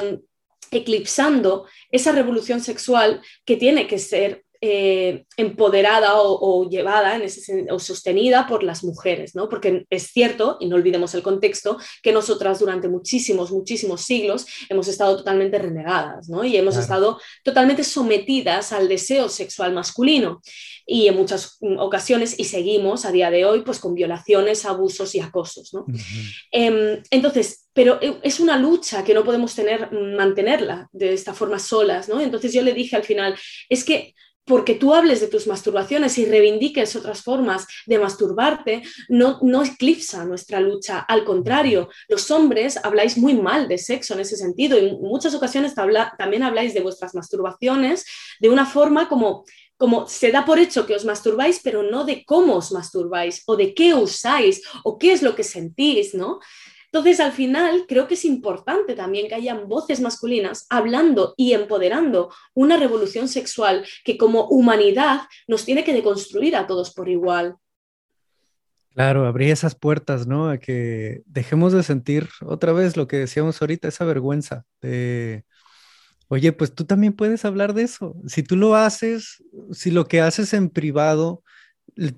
eclipsando 0.72 1.68
esa 1.92 2.12
revolución 2.12 2.60
sexual 2.60 3.22
que 3.46 3.56
tiene 3.56 3.88
que 3.88 4.00
ser 4.00 4.43
eh, 4.66 5.26
empoderada 5.36 6.14
o, 6.16 6.70
llevada 6.70 7.18
en 7.18 7.24
ese, 7.24 7.68
o 7.70 7.80
sostenida 7.80 8.48
por 8.48 8.64
las 8.64 8.82
mujeres, 8.86 9.36
¿no? 9.36 9.50
Porque 9.50 9.86
es 9.90 10.04
cierto, 10.04 10.56
y 10.62 10.68
no 10.68 10.78
olvidemos 10.78 11.14
el 11.16 11.22
contexto, 11.22 11.78
que 12.02 12.14
nosotras 12.14 12.60
durante 12.60 12.88
muchísimos, 12.88 13.52
muchísimos 13.52 14.04
siglos 14.04 14.46
hemos 14.70 14.88
estado 14.88 15.18
totalmente 15.18 15.60
renegadas, 15.60 16.30
¿no? 16.30 16.46
Y 16.46 16.56
hemos 16.56 16.78
estado 16.78 17.20
totalmente 17.44 17.84
sometidas 17.84 18.72
al 18.72 18.88
deseo 18.88 19.28
sexual 19.28 19.74
masculino 19.74 20.42
y 20.86 21.10
en 21.10 21.18
muchas 21.18 21.58
ocasiones, 21.78 22.40
y 22.40 22.46
seguimos 22.46 23.04
a 23.04 23.12
día 23.12 23.30
de 23.32 23.44
hoy, 23.44 23.64
pues 23.64 23.80
con 23.80 23.94
violaciones, 23.94 24.64
abusos 24.64 25.14
y 25.14 25.20
acosos, 25.20 25.74
¿no? 25.74 25.86
Em, 26.52 27.04
entonces, 27.12 27.68
pero 27.74 28.00
e, 28.02 28.18
es 28.24 28.40
una 28.40 28.58
lucha 28.58 29.04
que 29.04 29.14
no 29.14 29.26
podemos 29.26 29.56
tener, 29.56 29.92
mantenerla 29.92 30.88
de 30.94 31.12
esta 31.12 31.34
forma 31.34 31.60
solas, 31.60 32.08
¿no? 32.08 32.22
Entonces 32.22 32.54
yo 32.54 32.62
le 32.62 32.74
dije 32.74 32.96
al 32.96 33.04
final, 33.04 33.36
es 33.68 33.84
que 33.84 34.14
porque 34.46 34.76
tú 34.76 34.94
hables 34.94 35.22
de 35.22 35.28
tus 35.28 35.48
masturbaciones 35.48 36.18
y 36.18 36.26
reivindiques 36.26 36.96
otras 36.96 37.22
formas 37.22 37.66
de 37.86 38.00
masturbarte, 38.00 38.84
no, 39.10 39.40
no 39.42 39.64
eclipsa 39.64 40.26
nuestra 40.26 40.60
lucha. 40.60 41.00
Al 41.00 41.24
contrario, 41.24 41.90
los 42.08 42.30
hombres 42.32 42.78
habláis 42.84 43.18
muy 43.18 43.36
mal 43.36 43.68
de 43.68 43.78
sexo 43.78 44.14
en 44.14 44.22
ese 44.22 44.36
sentido 44.36 44.78
y 44.78 44.90
en 44.90 45.02
muchas 45.02 45.34
ocasiones 45.34 45.74
también 45.76 46.44
habláis 46.44 46.74
de 46.74 46.82
vuestras 46.82 47.16
masturbaciones 47.16 48.06
de 48.40 48.50
una 48.50 48.66
forma 48.66 49.08
como 49.08 49.46
como 49.76 50.08
se 50.08 50.32
da 50.32 50.46
por 50.46 50.60
hecho 50.60 50.86
que 50.86 50.96
os 50.96 51.04
masturbáis, 51.04 51.60
pero 51.62 51.84
no 51.84 52.06
de 52.06 52.24
cómo 52.24 52.56
os 52.56 52.72
masturbáis 52.72 53.44
o 53.48 53.58
de 53.58 53.74
qué 53.74 53.94
usáis 53.94 54.62
o 54.84 54.98
qué 54.98 55.12
es 55.12 55.22
lo 55.22 55.36
que 55.36 55.44
sentís, 55.44 56.14
¿no? 56.14 56.40
Entonces, 56.94 57.20
al 57.22 57.32
final, 57.32 57.86
creo 57.88 58.08
que 58.08 58.14
es 58.14 58.24
importante 58.24 58.94
también 58.94 59.28
que 59.28 59.34
hayan 59.34 59.68
voces 59.68 60.00
masculinas 60.00 60.68
hablando 60.70 61.34
y 61.38 61.54
empoderando 61.54 62.32
una 62.54 62.78
revolución 62.78 63.28
sexual 63.28 63.84
que 64.06 64.16
como 64.16 64.46
humanidad 64.46 65.22
nos 65.48 65.66
tiene 65.66 65.84
que 65.84 65.92
deconstruir 65.92 66.56
a 66.56 66.68
todos 66.68 66.94
por 66.94 67.10
igual. 67.10 67.56
Claro, 68.92 69.26
abrir 69.26 69.50
esas 69.50 69.74
puertas, 69.74 70.28
¿no? 70.28 70.50
A 70.50 70.60
que 70.60 71.24
dejemos 71.26 71.74
de 71.74 71.82
sentir 71.82 72.30
otra 72.46 72.74
vez 72.74 72.96
lo 72.96 73.08
que 73.08 73.18
decíamos 73.18 73.60
ahorita, 73.60 73.88
esa 73.88 74.06
vergüenza 74.06 74.64
de, 74.80 75.46
oye, 76.28 76.52
pues 76.52 76.76
tú 76.76 76.86
también 76.86 77.14
puedes 77.14 77.44
hablar 77.44 77.74
de 77.74 77.82
eso. 77.82 78.16
Si 78.28 78.44
tú 78.44 78.56
lo 78.56 78.76
haces, 78.76 79.44
si 79.72 79.90
lo 79.90 80.06
que 80.06 80.22
haces 80.22 80.54
en 80.54 80.70
privado 80.70 81.42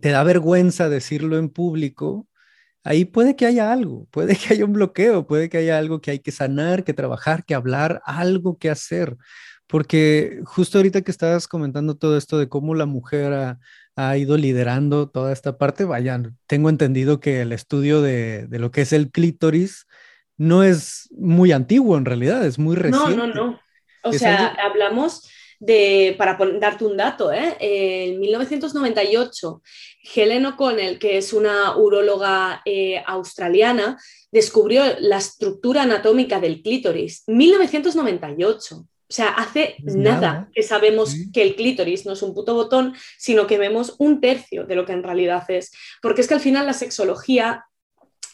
te 0.02 0.10
da 0.10 0.22
vergüenza 0.24 0.90
decirlo 0.90 1.38
en 1.38 1.48
público, 1.48 2.28
ahí 2.86 3.04
puede 3.04 3.36
que 3.36 3.46
haya 3.46 3.74
algo, 3.74 4.08
puede 4.12 4.38
que 4.38 4.54
haya 4.54 4.64
un 4.64 4.74
bloqueo, 4.74 5.28
puede 5.28 5.50
que 5.50 5.58
haya 5.58 5.78
algo 5.78 6.00
que 6.00 6.12
hay 6.12 6.20
que 6.20 6.32
sanar, 6.32 6.86
que 6.86 6.94
trabajar, 6.94 7.44
que 7.44 7.56
hablar, 7.56 8.02
algo 8.06 8.58
que 8.58 8.70
hacer. 8.70 9.18
Porque 9.68 10.40
justo 10.46 10.78
ahorita 10.78 11.02
que 11.02 11.12
estabas 11.12 11.48
comentando 11.48 11.98
todo 11.98 12.16
esto 12.18 12.38
de 12.38 12.48
cómo 12.48 12.76
la 12.76 12.86
mujer 12.86 13.58
ha, 13.96 14.18
ido 14.18 14.38
liderando 14.38 15.10
toda 15.10 15.34
esta 15.34 15.58
parte, 15.58 15.84
vaya, 15.84 16.22
tengo 16.48 16.70
entendido 16.70 17.20
que 17.20 17.42
el 17.42 17.52
estudio 17.52 18.02
de, 18.02 18.48
lo 18.52 18.70
que 18.70 18.82
es 18.82 18.94
el 18.94 19.10
clítoris 19.10 19.88
no 20.38 20.64
es 20.64 21.10
muy 21.18 21.52
antiguo 21.54 21.98
en 21.98 22.06
realidad, 22.06 22.46
es 22.46 22.60
muy 22.60 22.76
reciente. 22.76 23.16
No, 23.16 23.28
no, 23.28 23.34
no. 23.34 23.60
O 24.04 24.14
sea, 24.14 24.56
hablamos 24.64 25.28
de, 25.60 26.16
para 26.18 26.38
darte 26.60 26.86
un 26.86 26.98
dato, 26.98 27.32
¿eh? 27.32 27.56
en 27.60 28.20
1998, 28.20 29.62
Helen 30.16 30.46
O'Connell, 30.46 31.00
que 31.00 31.18
es 31.18 31.34
una 31.34 31.78
uróloga 31.78 32.62
eh, 32.66 33.02
australiana, 33.06 33.98
descubrió 34.32 34.84
la 35.00 35.18
estructura 35.18 35.84
anatómica 35.84 36.40
del 36.40 36.62
clítoris. 36.62 37.24
1998. 37.28 38.86
O 39.08 39.14
sea, 39.14 39.30
hace 39.30 39.76
nada 39.84 40.50
que 40.52 40.64
sabemos 40.64 41.16
que 41.32 41.44
el 41.44 41.56
clítoris 41.56 42.06
no 42.08 42.14
es 42.14 42.24
un 42.24 42.34
puto 42.34 42.56
botón, 42.56 42.96
sino 43.18 43.46
que 43.46 43.60
vemos 43.60 43.96
un 44.00 44.20
tercio 44.20 44.66
de 44.66 44.76
lo 44.76 44.86
que 44.86 44.94
en 44.94 45.04
realidad 45.04 45.44
es. 45.50 45.72
Porque 46.02 46.22
es 46.22 46.28
que 46.28 46.34
al 46.34 46.40
final 46.40 46.66
la 46.66 46.74
sexología 46.74 47.66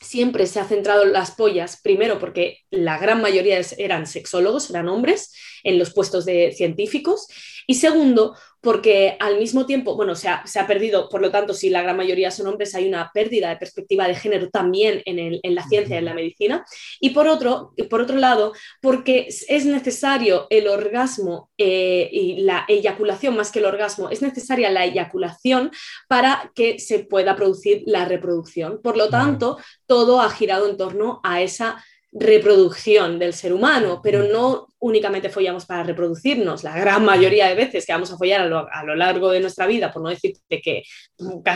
siempre 0.02 0.48
se 0.48 0.60
ha 0.60 0.66
centrado 0.66 1.04
en 1.04 1.14
las 1.14 1.32
pollas, 1.32 1.80
primero 1.82 2.20
porque 2.20 2.62
la 2.72 2.98
gran 2.98 3.22
mayoría 3.22 3.62
eran 3.78 4.08
sexólogos, 4.08 4.70
eran 4.70 4.90
hombres 4.90 5.34
en 5.64 5.78
los 5.78 5.94
puestos 5.94 6.26
de 6.26 6.52
científicos, 6.52 7.28
y 7.68 7.76
segundo 7.76 8.36
porque 8.62 9.18
al 9.20 9.40
mismo 9.40 9.66
tiempo, 9.66 9.96
bueno, 9.96 10.16
se 10.16 10.30
ha, 10.30 10.46
se 10.46 10.60
ha, 10.60 10.68
perdido, 10.68 11.10
por 11.10 11.22
lo 11.22 11.32
tanto, 11.32 11.54
si 11.54 11.70
la 11.70 11.82
gran 11.82 11.98
mayoría 11.98 12.32
son 12.32 12.48
hombres, 12.48 12.76
hay 12.76 12.88
una 12.88 13.12
pérdida 13.14 13.50
de 13.50 13.58
perspectiva 13.58 14.08
de 14.08 14.16
género 14.16 14.50
también 14.50 15.02
en, 15.06 15.40
en 15.42 15.56
la 15.56 15.68
ciencia, 15.68 15.98
en 15.98 16.06
la 16.06 16.14
medicina, 16.14 16.64
y 17.00 17.10
por 17.10 17.28
otro, 17.28 17.74
por 17.90 18.02
otro 18.02 18.18
lado, 18.18 18.54
porque 18.82 19.28
es 19.28 19.66
necesario 19.66 20.48
el 20.50 20.68
orgasmo 20.68 21.50
eh, 21.58 22.10
y 22.12 22.42
la 22.42 22.66
eyaculación, 22.68 23.36
más 23.36 23.52
que 23.52 23.60
el 23.60 23.66
orgasmo, 23.66 24.10
es 24.10 24.22
necesaria 24.22 24.70
la 24.70 24.86
eyaculación 24.86 25.72
para 26.08 26.52
que 26.56 26.80
se 26.80 27.00
pueda 27.00 27.36
producir 27.36 27.84
la 27.86 28.06
reproducción. 28.06 28.82
Por 28.82 28.98
lo 28.98 29.10
tanto, 29.10 29.58
todo 29.86 30.22
ha 30.22 30.30
girado 30.30 30.70
en 30.70 30.78
torno 30.78 31.20
a 31.24 31.42
esa 31.42 31.84
reproducción 32.14 33.20
del 33.20 33.34
ser 33.34 33.54
humano, 33.54 34.02
pero 34.04 34.24
no 34.24 34.68
únicamente 34.80 35.30
follamos 35.30 35.66
para 35.66 35.84
reproducirnos. 35.84 36.64
La 36.64 36.78
gran 36.78 37.06
mayoría 37.06 37.48
de 37.48 37.56
veces 37.56 37.86
que 37.86 37.94
vamos 37.94 38.12
a 38.12 38.18
follar 38.18 38.42
a 38.42 38.84
lo, 38.84 38.96
largo 38.96 39.30
de 39.30 39.40
nuestra 39.40 39.66
vida, 39.66 39.94
por 39.94 40.02
no 40.02 40.10
decirte 40.10 40.62
que 40.62 40.84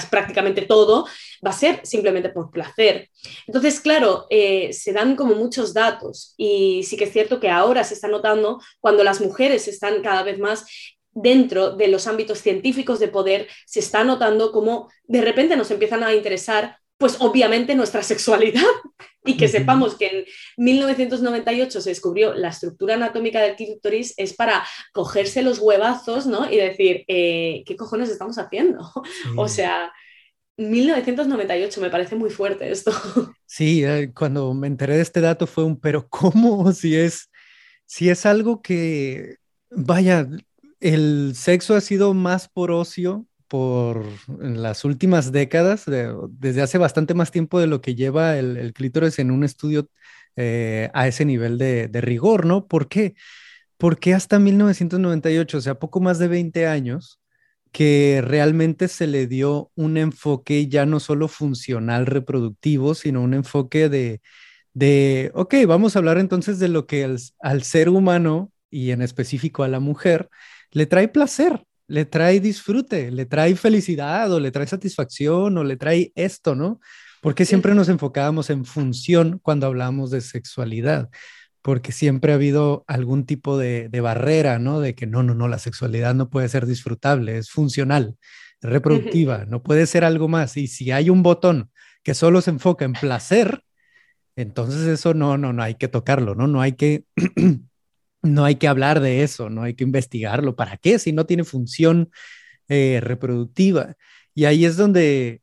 prácticamente 0.10 0.62
todo, 0.62 1.06
va 1.46 1.50
a 1.50 1.54
ser 1.54 1.82
simplemente 1.84 2.30
por 2.30 2.52
placer. 2.52 3.10
Entonces, 3.48 3.82
claro, 3.82 4.28
eh, 4.30 4.72
se 4.72 4.94
dan 4.94 5.16
como 5.16 5.36
muchos 5.36 5.74
datos 5.74 6.34
y 6.38 6.84
sí 6.84 6.96
que 6.96 7.06
es 7.06 7.12
cierto 7.12 7.40
que 7.40 7.50
ahora 7.50 7.84
se 7.84 7.96
está 7.96 8.08
notando 8.08 8.62
cuando 8.80 9.04
las 9.04 9.20
mujeres 9.20 9.68
están 9.68 10.02
cada 10.02 10.24
vez 10.24 10.40
más 10.40 10.66
dentro 11.12 11.76
de 11.76 11.88
los 11.88 12.08
ámbitos 12.08 12.40
científicos 12.40 13.00
de 13.00 13.08
poder, 13.08 13.48
se 13.66 13.80
está 13.80 14.04
notando 14.04 14.52
como 14.52 14.90
de 15.06 15.22
repente 15.22 15.56
nos 15.56 15.72
empiezan 15.72 16.04
a 16.04 16.14
interesar 16.14 16.78
pues 16.98 17.18
obviamente 17.20 17.76
nuestra 17.76 18.04
sexualidad 18.04 18.64
y 19.26 19.38
que 19.38 19.48
sepamos 19.48 19.96
que 19.96 20.08
en 20.08 20.26
1998 20.58 21.82
se 21.82 21.90
descubrió 21.90 22.34
la 22.34 22.50
estructura 22.50 22.94
anatómica 22.94 23.42
del 23.42 23.56
clítoris 23.56 24.14
es 24.18 24.34
para 24.34 24.64
cogerse 24.94 25.42
los 25.42 25.60
huevazos, 25.60 26.28
¿no? 26.28 26.50
Y 26.50 26.58
decir, 26.58 27.04
eh, 27.08 27.64
¿qué 27.66 27.76
cojones 27.76 28.10
estamos 28.10 28.38
haciendo? 28.38 28.92
O 29.36 29.48
sea, 29.48 29.92
1998 30.58 31.82
me 31.82 31.90
parece 31.90 32.16
muy 32.16 32.30
fuerte 32.30 32.72
esto. 32.72 32.92
Sí, 33.46 33.84
eh, 33.84 34.12
cuando 34.14 34.54
me 34.54 34.68
enteré 34.68 34.96
de 34.96 35.02
este 35.02 35.22
dato 35.22 35.48
fue 35.48 35.64
un, 35.64 35.80
pero 35.80 36.08
¿cómo? 36.10 36.72
Si 36.74 36.96
es, 36.96 37.30
si 37.86 38.10
es 38.10 38.26
algo 38.26 38.62
que, 38.62 39.38
vaya, 39.70 40.28
el 40.80 41.34
sexo 41.36 41.76
ha 41.76 41.82
sido 41.82 42.14
más 42.14 42.48
por 42.48 42.72
ocio 42.72 43.26
por 43.56 44.06
las 44.38 44.84
últimas 44.84 45.32
décadas, 45.32 45.86
desde 45.86 46.62
hace 46.62 46.78
bastante 46.78 47.14
más 47.14 47.32
tiempo 47.32 47.58
de 47.58 47.68
lo 47.68 47.80
que 47.80 47.96
lleva 47.96 48.38
el, 48.38 48.74
clítoris 48.74 49.18
en 49.20 49.32
un 49.32 49.46
estudio 49.46 49.88
eh, 50.36 50.90
a 50.94 51.08
ese 51.08 51.24
nivel 51.24 51.58
de, 51.58 51.88
rigor, 52.02 52.46
¿no? 52.46 52.68
¿Por 52.68 52.90
qué? 52.90 53.16
Porque 53.78 54.14
hasta 54.14 54.40
1998, 54.40 55.58
o 55.58 55.62
sea, 55.62 55.76
poco 55.80 56.02
más 56.02 56.20
de 56.20 56.28
20 56.28 56.68
años, 56.68 57.22
que 57.72 58.22
realmente 58.22 58.90
se 58.90 59.08
le 59.08 59.26
dio 59.26 59.72
un 59.76 59.96
enfoque 59.96 60.68
ya 60.68 60.86
no 60.86 61.00
solo 61.00 61.30
funcional 61.30 62.08
reproductivo, 62.08 62.94
sino 62.94 63.22
un 63.22 63.36
enfoque 63.36 63.88
de, 63.88 64.22
de 64.74 65.32
ok, 65.34 65.56
vamos 65.66 65.96
a 65.96 66.00
hablar 66.00 66.18
entonces 66.18 66.60
de 66.60 66.68
lo 66.68 66.88
que 66.88 67.06
al 67.40 67.64
ser 67.64 67.88
humano 67.88 68.52
y 68.70 68.92
en 68.92 69.02
específico 69.02 69.64
a 69.64 69.70
la 69.70 69.80
mujer 69.80 70.30
le 70.72 70.88
trae 70.88 71.08
placer, 71.08 71.64
le 71.88 72.06
trae 72.06 72.40
disfrute, 72.40 73.12
le 73.12 73.26
trae 73.26 73.56
felicidad 73.56 74.32
o 74.32 74.40
le 74.40 74.52
trae 74.52 74.68
satisfacción 74.68 75.58
o 75.58 75.64
le 75.64 75.78
trae 75.78 76.12
esto, 76.16 76.56
¿no? 76.56 76.80
Porque 77.22 77.46
siempre 77.46 77.74
nos 77.76 77.90
enfocábamos 77.90 78.50
en 78.50 78.66
función 78.66 79.40
cuando 79.42 79.68
hablamos 79.68 80.12
de 80.12 80.22
sexualidad. 80.22 81.10
porque 81.62 81.92
siempre 81.92 82.32
ha 82.32 82.36
habido 82.36 82.86
algún 82.88 83.26
tipo 83.26 83.58
de, 83.58 83.90
barrera, 84.00 84.60
¿no? 84.60 84.80
De 84.80 84.94
que 84.94 85.08
no, 85.08 85.24
no, 85.24 85.34
no, 85.34 85.48
la 85.48 85.58
sexualidad 85.58 86.14
no 86.14 86.30
puede 86.30 86.48
ser 86.48 86.68
disfrutable, 86.68 87.40
es 87.40 87.50
funcional, 87.50 88.18
es 88.62 88.70
reproductiva, 88.70 89.46
no 89.48 89.64
puede 89.64 89.88
ser 89.88 90.04
algo 90.04 90.28
más. 90.28 90.58
Y 90.58 90.68
si 90.68 90.92
hay 90.92 91.10
un 91.10 91.24
botón 91.24 91.72
que 92.04 92.14
solo 92.14 92.42
se 92.42 92.52
enfoca 92.52 92.86
en 92.86 92.94
placer, 92.94 93.64
entonces 94.36 94.86
eso 94.88 95.16
no, 95.16 95.40
no, 95.40 95.54
no 95.54 95.64
hay 95.64 95.74
que 95.76 95.88
tocarlo, 95.88 96.36
¿no? 96.36 96.46
No 96.48 96.62
hay 96.62 96.74
que, 96.74 97.06
no 98.26 98.46
hay 98.46 98.56
que 98.56 98.68
hablar 98.68 99.00
de 99.00 99.24
eso, 99.24 99.50
no 99.50 99.64
hay 99.64 99.76
que 99.76 99.84
investigarlo. 99.84 100.56
¿Para 100.56 100.78
qué? 100.78 101.00
Si 101.00 101.12
no 101.14 101.26
tiene 101.26 101.44
función 101.44 102.12
eh, 102.68 103.00
reproductiva. 103.02 103.96
Y 104.34 104.46
ahí 104.46 104.66
es 104.66 104.78
donde 104.78 105.42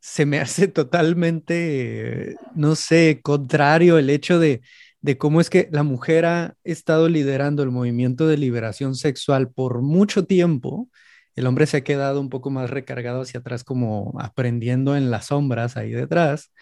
se 0.00 0.26
me 0.26 0.38
hace 0.40 0.68
totalmente, 0.68 2.36
no 2.54 2.76
sé, 2.76 3.20
contrario 3.22 3.98
el 3.98 4.10
hecho 4.10 4.38
de, 4.38 4.62
de 5.00 5.18
cómo 5.18 5.40
es 5.40 5.50
que 5.50 5.68
la 5.72 5.82
mujer 5.82 6.26
ha 6.26 6.56
estado 6.64 7.08
liderando 7.08 7.62
el 7.62 7.70
movimiento 7.70 8.26
de 8.28 8.38
liberación 8.38 8.94
sexual 8.96 9.50
por 9.50 9.82
mucho 9.82 10.26
tiempo. 10.26 10.88
El 11.36 11.46
hombre 11.46 11.66
se 11.66 11.78
ha 11.78 11.84
quedado 11.84 12.20
un 12.20 12.30
poco 12.30 12.50
más 12.50 12.70
recargado 12.70 13.22
hacia 13.22 13.40
atrás, 13.40 13.64
como 13.64 14.14
aprendiendo 14.20 14.96
en 14.96 15.10
las 15.10 15.26
sombras 15.26 15.76
ahí 15.76 15.90
detrás. 15.90 16.52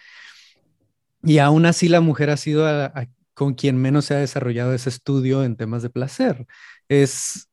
Y 1.23 1.37
aún 1.37 1.65
así 1.65 1.87
la 1.87 2.01
mujer 2.01 2.29
ha 2.29 2.37
sido 2.37 2.65
con 3.33 3.53
quien 3.55 3.77
menos 3.77 4.05
se 4.05 4.15
ha 4.15 4.17
desarrollado 4.19 4.73
ese 4.73 4.89
estudio 4.89 5.43
en 5.43 5.55
temas 5.55 5.83
de 5.83 5.89
placer. 5.89 6.45
Es, 6.87 7.49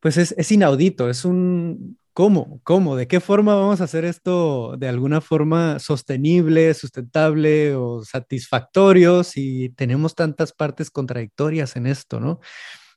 pues 0.00 0.16
es, 0.16 0.34
es 0.38 0.52
inaudito, 0.52 1.10
es 1.10 1.24
un, 1.24 1.98
¿Cómo? 2.16 2.62
¿Cómo? 2.64 2.96
¿De 2.96 3.06
qué 3.06 3.20
forma 3.20 3.54
vamos 3.54 3.82
a 3.82 3.84
hacer 3.84 4.06
esto 4.06 4.74
de 4.78 4.88
alguna 4.88 5.20
forma 5.20 5.78
sostenible, 5.78 6.72
sustentable 6.72 7.74
o 7.74 8.02
satisfactorio 8.04 9.22
si 9.22 9.68
tenemos 9.76 10.14
tantas 10.14 10.54
partes 10.54 10.90
contradictorias 10.90 11.76
en 11.76 11.86
esto, 11.86 12.18
¿no? 12.18 12.40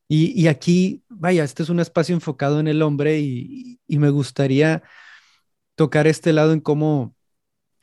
Y, 0.08 0.48
aquí, 0.48 1.04
vaya, 1.10 1.44
este 1.44 1.64
es 1.64 1.70
un 1.70 1.82
espacio 1.82 2.16
enfocado 2.16 2.62
en 2.62 2.70
el 2.70 2.82
hombre 2.82 3.20
y, 3.20 3.80
y 3.88 4.00
me 4.00 4.10
gustaría 4.10 4.84
tocar 5.76 6.08
este 6.08 6.34
lado 6.34 6.54
en 6.54 6.62
cómo 6.62 7.16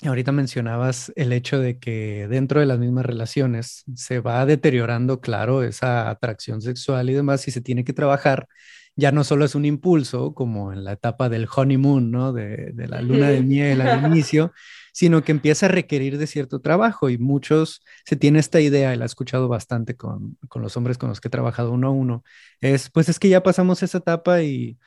ahorita 0.05 0.32
mencionabas 0.32 1.12
el 1.16 1.32
hecho 1.32 1.59
de 1.59 1.78
que 1.78 2.26
dentro 2.28 2.61
de 2.61 2.66
las 2.66 2.78
mismas 2.78 3.07
relaciones 3.07 3.84
se 3.94 4.20
va 4.20 4.44
deteriorando, 4.44 5.20
claro, 5.20 5.62
esa 5.62 6.11
atracción 6.11 6.61
sexual 6.61 7.09
y 7.11 7.14
demás 7.14 7.49
y 7.49 7.51
se 7.51 7.61
tiene 7.61 7.84
que 7.84 7.92
trabajar 7.92 8.49
ya 8.97 9.12
no 9.12 9.24
solo 9.24 9.44
es 9.44 9.55
un 9.55 9.66
impulso, 9.66 10.34
como 10.34 10.72
en 10.72 10.82
la 10.82 10.92
etapa 10.92 11.28
del 11.28 11.47
honeymoon, 11.55 12.11
¿no? 12.11 12.32
De, 12.32 12.72
la 12.88 13.03
luna 13.03 13.28
de 13.28 13.40
miel 13.42 13.82
al 13.82 14.07
inicio, 14.11 14.53
sino 14.92 15.22
que 15.22 15.32
empieza 15.32 15.66
a 15.66 15.68
requerir 15.68 16.16
de 16.16 16.26
cierto 16.26 16.61
trabajo 16.61 17.11
y 17.11 17.18
muchos 17.18 17.82
se 18.07 18.16
tiene 18.16 18.38
esta 18.38 18.61
idea, 18.61 18.94
y 18.94 18.97
la 18.97 19.05
he 19.05 19.07
escuchado 19.07 19.49
bastante 19.49 19.97
con, 19.97 20.38
con 20.49 20.62
los 20.62 20.76
hombres 20.78 20.97
con 20.97 21.11
los 21.11 21.20
que 21.20 21.28
he 21.28 21.30
trabajado 21.30 21.72
uno 21.72 21.88
a 21.88 21.90
uno, 21.90 22.24
es 22.61 22.88
pues 22.90 23.11
es 23.11 23.18
que 23.18 23.28
ya 23.28 23.42
pasamos 23.42 23.82
esa 23.82 23.99
etapa 23.99 24.42
y, 24.42 24.78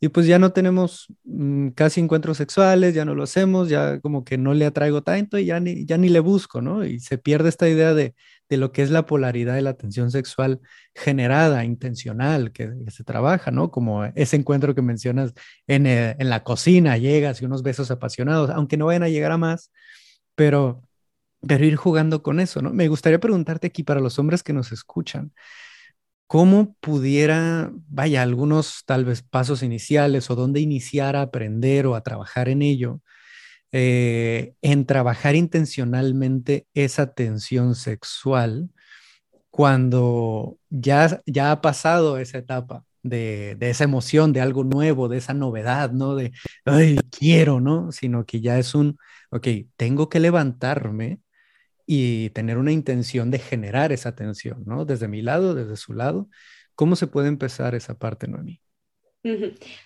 y 0.00 0.08
pues 0.08 0.26
ya 0.26 0.38
no 0.38 0.52
tenemos 0.52 1.08
mm, 1.24 1.70
casi 1.70 2.00
encuentros 2.00 2.36
sexuales, 2.36 2.94
ya 2.94 3.04
no 3.04 3.14
lo 3.14 3.24
hacemos, 3.24 3.68
ya 3.68 4.00
como 4.00 4.24
que 4.24 4.38
no 4.38 4.54
le 4.54 4.64
atraigo 4.66 5.02
tanto 5.02 5.38
y 5.38 5.46
ya 5.46 5.58
ni, 5.60 5.84
ya 5.86 5.98
ni 5.98 6.08
le 6.08 6.20
busco, 6.20 6.60
¿no? 6.60 6.84
Y 6.84 7.00
se 7.00 7.18
pierde 7.18 7.48
esta 7.48 7.68
idea 7.68 7.94
de, 7.94 8.14
de 8.48 8.56
lo 8.56 8.70
que 8.72 8.82
es 8.82 8.90
la 8.90 9.06
polaridad 9.06 9.54
de 9.54 9.62
la 9.62 9.74
tensión 9.74 10.10
sexual 10.10 10.60
generada, 10.94 11.64
intencional, 11.64 12.52
que, 12.52 12.70
se 12.88 13.04
trabaja, 13.04 13.50
¿no? 13.50 13.70
Como 13.70 14.04
ese 14.04 14.36
encuentro 14.36 14.74
que 14.74 14.82
mencionas 14.82 15.32
en, 15.66 15.86
eh, 15.86 16.16
en, 16.18 16.30
la 16.30 16.44
cocina, 16.44 16.96
llegas 16.96 17.42
y 17.42 17.44
unos 17.44 17.62
besos 17.62 17.90
apasionados, 17.90 18.50
aunque 18.50 18.76
no 18.76 18.86
vayan 18.86 19.02
a 19.02 19.08
llegar 19.08 19.32
a 19.32 19.38
más, 19.38 19.72
pero, 20.36 20.82
pero 21.46 21.64
ir 21.64 21.76
jugando 21.76 22.22
con 22.22 22.40
eso, 22.40 22.62
¿no? 22.62 22.72
Me 22.72 22.88
gustaría 22.88 23.20
preguntarte 23.20 23.66
aquí 23.66 23.82
para 23.82 24.00
los 24.00 24.18
hombres 24.18 24.42
que 24.42 24.52
nos 24.52 24.72
escuchan, 24.72 25.32
¿cómo 26.28 26.76
pudiera, 26.80 27.72
vaya, 27.88 28.22
algunos 28.22 28.84
tal 28.86 29.04
vez 29.04 29.22
pasos 29.22 29.62
iniciales 29.64 30.30
o 30.30 30.36
dónde 30.36 30.60
iniciar 30.60 31.16
a 31.16 31.22
aprender 31.22 31.86
o 31.88 31.96
a 31.96 32.02
trabajar 32.02 32.48
en 32.48 32.62
ello? 32.62 33.00
Eh, 33.72 34.54
en 34.62 34.86
trabajar 34.86 35.36
intencionalmente 35.36 36.66
esa 36.74 37.12
tensión 37.14 37.74
sexual 37.74 38.70
cuando 39.50 40.58
ya, 40.70 41.20
ya 41.26 41.52
ha 41.52 41.60
pasado 41.62 42.18
esa 42.18 42.38
etapa 42.38 42.84
de, 43.02 43.56
de, 43.58 43.70
esa 43.70 43.84
emoción, 43.84 44.32
de 44.32 44.40
algo 44.40 44.64
nuevo, 44.64 45.08
de 45.08 45.18
esa 45.18 45.34
novedad, 45.34 45.92
¿no? 45.92 46.14
De, 46.14 46.32
ay, 46.64 46.98
quiero, 47.10 47.60
¿no? 47.60 47.92
Sino 47.92 48.24
que 48.26 48.40
ya 48.40 48.58
es 48.58 48.74
un, 48.74 48.98
ok, 49.30 49.48
tengo 49.76 50.08
que 50.08 50.20
levantarme 50.20 51.20
y 51.90 52.28
tener 52.30 52.58
una 52.58 52.70
intención 52.70 53.30
de 53.30 53.38
generar 53.38 53.92
esa 53.92 54.14
tensión, 54.14 54.62
¿no? 54.66 54.84
Desde 54.84 55.08
mi 55.08 55.22
lado, 55.22 55.54
desde 55.54 55.76
su 55.76 55.94
lado. 55.94 56.28
¿Cómo 56.74 56.96
se 56.96 57.06
puede 57.06 57.28
empezar 57.28 57.74
esa 57.74 57.98
parte, 57.98 58.28
Noemí? 58.28 58.60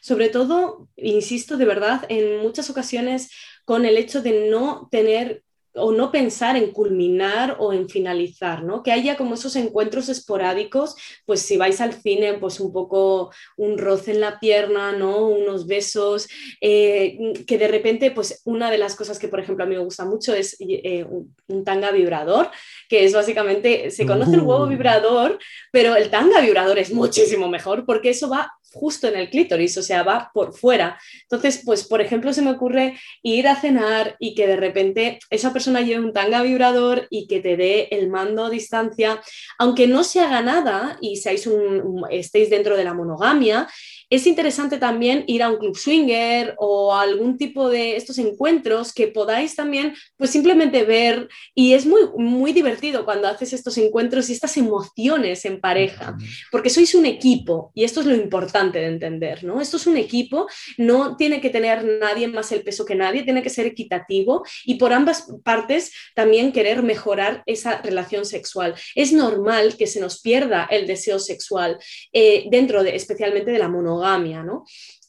Sobre 0.01 0.29
todo, 0.29 0.89
insisto 0.97 1.57
de 1.57 1.65
verdad, 1.65 2.05
en 2.09 2.43
muchas 2.43 2.69
ocasiones 2.71 3.31
con 3.65 3.87
el 3.87 3.97
hecho 3.97 4.21
de 4.21 4.51
no 4.51 4.89
tener 4.91 5.45
o 5.75 5.93
no 5.93 6.13
pensar 6.13 6.57
en 6.57 6.71
culminar 6.71 7.57
o 7.59 7.73
en 7.73 7.89
finalizar, 7.89 8.63
¿no? 8.63 8.83
Que 8.83 8.93
haya 8.93 9.17
como 9.17 9.35
esos 9.35 9.57
encuentros 9.57 10.09
esporádicos, 10.09 10.97
pues 11.25 11.41
si 11.41 11.57
vais 11.57 11.81
al 11.81 11.95
cine, 11.95 12.35
pues 12.35 12.61
un 12.61 12.73
poco 12.73 13.33
un 13.57 13.79
roce 13.79 14.13
en 14.13 14.21
la 14.21 14.39
pierna, 14.39 14.93
¿no? 14.93 15.27
Unos 15.29 15.67
besos, 15.67 16.29
eh, 16.61 17.19
que 17.47 17.59
de 17.59 17.69
repente, 17.69 18.11
pues 18.11 18.43
una 18.45 18.71
de 18.71 18.79
las 18.79 18.97
cosas 18.97 19.19
que, 19.19 19.29
por 19.29 19.41
ejemplo, 19.41 19.65
a 19.65 19.67
mí 19.67 19.75
me 19.75 19.85
gusta 19.85 20.05
mucho 20.05 20.35
es 20.35 20.57
eh, 20.61 21.05
un, 21.05 21.65
tanga 21.65 21.91
vibrador, 21.91 22.51
que 22.89 23.05
es 23.05 23.13
básicamente, 23.13 23.91
se 23.91 24.07
conoce 24.07 24.35
el 24.35 24.41
huevo 24.41 24.65
uh. 24.65 24.69
vibrador, 24.69 25.39
pero 25.71 25.97
el 25.97 26.11
tanga 26.11 26.41
vibrador 26.41 26.79
es 26.79 26.93
muchísimo 26.93 27.49
mejor 27.49 27.85
porque 27.87 28.11
eso 28.11 28.29
va 28.29 28.53
justo 28.73 29.09
en 29.09 29.17
el 29.17 29.31
clítoris, 29.31 29.77
o 29.79 29.83
sea, 29.83 30.03
va 30.03 30.31
por 30.33 30.55
fuera. 30.55 30.99
Entonces, 31.23 31.63
pues, 31.65 31.85
por 31.85 32.01
ejemplo, 32.01 32.33
se 32.33 32.43
me 32.43 32.51
ocurre 32.51 32.99
ir 33.23 33.49
a 33.49 33.57
cenar 33.57 34.17
y 34.19 34.35
que 34.35 34.47
de 34.47 34.57
repente 34.57 35.19
esa 35.31 35.53
persona 35.53 35.81
lleve 35.81 36.05
un 36.05 36.13
tanga 36.13 36.43
vibrador 36.43 37.07
y 37.11 37.27
que 37.27 37.41
te 37.41 37.57
dé 37.57 37.89
el 37.91 38.09
mando 38.09 38.45
a 38.45 38.51
distancia, 38.51 39.21
aunque 39.59 39.87
no 39.87 40.05
se 40.05 40.21
haga 40.21 40.43
nada 40.43 40.99
y 41.01 41.17
seáis 41.17 41.47
un, 41.47 42.05
estéis 42.11 42.51
dentro 42.51 42.77
de 42.77 42.85
la 42.85 42.95
monogamia, 42.95 43.69
es 44.13 44.27
interesante 44.27 44.77
también 44.77 45.25
ir 45.27 45.43
a 45.43 45.49
un 45.49 45.57
club 45.57 45.75
swinger 45.75 46.55
o 46.59 46.95
a 46.95 47.01
algún 47.01 47.39
tipo 47.39 47.71
de 47.71 47.97
estos 47.97 48.19
encuentros 48.19 48.93
que 48.93 49.09
podáis 49.09 49.57
también, 49.57 49.95
pues 50.19 50.29
simplemente 50.29 50.85
ver. 50.85 51.31
Y 51.55 51.73
es 51.73 51.87
muy, 51.87 52.03
muy 52.19 52.53
divertido 52.53 53.07
cuando 53.07 53.27
haces 53.27 53.55
estos 53.55 53.79
encuentros 53.79 54.29
y 54.29 54.35
estas 54.35 54.55
emociones 54.59 55.47
en 55.47 55.63
pareja, 55.63 56.15
porque 56.51 56.69
sois 56.69 56.95
un 56.95 57.07
equipo 57.07 57.73
y 57.75 57.85
esto 57.85 58.01
es 58.01 58.07
lo 58.07 58.15
importante 58.15 58.81
de 58.81 58.89
entender, 58.89 59.45
¿no? 59.45 59.63
Esto 59.63 59.79
es 59.79 59.87
un 59.87 59.97
equipo, 59.97 60.47
no 60.77 61.17
tiene 61.17 61.41
que 61.41 61.49
tener 61.49 61.83
nadie 61.99 62.29
más 62.29 62.53
el 62.53 62.63
peso 62.63 62.85
que 62.85 62.95
nadie, 62.95 63.23
tiene 63.23 63.43
que 63.43 63.49
ser 63.49 63.65
equitativo 63.65 64.45
y 64.67 64.75
por 64.75 64.93
ambas 64.93 65.27
partes 65.43 65.91
también 66.15 66.53
querer 66.53 66.83
mejorar 66.83 67.43
esa 67.47 67.81
relación 67.81 68.27
sexual. 68.27 68.75
Es 68.95 69.15
normal 69.15 69.79
que 69.79 69.87
se 69.87 70.01
nos 70.01 70.21
pierda 70.21 70.69
el 70.71 70.87
deseo 70.87 71.19
sexual 71.19 71.79
eh, 72.13 72.45
dentro 72.51 72.83
de, 72.83 72.95
especialmente 72.95 73.51
de 73.51 73.59
la 73.59 73.69
monogamia 73.69 74.02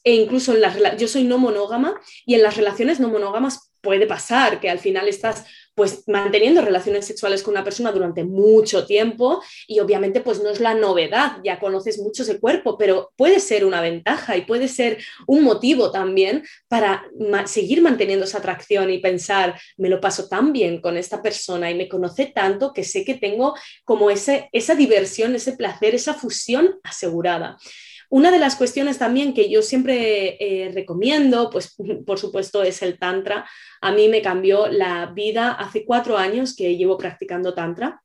E 0.02 0.14
incluso 0.14 0.52
en 0.52 0.60
las 0.60 0.96
yo 0.98 1.08
soy 1.08 1.24
no 1.24 1.38
monógama 1.38 2.00
y 2.26 2.34
en 2.34 2.42
las 2.42 2.56
relaciones 2.56 3.00
no 3.00 3.08
monógamas 3.08 3.72
puede 3.84 4.06
pasar 4.06 4.60
que 4.60 4.70
al 4.70 4.80
final 4.80 5.06
estás 5.06 5.44
pues 5.74 6.04
manteniendo 6.06 6.62
relaciones 6.62 7.04
sexuales 7.04 7.42
con 7.42 7.52
una 7.52 7.64
persona 7.64 7.90
durante 7.90 8.24
mucho 8.24 8.86
tiempo 8.86 9.42
y 9.66 9.80
obviamente 9.80 10.20
pues 10.20 10.40
no 10.40 10.50
es 10.50 10.60
la 10.60 10.74
novedad, 10.74 11.38
ya 11.44 11.58
conoces 11.58 11.98
mucho 11.98 12.22
ese 12.22 12.38
cuerpo, 12.38 12.78
pero 12.78 13.12
puede 13.16 13.40
ser 13.40 13.64
una 13.64 13.80
ventaja 13.80 14.36
y 14.36 14.42
puede 14.42 14.68
ser 14.68 14.98
un 15.26 15.42
motivo 15.42 15.90
también 15.90 16.44
para 16.68 17.04
seguir 17.46 17.82
manteniendo 17.82 18.24
esa 18.24 18.38
atracción 18.38 18.90
y 18.90 18.98
pensar, 18.98 19.60
me 19.76 19.88
lo 19.88 20.00
paso 20.00 20.28
tan 20.28 20.52
bien 20.52 20.80
con 20.80 20.96
esta 20.96 21.20
persona 21.20 21.70
y 21.70 21.74
me 21.74 21.88
conoce 21.88 22.26
tanto 22.26 22.72
que 22.72 22.84
sé 22.84 23.04
que 23.04 23.14
tengo 23.14 23.54
como 23.84 24.10
ese, 24.10 24.48
esa 24.52 24.76
diversión, 24.76 25.34
ese 25.34 25.54
placer, 25.54 25.94
esa 25.94 26.14
fusión 26.14 26.78
asegurada. 26.84 27.58
Una 28.14 28.30
de 28.30 28.38
las 28.38 28.54
cuestiones 28.54 28.96
también 28.96 29.34
que 29.34 29.50
yo 29.50 29.60
siempre 29.60 30.36
eh, 30.38 30.70
recomiendo, 30.72 31.50
pues 31.50 31.74
por 32.06 32.16
supuesto 32.16 32.62
es 32.62 32.80
el 32.80 32.96
Tantra. 32.96 33.44
A 33.80 33.90
mí 33.90 34.06
me 34.06 34.22
cambió 34.22 34.68
la 34.68 35.06
vida 35.06 35.50
hace 35.50 35.84
cuatro 35.84 36.16
años 36.16 36.54
que 36.54 36.76
llevo 36.76 36.96
practicando 36.96 37.54
Tantra. 37.54 38.03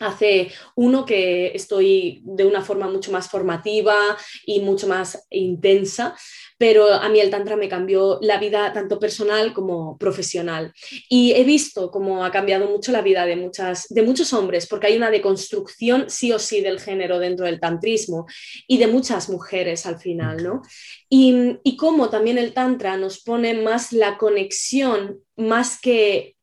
Hace 0.00 0.52
uno 0.74 1.04
que 1.04 1.52
estoy 1.54 2.20
de 2.24 2.44
una 2.44 2.62
forma 2.62 2.88
mucho 2.88 3.10
más 3.12 3.28
formativa 3.30 3.96
y 4.44 4.60
mucho 4.60 4.86
más 4.86 5.26
intensa, 5.30 6.14
pero 6.58 6.92
a 6.92 7.08
mí 7.08 7.20
el 7.20 7.30
Tantra 7.30 7.56
me 7.56 7.68
cambió 7.68 8.18
la 8.22 8.38
vida 8.38 8.72
tanto 8.72 8.98
personal 8.98 9.52
como 9.52 9.96
profesional. 9.98 10.72
Y 11.08 11.32
he 11.32 11.44
visto 11.44 11.90
cómo 11.90 12.24
ha 12.24 12.30
cambiado 12.30 12.68
mucho 12.68 12.92
la 12.92 13.02
vida 13.02 13.26
de, 13.26 13.36
muchas, 13.36 13.86
de 13.88 14.02
muchos 14.02 14.32
hombres, 14.32 14.66
porque 14.66 14.88
hay 14.88 14.96
una 14.96 15.10
deconstrucción 15.10 16.08
sí 16.08 16.32
o 16.32 16.38
sí 16.38 16.60
del 16.60 16.80
género 16.80 17.18
dentro 17.18 17.46
del 17.46 17.60
tantrismo 17.60 18.26
y 18.66 18.78
de 18.78 18.86
muchas 18.86 19.28
mujeres 19.28 19.86
al 19.86 19.98
final, 19.98 20.42
¿no? 20.42 20.62
Y, 21.08 21.58
y 21.62 21.76
cómo 21.76 22.10
también 22.10 22.38
el 22.38 22.52
Tantra 22.52 22.96
nos 22.96 23.22
pone 23.22 23.54
más 23.54 23.92
la 23.92 24.18
conexión, 24.18 25.20
más 25.36 25.80
que 25.80 26.35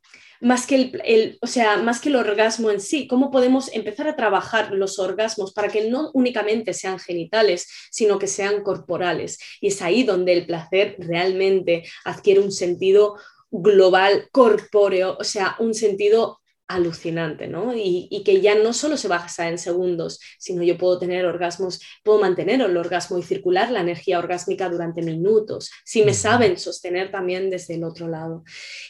más 0.44 0.68
que 0.68 0.92
el, 1.04 1.38
o 1.42 1.48
sea, 1.48 1.78
más 1.78 2.00
que 2.00 2.10
el 2.10 2.18
orgasmo 2.18 2.70
en 2.70 2.80
sí, 2.80 3.08
cómo 3.08 3.32
podemos 3.32 3.74
empezar 3.74 4.08
a 4.08 4.16
trabajar 4.16 4.72
los 4.74 5.00
orgasmos 5.00 5.54
para 5.54 5.70
que 5.70 5.90
no 5.90 6.12
únicamente 6.14 6.74
sean 6.74 7.00
genitales, 7.00 7.68
sino 7.90 8.20
que 8.20 8.28
sean 8.28 8.62
corporales. 8.62 9.40
Y 9.62 9.68
es 9.68 9.82
ahí 9.82 10.04
donde 10.04 10.34
el 10.34 10.46
placer 10.46 10.96
realmente 11.00 11.84
adquiere 12.04 12.42
un 12.42 12.52
sentido 12.52 13.16
global, 13.50 14.28
corpóreo, 14.32 15.18
o 15.20 15.24
sea, 15.24 15.56
un 15.60 15.74
sentido 15.74 16.40
alucinante, 16.74 17.48
¿no? 17.48 17.74
Y, 17.76 18.24
que 18.24 18.40
ya 18.40 18.56
no 18.56 18.72
solo 18.72 18.96
se 18.96 19.10
basa 19.10 19.50
en 19.50 19.58
segundos, 19.58 20.20
sino 20.40 20.64
yo 20.64 20.78
puedo 20.78 20.98
tener 20.98 21.26
orgasmos, 21.26 21.82
puedo 22.04 22.20
mantener 22.20 22.62
el 22.62 22.78
orgasmo 22.78 23.18
y 23.18 23.24
circular 23.24 23.70
la 23.70 23.82
energía 23.82 24.18
orgásmica 24.18 24.70
durante 24.70 25.02
minutos, 25.02 25.72
si 25.84 26.04
me 26.04 26.14
saben 26.14 26.58
sostener 26.58 27.12
también 27.12 27.50
desde 27.50 27.76
el 27.76 27.84
otro 27.84 28.08
lado. 28.08 28.44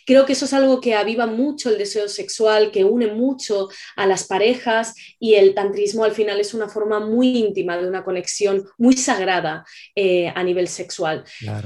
Creo 0.05 0.25
que 0.25 0.34
eso 0.34 0.45
es 0.45 0.53
algo 0.53 0.81
que 0.81 0.93
aviva 0.93 1.25
mucho 1.25 1.69
el 1.69 1.77
deseo 1.77 2.07
sexual, 2.07 2.71
que 2.71 2.84
une 2.84 3.07
mucho 3.07 3.69
a 3.95 4.05
las 4.05 4.25
parejas 4.25 4.93
y 5.19 5.34
el 5.36 5.55
tantrismo 5.55 6.03
al 6.03 6.11
final 6.11 6.39
es 6.39 6.53
una 6.53 6.69
forma 6.69 6.99
muy 6.99 7.38
íntima 7.38 7.77
de 7.77 7.88
una 7.88 8.03
conexión 8.03 8.65
muy 8.77 8.95
sagrada 8.97 9.65
eh, 9.95 10.31
a 10.36 10.43
nivel 10.43 10.67
sexual. 10.67 11.23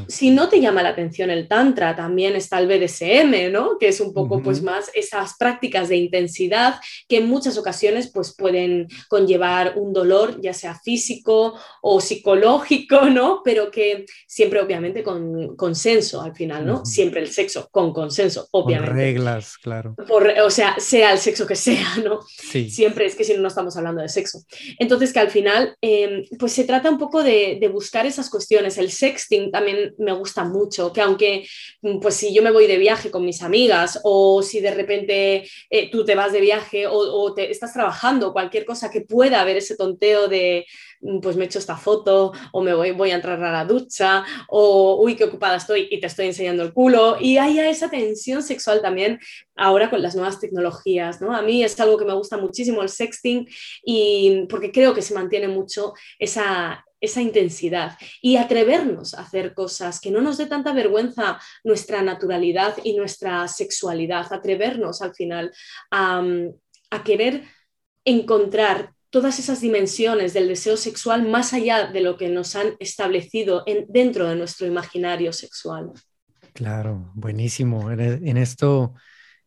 Si 0.07 0.32
no 0.32 0.47
te 0.49 0.61
llama 0.61 0.84
la 0.84 0.89
atención 0.89 1.30
el 1.30 1.47
tantra, 1.47 1.95
también 1.95 2.36
está 2.36 2.59
el 2.59 2.68
BDSM, 2.68 3.51
¿no? 3.51 3.78
Que 3.78 3.89
es 3.89 3.99
un 3.99 4.13
poco 4.13 4.41
pues 4.41 4.61
más 4.61 4.89
esas 4.93 5.36
prácticas 5.38 5.89
de 5.89 5.97
intensidad 6.08 6.80
que 7.08 7.18
en 7.18 7.28
muchas 7.28 7.58
ocasiones 7.58 8.12
pues 8.14 8.36
pueden 8.36 8.88
conllevar 9.08 9.78
un 9.78 9.93
dolor, 9.93 10.39
ya 10.41 10.53
sea 10.53 10.80
físico 10.80 11.60
o 11.82 12.01
psicológico, 12.01 13.01
¿no? 13.10 13.41
Pero 13.43 13.72
que 13.72 14.05
siempre 14.28 14.62
obviamente 14.62 15.03
con 15.03 15.55
consenso 15.55 16.22
al 16.22 16.36
final, 16.36 16.66
¿no? 16.66 16.86
Siempre 16.86 17.22
el 17.22 17.30
sexo 17.30 17.68
con 17.72 17.93
consenso, 17.93 18.47
obviamente. 18.51 18.91
Con 18.91 18.97
reglas, 18.97 19.58
claro. 19.58 19.95
o 20.43 20.49
sea, 20.49 20.76
sea 20.80 21.12
el 21.12 21.20
sexo 21.20 21.45
que 21.45 21.55
sea, 21.55 21.97
¿no? 22.03 22.20
Sí. 22.28 22.70
Siempre 22.70 23.05
es 23.05 23.16
que 23.16 23.24
si 23.24 23.34
no, 23.34 23.41
no 23.41 23.47
estamos 23.47 23.76
hablando 23.78 24.01
de 24.01 24.10
sexo. 24.10 24.43
Entonces 24.80 25.14
que 25.14 25.20
al 25.20 25.30
final 25.30 25.76
em, 25.82 26.24
pues 26.38 26.53
se 26.53 26.64
trata 26.64 26.89
un 26.89 26.97
poco 26.97 27.24
de, 27.24 27.58
de 27.60 27.68
buscar 27.68 28.05
esas 28.05 28.30
cuestiones. 28.30 28.78
El 28.78 28.91
sexting 28.91 29.51
también 29.51 29.93
me 29.97 30.14
gusta 30.14 30.43
mucho, 30.43 30.91
que 30.91 31.01
aunque 31.01 31.47
pues 32.01 32.16
si 32.16 32.34
yo 32.34 32.41
me 32.41 32.51
voy 32.51 32.68
de 32.68 32.78
viaje 32.78 33.12
con 33.12 33.26
mis 33.26 33.41
amigas 33.41 33.99
o 34.03 34.41
si 34.41 34.60
de 34.60 34.72
repente 34.72 35.47
eh, 35.70 35.87
tú 35.90 36.06
te 36.06 36.16
vas 36.16 36.32
de 36.32 36.42
viaje 36.42 36.86
o, 36.88 37.34
te 37.34 37.52
estás 37.52 37.74
trabajando, 37.74 38.34
cualquier 38.34 38.66
cosa 38.66 38.90
que 38.90 39.02
pueda 39.02 39.42
haber 39.42 39.58
ese 39.58 39.76
tonteo 39.76 40.28
de, 40.28 40.66
mm, 41.02 41.20
pues 41.20 41.36
me 41.36 41.46
echo 41.46 41.60
esta 41.60 41.78
foto 41.78 42.32
o 42.52 42.62
me 42.62 42.74
voy, 42.74 42.92
voy 42.92 43.12
a 43.12 43.16
entrar 43.16 43.42
a 43.44 43.52
la 43.52 43.66
ducha 43.66 44.24
o, 44.48 45.02
uy, 45.02 45.16
qué 45.16 45.26
ocupada 45.26 45.58
estoy 45.58 45.88
y 45.92 46.00
te 46.00 46.08
estoy 46.08 46.28
enseñando 46.28 46.64
el 46.64 46.74
culo. 46.74 47.18
Y 47.20 47.38
haya 47.38 47.70
esa 47.70 47.90
tensión 47.90 48.44
sexual 48.44 48.82
también 48.82 49.20
ahora 49.56 49.90
con 49.90 50.02
las 50.02 50.16
nuevas 50.16 50.40
tecnologías, 50.40 51.22
¿no? 51.22 51.36
A 51.36 51.42
mí 51.42 51.64
es 51.64 51.80
algo 51.80 51.98
que 51.98 52.06
me 52.06 52.14
gusta 52.14 52.38
muchísimo 52.38 52.82
el 52.82 52.90
sexting 52.90 53.48
y 53.84 54.46
porque 54.50 54.72
creo 54.72 54.94
que 54.94 55.02
se 55.02 55.14
mantiene 55.14 55.48
mucho 55.48 55.94
esa, 56.20 56.86
esa 57.00 57.22
intensidad 57.22 57.98
y 58.22 58.38
atrevernos 58.38 59.14
a 59.14 59.22
hacer 59.22 59.54
cosas, 59.54 60.00
que 60.00 60.12
no 60.12 60.22
nos 60.22 60.38
dé 60.38 60.48
tanta 60.48 60.74
vergüenza 60.74 61.39
nuestra 61.64 62.02
naturalidad 62.02 62.76
y 62.84 62.95
nuestra 62.95 63.48
sexualidad, 63.48 64.32
atrevernos 64.32 65.02
al 65.02 65.14
final 65.14 65.52
a, 65.91 66.24
querer 67.04 67.43
encontrar 68.06 68.93
todas 69.10 69.39
esas 69.39 69.62
dimensiones 69.62 70.34
del 70.34 70.48
deseo 70.48 70.78
sexual 70.78 71.28
más 71.28 71.54
allá 71.54 71.88
de 71.88 72.02
lo 72.02 72.18
que 72.18 72.30
nos 72.30 72.56
han 72.56 72.76
establecido 72.80 73.64
en, 73.66 73.86
dentro 73.89 74.28
de 74.28 74.36
nuestro 74.36 74.68
imaginario 74.68 75.32
sexual. 75.32 75.91
Claro, 76.54 77.12
buenísimo. 77.14 77.91
En, 77.91 78.38
esto 78.38 78.95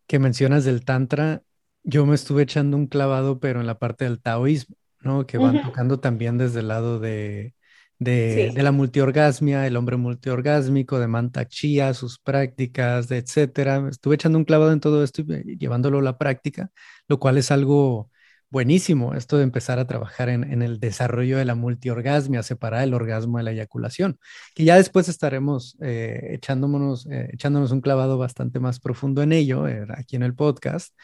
que 0.07 0.19
mencionas 0.19 0.65
del 0.65 0.85
Tantra, 0.85 1.43
yo 1.83 2.07
me 2.07 2.15
estuve 2.15 2.43
echando 2.43 2.77
un 2.77 2.87
clavado, 2.87 3.41
pero 3.41 3.61
en 3.61 3.67
la 3.67 3.79
parte 3.79 4.05
del 4.05 4.21
taoísmo. 4.21 4.77
¿No? 5.01 5.27
Que 5.27 5.39
van 5.39 5.63
tocando 5.63 6.01
también 6.01 6.39
desde 6.39 6.61
el 6.61 6.69
lado 6.69 7.01
de, 7.01 7.55
de, 8.01 8.53
la 8.63 8.73
multiorgasmia, 8.73 9.67
el 9.67 9.77
hombre 9.77 9.97
multiorgásmico, 9.97 10.99
de 10.99 11.07
Manta 11.07 11.47
Chia, 11.47 11.95
sus 11.95 12.19
prácticas, 12.19 13.09
de 13.09 13.19
etcétera. 13.19 13.89
Estuve 13.91 14.17
echando 14.17 14.39
un 14.39 14.45
clavado 14.45 14.73
en 14.73 14.81
todo 14.81 15.05
esto 15.05 15.23
y 15.23 15.59
llevándolo 15.59 15.99
a 15.99 16.03
la 16.03 16.19
práctica, 16.19 16.71
lo 17.09 17.19
cual 17.19 17.39
es 17.39 17.51
algo 17.51 18.11
buenísimo, 18.51 19.15
esto 19.15 19.37
de 19.37 19.45
empezar 19.45 19.79
a 19.79 19.87
trabajar 19.87 20.29
en, 20.29 20.63
el 20.63 20.81
desarrollo 20.81 21.39
de 21.39 21.45
la 21.45 21.55
multiorgasmia, 21.55 22.43
separar 22.43 22.83
el 22.83 22.95
orgasmo 22.95 23.39
de 23.39 23.45
la 23.45 23.53
eyaculación, 23.53 24.19
que 24.55 24.65
ya 24.65 24.77
después 24.77 25.09
estaremos 25.09 25.77
eh, 25.81 26.31
echándonos, 26.33 27.07
eh, 27.07 27.29
echándonos 27.33 27.71
un 27.71 27.81
clavado 27.81 28.19
bastante 28.19 28.59
más 28.61 28.81
profundo 28.81 29.23
en 29.23 29.33
ello 29.33 29.69
eh, 29.69 29.87
aquí 29.97 30.17
en 30.17 30.25
el 30.25 30.35
podcast. 30.35 30.95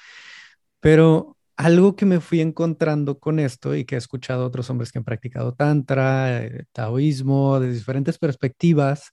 Pero 0.80 1.36
algo 1.57 1.96
que 1.96 2.07
me 2.07 2.20
fui 2.20 2.40
encontrando 2.40 3.18
con 3.18 3.38
esto 3.38 3.74
y 3.74 3.84
que 3.84 3.94
he 3.94 3.98
escuchado 3.98 4.44
a 4.44 4.46
otros 4.46 4.68
hombres 4.70 4.92
que 4.92 4.98
han 4.98 5.04
practicado 5.04 5.54
tantra, 5.54 6.44
eh, 6.44 6.64
taoísmo, 6.72 7.61
de 7.61 7.72
diferentes 7.72 8.18
perspectivas, 8.18 9.12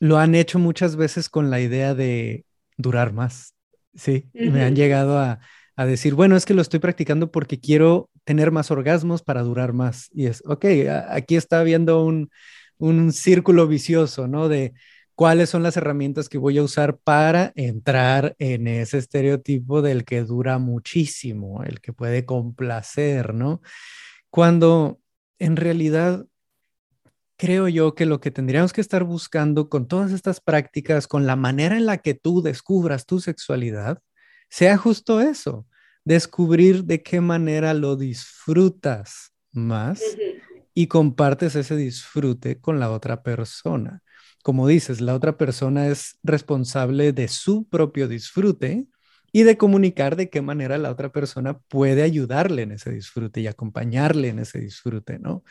lo 0.00 0.18
han 0.18 0.34
hecho 0.34 0.58
muchas 0.58 0.96
veces 0.96 1.28
con 1.28 1.50
la 1.50 1.60
idea 1.60 1.94
de 1.94 2.44
durar 2.76 3.12
más. 3.12 3.54
Sí, 3.94 4.28
me 4.34 4.64
han 4.64 4.74
llegado 4.74 5.18
a, 5.18 5.38
decir, 5.76 6.14
bueno, 6.14 6.36
es 6.36 6.44
que 6.44 6.54
lo 6.54 6.62
estoy 6.62 6.80
practicando 6.80 7.30
porque 7.30 7.60
quiero 7.60 8.10
tener 8.24 8.50
más 8.50 8.70
orgasmos 8.70 9.22
para 9.22 9.42
durar 9.42 9.72
más. 9.72 10.10
Y 10.12 10.26
es, 10.26 10.42
ok, 10.44 10.64
aquí 11.08 11.36
está 11.36 11.60
habiendo 11.60 12.04
un, 12.04 12.28
un 12.76 13.12
círculo 13.12 13.66
vicioso, 13.66 14.28
¿no? 14.28 14.48
De 14.48 14.74
cuáles 15.14 15.50
son 15.50 15.62
las 15.62 15.76
herramientas 15.76 16.28
que 16.28 16.38
voy 16.38 16.58
a 16.58 16.62
usar 16.62 16.98
para 16.98 17.52
entrar 17.54 18.34
en 18.38 18.66
ese 18.66 18.98
estereotipo 18.98 19.82
del 19.82 20.04
que 20.04 20.22
dura 20.22 20.58
muchísimo, 20.58 21.62
el 21.64 21.80
que 21.80 21.92
puede 21.92 22.24
complacer, 22.24 23.34
¿no? 23.34 23.60
Cuando 24.30 25.00
en 25.38 25.56
realidad 25.56 26.26
creo 27.36 27.68
yo 27.68 27.94
que 27.94 28.06
lo 28.06 28.20
que 28.20 28.30
tendríamos 28.30 28.72
que 28.72 28.80
estar 28.80 29.04
buscando 29.04 29.68
con 29.68 29.86
todas 29.86 30.12
estas 30.12 30.40
prácticas, 30.40 31.06
con 31.06 31.26
la 31.26 31.36
manera 31.36 31.76
en 31.76 31.86
la 31.86 31.98
que 31.98 32.14
tú 32.14 32.42
descubras 32.42 33.06
tu 33.06 33.20
sexualidad, 33.20 34.00
sea 34.48 34.76
justo 34.76 35.20
eso, 35.20 35.66
descubrir 36.04 36.84
de 36.84 37.02
qué 37.02 37.20
manera 37.20 37.74
lo 37.74 37.96
disfrutas 37.96 39.32
más 39.52 40.00
y 40.74 40.88
compartes 40.88 41.54
ese 41.54 41.76
disfrute 41.76 42.60
con 42.60 42.80
la 42.80 42.90
otra 42.90 43.22
persona 43.22 44.03
como 44.44 44.68
dices, 44.68 45.00
la 45.00 45.14
otra 45.14 45.38
persona 45.38 45.88
es 45.88 46.18
responsable 46.22 47.14
de 47.14 47.28
su 47.28 47.66
propio 47.66 48.08
disfrute 48.08 48.84
y 49.32 49.42
de 49.44 49.56
comunicar 49.56 50.16
de 50.16 50.28
qué 50.28 50.42
manera 50.42 50.76
la 50.76 50.90
otra 50.90 51.10
persona 51.10 51.58
puede 51.60 52.02
ayudarle 52.02 52.60
en 52.60 52.72
ese 52.72 52.90
disfrute 52.90 53.40
y 53.40 53.46
acompañarle 53.46 54.28
en 54.28 54.40
ese 54.40 54.60
disfrute, 54.60 55.18
¿no? 55.18 55.44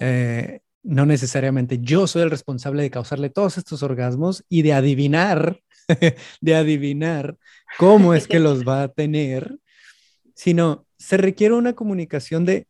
Eh, 0.00 0.58
no 0.82 1.06
necesariamente 1.06 1.78
yo 1.80 2.08
soy 2.08 2.22
el 2.22 2.30
responsable 2.30 2.82
de 2.82 2.90
causarle 2.90 3.30
todos 3.30 3.58
estos 3.58 3.84
orgasmos 3.84 4.44
y 4.48 4.62
de 4.62 4.72
adivinar, 4.72 5.60
de 6.40 6.54
adivinar 6.56 7.38
cómo 7.78 8.12
es 8.12 8.26
que 8.26 8.40
los 8.40 8.64
va 8.66 8.82
a 8.82 8.88
tener, 8.88 9.56
sino 10.34 10.84
se 10.98 11.16
requiere 11.16 11.54
una 11.54 11.74
comunicación 11.74 12.44
de 12.44 12.66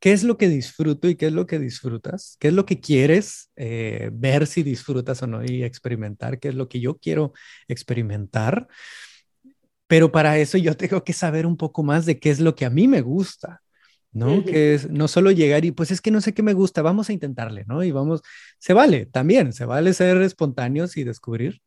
qué 0.00 0.12
es 0.12 0.24
lo 0.24 0.38
que 0.38 0.48
disfruto 0.48 1.08
y 1.08 1.14
qué 1.14 1.26
es 1.26 1.32
lo 1.32 1.46
que 1.46 1.58
disfrutas, 1.58 2.36
qué 2.40 2.48
es 2.48 2.54
lo 2.54 2.64
que 2.66 2.80
quieres 2.80 3.50
eh, 3.56 4.10
ver 4.12 4.46
si 4.46 4.62
disfrutas 4.62 5.22
o 5.22 5.26
no 5.26 5.44
y 5.44 5.62
experimentar, 5.62 6.40
qué 6.40 6.48
es 6.48 6.54
lo 6.54 6.68
que 6.68 6.80
yo 6.80 6.98
quiero 6.98 7.32
experimentar. 7.68 8.66
Pero 9.86 10.10
para 10.10 10.38
eso 10.38 10.56
yo 10.56 10.76
tengo 10.76 11.04
que 11.04 11.12
saber 11.12 11.46
un 11.46 11.56
poco 11.56 11.82
más 11.82 12.06
de 12.06 12.18
qué 12.18 12.30
es 12.30 12.40
lo 12.40 12.54
que 12.54 12.64
a 12.64 12.70
mí 12.70 12.88
me 12.88 13.02
gusta, 13.02 13.60
¿no? 14.12 14.44
Que 14.44 14.74
es 14.74 14.88
no 14.90 15.08
solo 15.08 15.32
llegar 15.32 15.64
y 15.64 15.72
pues 15.72 15.90
es 15.90 16.00
que 16.00 16.10
no 16.10 16.20
sé 16.20 16.32
qué 16.32 16.42
me 16.42 16.54
gusta, 16.54 16.80
vamos 16.80 17.10
a 17.10 17.12
intentarle, 17.12 17.64
¿no? 17.66 17.82
Y 17.84 17.90
vamos, 17.90 18.22
se 18.58 18.72
vale 18.72 19.06
también, 19.06 19.52
se 19.52 19.64
vale 19.66 19.92
ser 19.92 20.22
espontáneos 20.22 20.96
y 20.96 21.04
descubrir. 21.04 21.60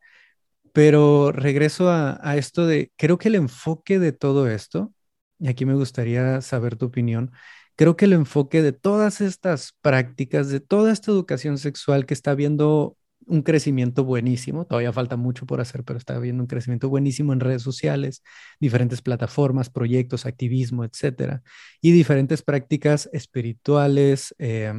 Pero 0.74 1.32
regreso 1.32 1.90
a, 1.90 2.20
a 2.28 2.38
esto 2.38 2.66
de, 2.66 2.92
creo 2.98 3.18
que 3.20 3.28
el 3.28 3.36
enfoque 3.36 4.00
de 4.00 4.12
todo 4.12 4.50
esto, 4.50 4.94
y 5.40 5.50
aquí 5.50 5.66
me 5.66 5.76
gustaría 5.76 6.42
saber 6.42 6.78
tu 6.78 6.88
opinión, 6.88 7.32
creo 7.76 7.96
que 7.96 8.06
el 8.06 8.14
enfoque 8.14 8.62
de 8.62 8.74
todas 8.74 9.22
estas 9.22 9.74
prácticas, 9.82 10.50
de 10.50 10.60
toda 10.60 10.92
esta 10.92 11.12
educación 11.12 11.58
sexual 11.58 12.06
que 12.06 12.14
está 12.14 12.36
viendo 12.36 12.98
un 13.26 13.42
crecimiento 13.42 14.04
buenísimo, 14.04 14.66
todavía 14.66 14.92
falta 14.92 15.16
mucho 15.16 15.46
por 15.46 15.62
hacer, 15.62 15.84
pero 15.84 15.98
está 15.98 16.18
viendo 16.20 16.44
un 16.44 16.48
crecimiento 16.48 16.90
buenísimo 16.90 17.34
en 17.34 17.40
redes 17.40 17.62
sociales, 17.62 18.24
diferentes 18.60 19.02
plataformas, 19.02 19.70
proyectos, 19.70 20.26
activismo, 20.26 20.84
etcétera, 20.84 21.42
y 21.82 21.92
diferentes 21.92 22.42
prácticas 22.42 23.10
espirituales 23.14 24.36
eh, 24.40 24.74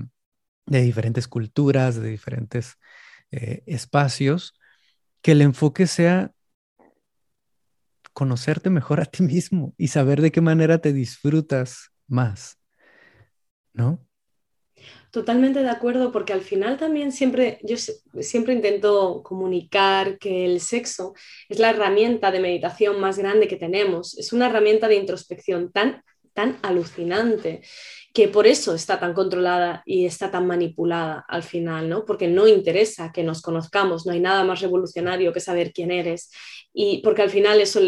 de 0.67 0.83
diferentes 0.83 1.29
culturas, 1.29 1.97
de 1.97 2.11
diferentes 2.11 2.75
eh, 3.31 3.63
espacios, 3.67 4.55
que 5.23 5.33
el 5.33 5.43
enfoque 5.43 5.87
sea 5.87 6.33
conocerte 8.13 8.71
mejor 8.71 9.01
a 9.01 9.07
ti 9.07 9.23
mismo 9.23 9.75
y 9.77 9.89
saber 9.89 10.21
de 10.21 10.31
qué 10.31 10.41
manera 10.41 10.79
te 10.79 10.93
disfrutas 10.93 11.91
más. 12.07 12.59
¿No? 13.75 14.05
totalmente 15.15 15.63
de 15.63 15.71
acuerdo, 15.71 16.11
porque 16.11 16.33
al 16.33 16.41
final 16.41 16.77
también 16.77 17.13
siempre, 17.13 17.61
yo 17.63 17.77
siempre 18.21 18.53
intento 18.53 19.23
comunicar 19.23 20.19
que 20.19 20.45
el 20.45 20.61
sexo 20.61 21.15
es 21.49 21.61
la 21.61 21.71
herramienta 21.71 22.33
de 22.33 22.41
meditación 22.41 23.01
más 23.01 23.17
grande 23.17 23.47
que 23.47 23.55
tenemos, 23.55 24.19
es 24.19 24.33
una 24.33 24.47
herramienta 24.47 24.89
de 24.89 24.97
introspección 24.97 25.71
tan, 25.71 26.03
tan 26.33 26.59
alucinante 26.63 27.63
que 28.15 28.29
por 28.29 28.47
eso 28.47 28.77
está 28.77 29.01
tan 29.01 29.13
controlada 29.13 29.83
y 29.85 30.07
está 30.07 30.31
tan 30.31 30.47
manipulada 30.47 31.25
al 31.27 31.43
final, 31.43 31.89
¿no? 31.89 32.05
Porque 32.05 32.29
no 32.29 32.47
interesa 32.47 33.11
que 33.13 33.25
nos 33.25 33.43
conozcamos, 33.43 34.07
no 34.07 34.13
hay 34.13 34.21
nada 34.21 34.45
más 34.45 34.61
revolucionario 34.61 35.33
que 35.33 35.41
saber 35.41 35.73
quién 35.73 35.91
eres 35.91 36.31
y 36.73 36.99
porque 36.99 37.23
al 37.23 37.31
final 37.31 37.61
eso 37.61 37.81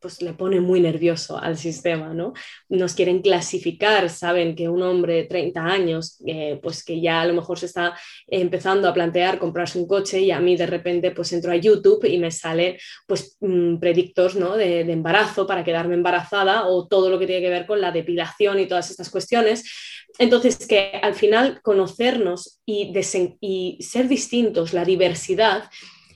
pues, 0.00 0.22
le 0.22 0.32
pone 0.32 0.60
muy 0.60 0.80
nervioso 0.80 1.38
al 1.38 1.58
sistema, 1.58 2.14
¿no? 2.14 2.32
Nos 2.70 2.94
quieren 2.94 3.20
clasificar, 3.20 4.08
saben 4.08 4.54
que 4.54 4.70
un 4.70 4.82
hombre 4.82 5.14
de 5.14 5.24
30 5.24 5.60
años, 5.60 6.18
eh, 6.26 6.58
pues 6.62 6.82
que 6.82 7.00
ya 7.00 7.20
a 7.20 7.26
lo 7.26 7.34
mejor 7.34 7.58
se 7.58 7.66
está 7.66 7.94
empezando 8.26 8.88
a 8.88 8.94
plantear 8.94 9.38
comprarse 9.38 9.78
un 9.78 9.86
coche 9.86 10.20
y 10.20 10.30
a 10.30 10.40
mí 10.40 10.56
de 10.56 10.66
repente 10.66 11.10
pues 11.10 11.32
entro 11.32 11.52
a 11.52 11.56
YouTube 11.56 12.04
y 12.04 12.18
me 12.18 12.30
sale 12.30 12.78
pues 13.06 13.36
mm, 13.40 13.76
predictos, 13.78 14.34
¿no? 14.34 14.56
De 14.56 14.80
embarazo 14.80 15.46
para 15.46 15.64
quedarme 15.64 15.94
embarazada 15.94 16.66
o 16.68 16.86
todo 16.86 17.10
lo 17.10 17.18
que 17.18 17.26
tiene 17.26 17.42
que 17.42 17.50
ver 17.50 17.66
con 17.66 17.82
la 17.82 17.92
depilación 17.92 18.60
y 18.60 18.66
todas 18.66 18.90
estas 18.90 19.10
cuestiones. 19.10 19.73
Entonces, 20.18 20.66
que 20.66 20.92
al 21.02 21.14
final 21.14 21.60
conocernos 21.62 22.60
y, 22.64 22.92
y 23.40 23.82
ser 23.82 24.08
distintos, 24.08 24.72
la 24.72 24.84
diversidad, 24.84 25.70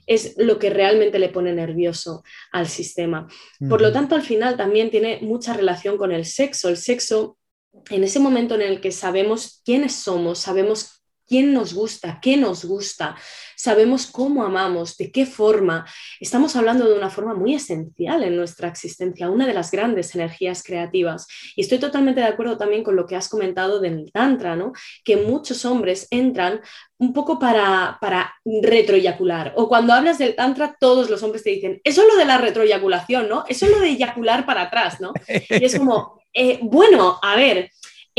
es 0.08 0.34
lo 0.38 0.58
que 0.58 0.70
realmente 0.70 1.18
le 1.18 1.28
pone 1.28 1.52
nervioso 1.52 2.24
al 2.50 2.66
sistema. 2.66 3.28
Por 3.68 3.82
lo 3.82 3.92
tanto, 3.92 4.14
al 4.14 4.22
final 4.22 4.56
también 4.56 4.90
tiene 4.90 5.18
mucha 5.20 5.52
relación 5.52 5.98
con 5.98 6.12
el 6.12 6.24
sexo. 6.24 6.70
El 6.70 6.78
sexo, 6.78 7.36
en 7.90 8.02
ese 8.04 8.18
momento 8.18 8.54
en 8.54 8.62
el 8.62 8.80
que 8.80 8.90
sabemos 8.90 9.60
quiénes 9.66 9.94
somos, 9.94 10.38
sabemos 10.38 10.97
quién 11.28 11.52
nos 11.52 11.74
gusta, 11.74 12.18
qué 12.20 12.36
nos 12.36 12.64
gusta, 12.64 13.16
sabemos 13.56 14.06
cómo 14.06 14.44
amamos, 14.44 14.96
de 14.96 15.12
qué 15.12 15.26
forma. 15.26 15.86
Estamos 16.20 16.56
hablando 16.56 16.88
de 16.88 16.96
una 16.96 17.10
forma 17.10 17.34
muy 17.34 17.54
esencial 17.54 18.24
en 18.24 18.36
nuestra 18.36 18.68
existencia, 18.68 19.30
una 19.30 19.46
de 19.46 19.54
las 19.54 19.70
grandes 19.70 20.14
energías 20.14 20.62
creativas. 20.62 21.26
Y 21.54 21.60
estoy 21.60 21.78
totalmente 21.78 22.20
de 22.20 22.26
acuerdo 22.26 22.56
también 22.56 22.82
con 22.82 22.96
lo 22.96 23.06
que 23.06 23.16
has 23.16 23.28
comentado 23.28 23.80
del 23.80 24.10
Tantra, 24.12 24.56
¿no? 24.56 24.72
que 25.04 25.16
muchos 25.16 25.64
hombres 25.64 26.06
entran 26.10 26.60
un 26.98 27.12
poco 27.12 27.38
para, 27.38 27.98
para 28.00 28.34
retroeyacular. 28.44 29.52
O 29.56 29.68
cuando 29.68 29.92
hablas 29.92 30.18
del 30.18 30.34
Tantra, 30.34 30.76
todos 30.78 31.10
los 31.10 31.22
hombres 31.22 31.44
te 31.44 31.50
dicen, 31.50 31.80
eso 31.84 32.02
es 32.02 32.08
lo 32.08 32.16
de 32.16 32.24
la 32.24 32.38
retroeyaculación, 32.38 33.28
¿no? 33.28 33.44
Eso 33.48 33.66
es 33.66 33.72
lo 33.72 33.78
de 33.80 33.90
eyacular 33.90 34.44
para 34.44 34.62
atrás, 34.62 35.00
¿no? 35.00 35.12
Y 35.28 35.64
es 35.64 35.78
como, 35.78 36.20
eh, 36.32 36.58
bueno, 36.62 37.18
a 37.22 37.36
ver, 37.36 37.70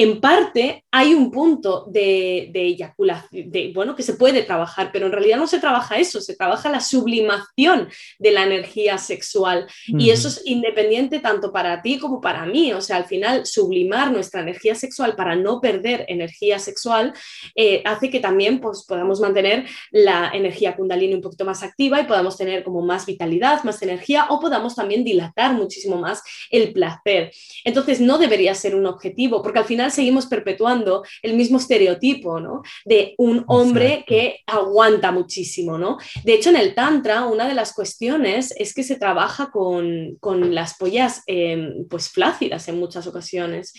en 0.01 0.21
parte 0.21 0.85
hay 0.91 1.13
un 1.13 1.29
punto 1.29 1.85
de, 1.89 2.51
eyaculación, 2.53 3.51
de, 3.51 3.71
bueno, 3.75 3.95
que 3.95 4.03
se 4.03 4.13
puede 4.13 4.43
trabajar, 4.43 4.91
pero 4.91 5.05
en 5.05 5.11
realidad 5.11 5.37
no 5.37 5.45
se 5.45 5.59
trabaja 5.59 5.97
eso, 5.97 6.21
se 6.21 6.35
trabaja 6.35 6.69
la 6.69 6.79
sublimación 6.79 7.89
de 8.17 8.31
la 8.31 8.43
energía 8.43 8.97
sexual. 8.97 9.67
Y 9.87 10.09
eso 10.09 10.29
es 10.29 10.41
independiente 10.45 11.19
tanto 11.19 11.51
para 11.51 11.81
ti 11.81 11.99
como 11.99 12.21
para 12.21 12.45
mí. 12.45 12.71
O 12.73 12.81
sea, 12.81 12.95
al 12.95 13.05
final, 13.05 13.45
sublimar 13.45 14.11
nuestra 14.11 14.41
energía 14.41 14.73
sexual 14.73 15.15
para 15.15 15.35
no 15.35 15.59
perder 15.61 16.05
energía 16.07 16.59
sexual 16.59 17.13
eh, 17.55 17.81
hace 17.85 18.09
que 18.09 18.19
también 18.19 18.59
pues, 18.59 18.85
podamos 18.87 19.19
mantener 19.19 19.65
la 19.91 20.31
energía 20.33 20.75
kundalini 20.75 21.15
un 21.15 21.21
poquito 21.21 21.45
más 21.45 21.61
activa 21.61 21.99
y 21.99 22.05
podamos 22.05 22.37
tener 22.37 22.63
como 22.63 22.81
más 22.81 23.05
vitalidad, 23.05 23.63
más 23.63 23.81
energía 23.81 24.27
o 24.29 24.39
podamos 24.39 24.75
también 24.75 25.03
dilatar 25.03 25.53
muchísimo 25.53 25.97
más 25.97 26.23
el 26.49 26.73
placer. 26.73 27.31
Entonces, 27.63 27.99
no 27.99 28.17
debería 28.17 28.55
ser 28.55 28.75
un 28.75 28.85
objetivo, 28.85 29.43
porque 29.43 29.59
al 29.59 29.65
final 29.65 29.88
seguimos 29.91 30.25
perpetuando 30.25 31.03
el 31.21 31.35
mismo 31.35 31.57
estereotipo, 31.57 32.39
¿no? 32.39 32.61
De 32.85 33.15
un 33.17 33.43
hombre 33.47 34.03
que 34.07 34.39
aguanta 34.45 35.11
muchísimo, 35.11 35.77
¿no? 35.77 35.97
De 36.23 36.33
hecho, 36.33 36.49
en 36.49 36.57
el 36.57 36.75
Tantra, 36.75 37.25
una 37.25 37.47
de 37.47 37.53
las 37.53 37.73
cuestiones 37.73 38.53
es 38.57 38.73
que 38.73 38.83
se 38.83 38.97
trabaja 38.97 39.51
con, 39.51 40.17
las 40.53 40.77
pollas 40.77 41.23
em, 41.27 41.87
pues 41.89 42.09
flácidas 42.09 42.67
en 42.67 42.79
muchas 42.79 43.07
ocasiones, 43.07 43.73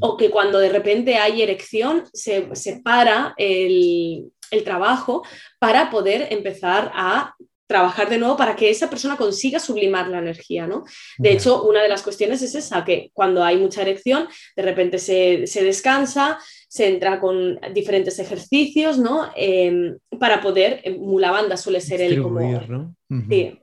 o 0.00 0.16
que 0.16 0.30
cuando 0.30 0.58
de 0.58 0.68
repente 0.68 1.16
hay 1.16 1.42
erección 1.42 2.04
se, 2.12 2.48
se 2.54 2.80
para 2.80 3.34
el, 3.36 4.30
el 4.50 4.64
trabajo 4.64 5.22
para 5.58 5.90
poder 5.90 6.28
empezar 6.30 6.90
a 6.94 7.34
trabajar 7.66 8.08
de 8.08 8.18
nuevo 8.18 8.36
para 8.36 8.54
que 8.54 8.70
esa 8.70 8.88
persona 8.88 9.16
consiga 9.16 9.58
sublimar 9.58 10.08
la 10.08 10.18
energía, 10.18 10.66
¿no? 10.66 10.84
De 11.18 11.32
hecho, 11.32 11.64
una 11.64 11.82
de 11.82 11.88
las 11.88 12.02
cuestiones 12.02 12.42
es 12.42 12.54
esa, 12.54 12.84
que 12.84 13.10
cuando 13.12 13.42
hay 13.42 13.56
mucha 13.56 13.82
erección, 13.82 14.28
de 14.54 14.62
repente 14.62 14.98
se, 14.98 15.44
descansa, 15.62 16.38
se 16.68 16.88
entra 16.88 17.20
con 17.20 17.58
diferentes 17.74 18.18
ejercicios, 18.18 18.98
¿no? 18.98 19.30
Em, 19.34 19.98
para 20.20 20.40
poder, 20.40 20.80
eh, 20.84 20.96
Mula 20.96 21.30
Banda 21.30 21.56
suele 21.56 21.80
ser 21.80 22.00
el 22.00 22.22
como... 22.22 22.40
¿no? 22.40 22.94
sí, 23.28 23.58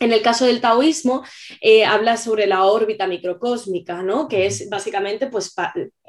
en 0.00 0.12
el 0.12 0.22
caso 0.22 0.46
del 0.46 0.60
taoísmo, 0.60 1.24
eh, 1.60 1.84
habla 1.84 2.16
sobre 2.16 2.46
la 2.46 2.64
órbita 2.64 3.06
microcósmica, 3.06 4.02
¿no? 4.02 4.28
que 4.28 4.46
es 4.46 4.68
básicamente 4.68 5.28
pues, 5.28 5.54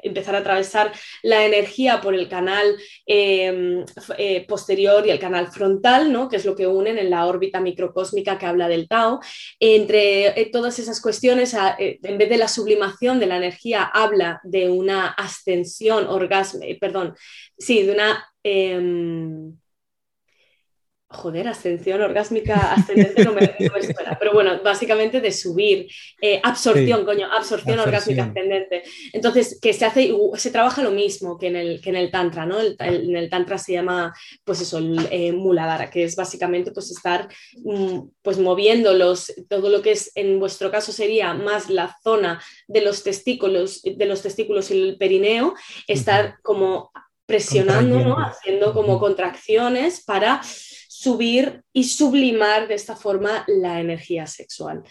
empezar 0.01 0.35
a 0.35 0.39
atravesar 0.39 0.91
la 1.23 1.45
energía 1.45 2.01
por 2.01 2.13
el 2.13 2.27
canal 2.27 2.75
em, 3.05 3.85
eh, 4.17 4.45
posterior 4.47 5.05
y 5.05 5.11
el 5.11 5.19
canal 5.19 5.47
frontal, 5.47 6.11
¿no? 6.11 6.29
que 6.29 6.37
es 6.37 6.45
lo 6.45 6.55
que 6.55 6.67
unen 6.67 6.97
en 6.97 7.09
la 7.09 7.25
órbita 7.25 7.59
microcósmica 7.59 8.37
que 8.37 8.45
habla 8.45 8.67
del 8.67 8.87
Tao. 8.87 9.19
Entre 9.59 10.39
eh, 10.39 10.49
todas 10.51 10.79
esas 10.79 11.01
cuestiones, 11.01 11.55
en 11.77 12.17
vez 12.17 12.29
de 12.29 12.37
la 12.37 12.47
sublimación 12.47 13.19
de 13.19 13.27
la 13.27 13.37
energía, 13.37 13.83
habla 13.83 14.39
de 14.43 14.69
una 14.69 15.07
ascensión, 15.07 16.07
orgasmo, 16.07 16.61
perdón, 16.79 17.15
sí, 17.57 17.83
de 17.83 17.91
una 17.91 18.25
em, 18.43 19.57
joder, 21.15 21.47
ascensión 21.47 22.01
orgásmica 22.01 22.73
ascendente 22.73 23.23
no 23.23 23.33
me, 23.33 23.55
pero 24.19 24.33
bueno, 24.33 24.61
básicamente 24.63 25.21
de 25.21 25.31
subir, 25.31 25.87
eh, 26.21 26.39
absorción, 26.43 27.05
coño, 27.05 27.27
absorción, 27.31 27.79
orgásmica 27.79 28.25
ascendente. 28.25 28.83
Entonces, 29.13 29.59
que 29.61 29.73
se 29.73 29.85
hace, 29.85 30.13
se 30.35 30.51
trabaja 30.51 30.83
lo 30.83 30.91
mismo 30.91 31.37
que 31.37 31.47
en 31.47 31.55
el, 31.55 31.81
que 31.81 31.89
en 31.89 31.95
el 31.95 32.11
tantra, 32.11 32.45
¿no? 32.45 32.59
en 32.59 33.15
el 33.15 33.29
tantra 33.29 33.57
se 33.57 33.73
llama, 33.73 34.13
pues 34.43 34.61
eso, 34.61 34.77
el 34.77 35.07
eh, 35.09 35.31
muladhara, 35.31 35.89
que 35.89 36.03
es 36.03 36.15
básicamente 36.15 36.71
pues 36.71 36.91
estar, 36.91 37.27
mm, 37.57 37.99
pues 38.21 38.37
moviendo 38.37 38.93
todo 39.49 39.69
lo 39.69 39.81
que 39.81 39.91
es, 39.91 40.11
en 40.15 40.39
vuestro 40.39 40.69
caso 40.69 40.91
sería 40.91 41.33
más 41.33 41.69
la 41.69 41.95
zona 42.03 42.41
de 42.67 42.81
los 42.81 43.03
testículos, 43.03 43.81
de 43.83 44.05
los 44.05 44.21
testículos 44.21 44.71
y 44.71 44.81
el 44.81 44.97
perineo, 44.97 45.55
estar 45.87 46.35
como 46.41 46.91
presionando, 47.25 47.99
¿no? 47.99 48.17
Haciendo 48.19 48.73
como 48.73 48.99
contracciones 48.99 50.03
para 50.03 50.41
subir 51.05 51.61
y 51.71 51.83
sublimar 51.83 52.67
de 52.67 52.73
esta 52.73 52.95
forma 52.95 53.45
la 53.47 53.79
energía 53.79 54.25
sexual. 54.25 54.83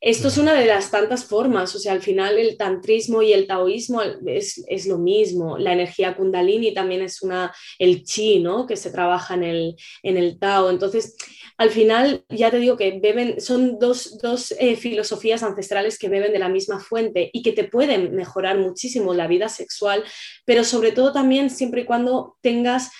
Esto 0.00 0.26
es 0.26 0.36
una 0.36 0.54
de 0.54 0.66
las 0.66 0.90
tantas 0.90 1.24
formas, 1.24 1.72
o 1.76 1.78
sea, 1.78 1.92
al 1.92 2.02
final 2.02 2.36
el 2.36 2.56
tantrismo 2.56 3.22
y 3.22 3.32
el 3.32 3.46
taoísmo 3.46 4.02
es, 4.02 4.86
lo 4.88 4.98
mismo, 4.98 5.56
la 5.58 5.72
energía 5.72 6.16
kundalini 6.16 6.74
también 6.74 7.02
es 7.02 7.22
una, 7.22 7.54
el 7.78 8.02
chi, 8.02 8.40
¿no? 8.40 8.66
Que 8.66 8.76
se 8.76 8.90
trabaja 8.90 9.34
en 9.34 9.44
el, 9.44 9.76
en 10.02 10.16
el 10.16 10.40
tao. 10.40 10.70
Entonces, 10.70 11.14
al 11.56 11.70
final, 11.70 12.24
ya 12.28 12.50
te 12.50 12.58
digo 12.58 12.76
que 12.76 12.98
beben, 13.00 13.40
son 13.40 13.78
dos, 13.78 14.18
eh, 14.58 14.74
filosofías 14.74 15.44
ancestrales 15.44 15.96
que 15.96 16.08
beben 16.08 16.32
de 16.32 16.40
la 16.40 16.48
misma 16.48 16.80
fuente 16.80 17.30
y 17.32 17.42
que 17.42 17.52
te 17.52 17.62
pueden 17.62 18.16
mejorar 18.16 18.58
muchísimo 18.58 19.14
la 19.14 19.28
vida 19.28 19.48
sexual, 19.48 20.02
pero 20.44 20.64
sobre 20.64 20.90
todo 20.90 21.12
también 21.12 21.48
siempre 21.48 21.82
y 21.82 21.84
cuando 21.84 22.36
tengas 22.40 22.90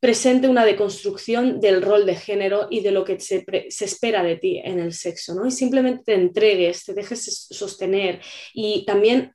presente 0.00 0.48
una 0.48 0.64
deconstrucción 0.64 1.60
del 1.60 1.82
rol 1.82 2.06
de 2.06 2.14
género 2.14 2.68
y 2.70 2.80
de 2.80 2.92
lo 2.92 3.04
que 3.04 3.18
se, 3.18 3.44
espera 3.68 4.22
de 4.22 4.36
ti 4.36 4.60
en 4.62 4.78
el 4.78 4.92
sexo, 4.92 5.34
¿no? 5.34 5.46
Y 5.46 5.50
simplemente 5.50 6.02
te 6.06 6.14
entregues, 6.14 6.84
te 6.84 6.94
dejes 6.94 7.46
sostener 7.50 8.20
y 8.54 8.84
también 8.84 9.32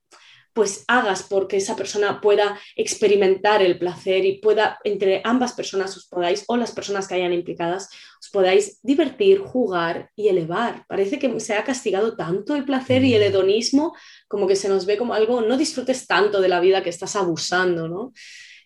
pues 0.53 0.85
hagas 0.87 1.23
porque 1.23 1.57
esa 1.57 1.75
persona 1.75 2.21
pueda 2.21 2.59
experimentar 2.75 3.63
el 3.63 3.79
placer 3.79 4.23
y 4.23 4.37
pueda, 4.37 4.77
entre 4.83 5.21
ambas 5.23 5.53
personas 5.53 5.97
os 5.97 6.05
podáis, 6.05 6.43
o 6.47 6.57
las 6.57 6.71
personas 6.71 7.07
que 7.07 7.15
hayan 7.15 7.33
implicadas, 7.33 7.89
os 8.21 8.29
podáis 8.29 8.79
divertir, 8.83 9.39
jugar 9.39 10.11
y 10.15 10.27
elevar. 10.27 10.85
Parece 10.87 11.17
que 11.17 11.39
se 11.39 11.55
ha 11.55 11.63
castigado 11.63 12.15
tanto 12.15 12.55
el 12.55 12.65
placer 12.65 13.03
y 13.03 13.15
el 13.15 13.23
hedonismo, 13.23 13.95
como 14.27 14.47
que 14.47 14.55
se 14.55 14.69
nos 14.69 14.85
ve 14.85 14.95
como 14.95 15.15
algo, 15.15 15.41
no 15.41 15.57
disfrutes 15.57 16.05
tanto 16.05 16.39
de 16.39 16.49
la 16.49 16.59
vida 16.59 16.83
que 16.83 16.91
estás 16.91 17.15
abusando, 17.15 17.87
¿no? 17.87 18.13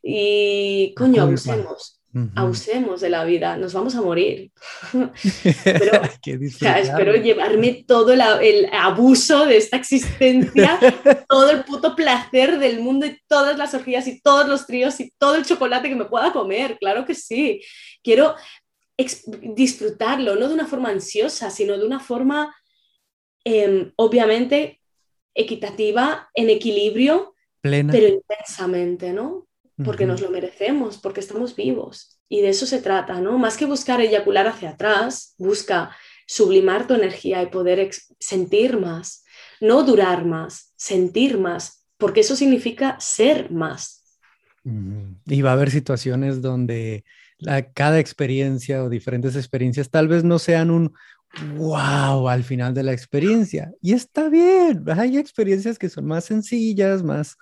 Y 0.02 0.94
coño, 0.96 1.24
abusemos. 1.24 1.98
Abusemos 2.36 3.02
de 3.02 3.10
la 3.10 3.26
vida, 3.26 3.58
nos 3.58 3.74
vamos 3.74 3.96
a 3.96 4.02
morir. 4.02 4.52
Pero, 5.64 6.02
espero 6.26 7.16
llevarme 7.16 7.86
todo 7.88 8.14
el 8.14 8.70
abuso 8.72 9.46
de 9.46 9.58
esta 9.58 9.78
existencia, 9.78 10.80
todo 11.30 11.52
el 11.52 11.64
puto 11.64 11.96
placer 11.96 12.58
del 12.58 12.80
mundo 12.80 13.06
y 13.06 13.20
todas 13.28 13.58
las 13.58 13.74
orgías 13.74 14.08
y 14.08 14.20
todos 14.22 14.48
los 14.48 14.66
tríos 14.66 15.00
y 15.00 15.14
todo 15.18 15.36
el 15.36 15.46
chocolate 15.46 15.90
que 15.90 15.96
me 15.96 16.06
pueda 16.06 16.34
comer, 16.34 16.78
claro 16.80 17.06
que 17.06 17.14
sí. 17.14 17.62
Quiero 18.02 18.36
disfrutarlo, 19.56 20.36
no 20.36 20.48
de 20.48 20.54
una 20.56 20.66
forma 20.66 20.90
ansiosa, 20.90 21.52
sino 21.52 21.78
de 21.78 21.86
una 21.86 22.00
forma, 22.00 22.56
em, 23.44 23.92
obviamente, 23.96 24.82
equitativa, 25.36 26.30
en 26.34 26.50
equilibrio, 26.50 27.36
pero 27.62 28.08
intensamente, 28.08 29.14
¿no? 29.14 29.47
Porque 29.84 30.06
nos 30.06 30.22
lo 30.22 30.32
merecemos, 30.32 30.98
porque 30.98 31.20
estamos 31.20 31.56
vivos. 31.56 32.20
Y 32.28 32.42
de 32.42 32.50
eso 32.50 32.66
se 32.66 32.82
trata, 32.82 33.22
¿no? 33.22 33.38
Más 33.38 33.58
que 33.58 33.66
buscar 33.66 34.02
eyacular 34.02 34.48
hacia 34.48 34.72
atrás, 34.72 35.36
busca 35.38 35.96
sublimar 36.26 36.88
tu 36.88 36.94
energía 36.94 37.42
y 37.44 37.48
poder 37.48 37.90
sentir 38.20 38.78
más, 38.78 39.24
no 39.62 39.84
durar 39.84 40.26
más, 40.26 40.74
sentir 40.76 41.38
más, 41.38 41.86
porque 41.98 42.22
eso 42.22 42.36
significa 42.36 43.00
ser 43.00 43.52
más. 43.52 44.04
Y 44.64 45.42
va 45.42 45.52
a 45.52 45.54
haber 45.54 45.72
situaciones 45.72 46.42
donde 46.42 47.06
cada 47.74 48.00
experiencia 48.00 48.84
o 48.84 48.90
diferentes 48.90 49.36
experiencias 49.36 49.90
tal 49.90 50.08
vez 50.08 50.24
no 50.24 50.40
sean 50.40 50.72
un 50.72 50.94
wow 51.56 52.28
al 52.28 52.44
final 52.44 52.74
de 52.74 52.84
la 52.84 52.94
experiencia. 52.94 53.72
Y 53.82 53.94
está 53.94 54.28
bien, 54.28 54.84
hay 54.88 55.18
experiencias 55.18 55.78
que 55.78 55.90
son 55.90 56.06
más 56.06 56.26
sencillas, 56.26 57.04
más, 57.04 57.38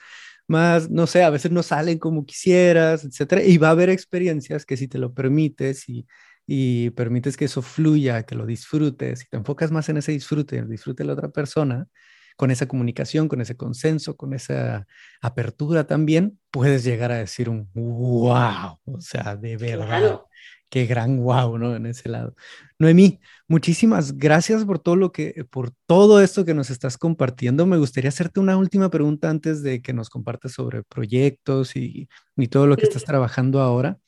más, 0.47 0.89
no 0.89 1.07
sé, 1.07 1.23
a 1.23 1.29
veces 1.29 1.51
no 1.51 1.63
salen 1.63 1.99
como 1.99 2.25
quisieras, 2.25 3.03
etcétera. 3.05 3.43
Y 3.43 3.57
va 3.57 3.69
a 3.69 3.71
haber 3.71 3.89
experiencias 3.89 4.65
que 4.65 4.77
si 4.77 4.87
te 4.87 4.97
lo 4.97 5.13
permites 5.13 5.89
y, 5.89 6.07
y 6.47 6.91
permites 6.91 7.37
que 7.37 7.45
eso 7.45 7.61
fluya, 7.61 8.23
que 8.23 8.35
lo 8.35 8.45
disfrutes, 8.45 9.23
y 9.23 9.29
te 9.29 9.37
enfocas 9.37 9.71
más 9.71 9.89
en 9.89 9.97
ese 9.97 10.11
disfrute, 10.11 10.57
el 10.57 10.69
disfrute 10.69 11.03
de 11.03 11.07
la 11.07 11.13
otra 11.13 11.29
persona, 11.29 11.87
con 12.35 12.51
esa 12.51 12.67
comunicación, 12.67 13.27
con 13.27 13.41
ese 13.41 13.55
consenso, 13.55 14.17
con 14.17 14.33
esa 14.33 14.85
apertura 15.21 15.87
también, 15.87 16.39
puedes 16.51 16.83
llegar 16.83 17.11
a 17.11 17.17
decir 17.17 17.49
un 17.49 17.69
wow, 17.73 18.79
o 18.85 18.99
sea, 18.99 19.35
de 19.35 19.57
verdad. 19.57 20.21
Qué 20.69 20.85
gran 20.85 21.21
wow, 21.21 21.57
¿no? 21.57 21.75
En 21.75 21.85
ese 21.85 22.09
lado. 22.09 22.35
Noemí, 22.79 23.19
muchísimas 23.47 24.17
gracias 24.17 24.65
por 24.65 24.79
todo 24.79 24.95
lo 24.95 25.11
que, 25.11 25.45
por 25.49 25.71
todo 25.85 26.21
esto 26.21 26.43
que 26.43 26.53
nos 26.53 26.69
estás 26.69 26.97
compartiendo. 26.97 27.65
Me 27.65 27.77
gustaría 27.77 28.09
hacerte 28.09 28.39
una 28.39 28.57
última 28.57 28.89
pregunta 28.89 29.29
antes 29.29 29.63
de 29.63 29.81
que 29.81 29.93
nos 29.93 30.09
compartas 30.09 30.53
sobre 30.53 30.83
proyectos 30.83 31.75
y, 31.75 32.09
y 32.35 32.47
todo 32.47 32.67
lo 32.67 32.75
que 32.75 32.83
estás 32.83 33.03
trabajando 33.05 33.61
ahora. 33.61 33.99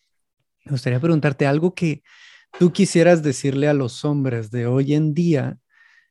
Me 0.66 0.72
gustaría 0.72 1.00
preguntarte 1.00 1.46
algo 1.48 1.74
que 1.74 2.04
tú 2.60 2.74
quisieras 2.74 3.24
decirle 3.24 3.68
a 3.68 3.74
los 3.74 4.04
hombres 4.04 4.52
de 4.52 4.68
hoy 4.68 4.94
en 4.94 5.14
día 5.14 5.58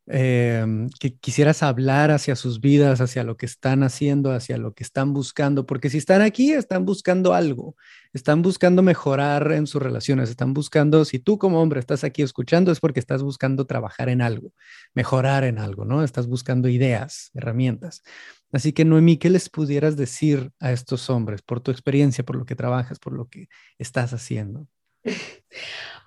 Em, 0.09 0.89
que 1.01 1.17
quisieras 1.17 1.65
hablar 1.65 2.13
hacia 2.13 2.37
sus 2.37 2.61
vidas, 2.61 3.01
hacia 3.01 3.25
lo 3.25 3.37
que 3.37 3.45
están 3.45 3.83
haciendo, 3.83 4.31
hacia 4.31 4.57
lo 4.57 4.73
que 4.73 4.85
están 4.85 5.13
buscando, 5.13 5.67
porque 5.67 5.91
si 5.91 5.99
están 5.99 6.23
aquí, 6.23 6.53
están 6.53 6.85
buscando 6.85 7.35
algo, 7.35 7.75
están 8.13 8.41
buscando 8.41 8.83
mejorar 8.83 9.51
en 9.51 9.67
sus 9.67 9.83
relaciones, 9.83 10.31
están 10.31 10.55
buscando, 10.55 11.05
si 11.05 11.19
tú 11.19 11.39
como 11.39 11.61
hombre 11.61 11.81
estás 11.81 12.05
aquí 12.05 12.23
escuchando, 12.23 12.71
es 12.71 12.79
porque 12.79 13.01
estás 13.01 13.25
buscando 13.25 13.67
trabajar 13.67 14.09
en 14.09 14.23
algo, 14.23 14.53
mejorar 14.95 15.43
en 15.43 15.59
algo, 15.59 15.85
¿no? 15.85 16.05
Estás 16.05 16.29
buscando 16.29 16.69
ideas, 16.69 17.33
herramientas. 17.35 18.05
Así 18.53 18.73
que, 18.73 18.85
Noemí, 18.85 19.17
¿qué 19.17 19.29
les 19.29 19.49
pudieras 19.49 19.97
decir 19.97 20.53
a 20.61 20.71
estos 20.71 21.11
hombres 21.11 21.43
por 21.43 21.61
tu 21.61 21.73
experiencia, 21.73 22.25
por 22.25 22.37
lo 22.37 22.45
que 22.45 22.55
trabajas, 22.55 23.01
por 23.01 23.13
lo 23.13 23.29
que 23.29 23.49
estás 23.77 24.13
haciendo? 24.13 24.69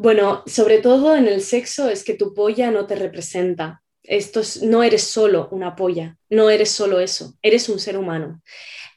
Bueno, 0.02 0.44
sobre 0.46 0.78
todo 0.78 1.14
en 1.18 1.28
el 1.28 1.42
sexo 1.42 1.90
es 1.90 2.06
que 2.06 2.14
tu 2.14 2.34
polla 2.34 2.72
no 2.72 2.88
te 2.88 2.96
representa 2.96 3.84
esto 4.04 4.42
no 4.64 4.84
eres 4.84 5.04
solo 5.04 5.50
una 5.52 5.76
polla, 5.76 6.18
no 6.30 6.50
eres 6.50 6.72
solo 6.72 7.00
eso, 7.00 7.36
eres 7.42 7.70
un 7.70 7.80
ser 7.80 7.98
humano. 7.98 8.42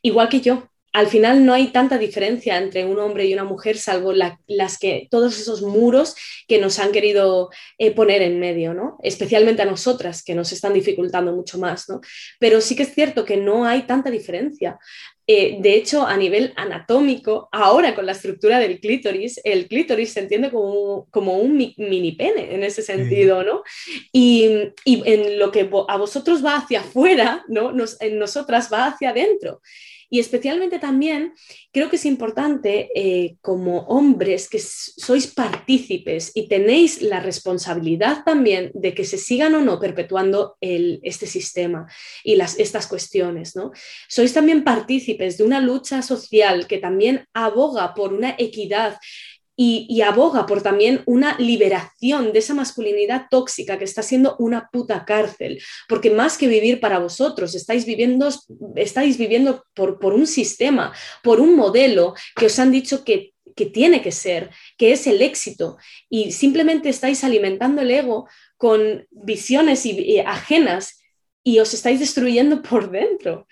Igual 0.02 0.28
que 0.28 0.40
yo, 0.40 0.68
al 0.92 1.06
final 1.06 1.46
no 1.46 1.54
hay 1.54 1.68
tanta 1.68 1.96
diferencia 1.96 2.58
entre 2.58 2.84
un 2.84 2.98
hombre 2.98 3.24
y 3.24 3.32
una 3.32 3.44
mujer, 3.44 3.78
salvo 3.78 4.12
las 4.12 4.78
que, 4.78 5.08
todos 5.10 5.38
esos 5.38 5.62
muros 5.62 6.14
que 6.46 6.60
nos 6.60 6.78
han 6.78 6.92
querido 6.92 7.48
eh, 7.78 7.92
poner 7.92 8.20
en 8.20 8.38
medio, 8.38 8.74
¿no? 8.74 8.98
Especialmente 9.02 9.62
a 9.62 9.66
nosotras, 9.66 10.22
que 10.22 10.34
nos 10.34 10.52
están 10.52 10.74
dificultando 10.74 11.32
mucho 11.32 11.58
más, 11.58 11.88
¿no? 11.88 12.00
Pero 12.38 12.60
sí 12.60 12.76
que 12.76 12.82
es 12.82 12.94
cierto 12.94 13.24
que 13.24 13.38
no 13.38 13.64
hay 13.64 13.82
tanta 13.84 14.10
diferencia. 14.10 14.78
Eh, 15.26 15.58
de 15.60 15.74
hecho, 15.76 16.06
a 16.06 16.16
nivel 16.16 16.52
anatómico, 16.56 17.48
ahora 17.52 17.94
con 17.94 18.06
la 18.06 18.12
estructura 18.12 18.58
del 18.58 18.80
clítoris, 18.80 19.40
el 19.44 19.68
clítoris 19.68 20.12
se 20.12 20.20
entiende 20.20 20.50
como, 20.50 21.06
como 21.10 21.36
un 21.36 21.56
mini 21.56 22.12
pene 22.12 22.54
en 22.54 22.64
ese 22.64 22.82
sentido, 22.82 23.44
¿no? 23.44 23.62
Y, 24.12 24.72
en 24.84 25.38
lo 25.38 25.52
que 25.52 25.70
a 25.88 25.96
vosotros 25.96 26.44
va 26.44 26.56
hacia 26.56 26.80
afuera, 26.80 27.44
¿no? 27.48 27.72
en 28.00 28.18
nosotras 28.18 28.68
va 28.72 28.86
hacia 28.86 29.10
adentro. 29.10 29.60
Y 30.12 30.20
especialmente 30.20 30.78
también 30.78 31.32
creo 31.72 31.88
que 31.88 31.96
es 31.96 32.04
importante 32.04 32.90
eh, 32.94 33.36
como 33.40 33.78
hombres 33.84 34.46
que 34.50 34.58
sois 34.58 35.26
partícipes 35.28 36.32
y 36.34 36.48
tenéis 36.48 37.00
la 37.00 37.18
responsabilidad 37.20 38.22
también 38.22 38.70
de 38.74 38.92
que 38.92 39.06
se 39.06 39.16
sigan 39.16 39.54
o 39.54 39.62
no 39.62 39.80
perpetuando 39.80 40.58
este 40.60 41.26
sistema 41.26 41.86
y 42.22 42.36
las, 42.36 42.58
estas 42.58 42.88
cuestiones. 42.88 43.56
¿no? 43.56 43.72
Sois 44.06 44.34
también 44.34 44.64
partícipes 44.64 45.38
de 45.38 45.44
una 45.44 45.62
lucha 45.62 46.02
social 46.02 46.66
que 46.66 46.76
también 46.76 47.26
aboga 47.32 47.94
por 47.94 48.12
una 48.12 48.34
equidad 48.36 48.98
y, 49.56 50.00
aboga 50.00 50.46
por 50.46 50.62
también 50.62 51.02
una 51.06 51.36
liberación 51.38 52.32
de 52.32 52.38
esa 52.38 52.54
masculinidad 52.54 53.26
tóxica 53.30 53.78
que 53.78 53.84
está 53.84 54.02
siendo 54.02 54.36
una 54.38 54.68
puta 54.72 55.04
cárcel, 55.04 55.62
porque 55.88 56.10
más 56.10 56.38
que 56.38 56.48
vivir 56.48 56.80
para 56.80 56.98
vosotros, 56.98 57.54
estáis 57.54 57.84
viviendo, 57.84 58.28
estáis 58.76 59.18
viviendo 59.18 59.64
por, 59.74 59.98
por 59.98 60.14
un 60.14 60.26
sistema, 60.26 60.92
por 61.22 61.40
un 61.40 61.54
modelo 61.54 62.14
que 62.34 62.46
os 62.46 62.58
han 62.58 62.72
dicho 62.72 63.04
que, 63.04 63.34
que 63.54 63.66
tiene 63.66 64.02
que 64.02 64.12
ser, 64.12 64.50
que 64.78 64.92
es 64.92 65.06
el 65.06 65.20
éxito, 65.22 65.76
y 66.08 66.32
simplemente 66.32 66.88
estáis 66.88 67.22
alimentando 67.22 67.82
el 67.82 67.90
ego 67.90 68.28
con 68.56 69.06
visiones 69.10 69.84
y, 69.86 70.20
ajenas 70.20 71.01
y 71.44 71.58
os 71.58 71.74
estáis 71.74 71.98
destruyendo 71.98 72.62
por 72.62 72.90
dentro. 72.90 73.46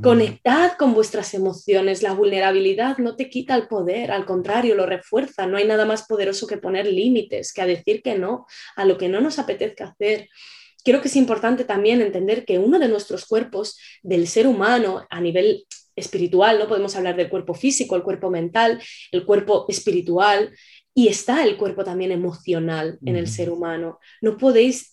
Conectad 0.00 0.72
con 0.78 0.94
vuestras 0.94 1.34
emociones. 1.34 2.02
La 2.02 2.12
vulnerabilidad 2.12 2.98
no 2.98 3.16
te 3.16 3.28
quita 3.28 3.56
el 3.56 3.66
poder, 3.66 4.12
al 4.12 4.24
contrario, 4.24 4.74
lo 4.76 4.86
refuerza. 4.86 5.46
No 5.46 5.56
hay 5.56 5.66
nada 5.66 5.84
más 5.84 6.06
poderoso 6.06 6.46
que 6.46 6.58
poner 6.58 6.86
límites, 6.86 7.52
que 7.52 7.62
a 7.62 7.66
decir 7.66 8.02
que 8.02 8.16
no 8.16 8.46
a 8.76 8.84
lo 8.84 8.96
que 8.96 9.08
no 9.08 9.20
nos 9.20 9.38
apetezca 9.38 9.86
hacer. 9.86 10.28
Creo 10.84 11.00
que 11.00 11.08
es 11.08 11.16
importante 11.16 11.64
también 11.64 12.00
entender 12.00 12.44
que 12.44 12.58
uno 12.58 12.78
de 12.78 12.88
nuestros 12.88 13.26
cuerpos 13.26 13.78
del 14.02 14.28
ser 14.28 14.46
humano 14.46 15.06
a 15.10 15.20
nivel 15.20 15.66
espiritual, 15.96 16.58
no 16.58 16.68
podemos 16.68 16.96
hablar 16.96 17.16
del 17.16 17.28
cuerpo 17.28 17.54
físico, 17.54 17.96
el 17.96 18.02
cuerpo 18.02 18.30
mental, 18.30 18.80
el 19.10 19.24
cuerpo 19.24 19.66
espiritual, 19.68 20.52
y 20.94 21.08
está 21.08 21.44
el 21.44 21.56
cuerpo 21.56 21.84
también 21.84 22.12
emocional 22.12 22.98
en 23.04 23.16
el 23.16 23.26
ser 23.26 23.50
humano. 23.50 23.98
No 24.20 24.36
podéis 24.36 24.91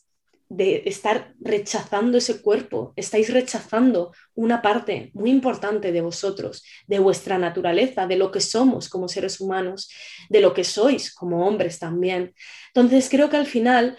de 0.50 0.82
estar 0.86 1.36
rechazando 1.40 2.18
ese 2.18 2.42
cuerpo, 2.42 2.94
estáis 2.96 3.32
rechazando 3.32 4.12
una 4.34 4.64
parte 4.64 5.12
muy 5.14 5.30
importante 5.30 5.92
de 5.92 6.02
vosotros, 6.02 6.64
de 6.88 6.98
vuestra 6.98 7.38
naturaleza, 7.38 8.08
de 8.08 8.16
lo 8.16 8.32
que 8.32 8.42
somos 8.42 8.90
como 8.90 9.08
seres 9.08 9.40
humanos, 9.40 9.90
de 10.28 10.42
lo 10.42 10.54
que 10.56 10.64
sois 10.64 11.14
como 11.14 11.48
hombres 11.48 11.78
también. 11.78 12.34
Entonces 12.74 13.10
creo 13.10 13.30
que 13.30 13.38
al 13.38 13.46
final 13.46 13.98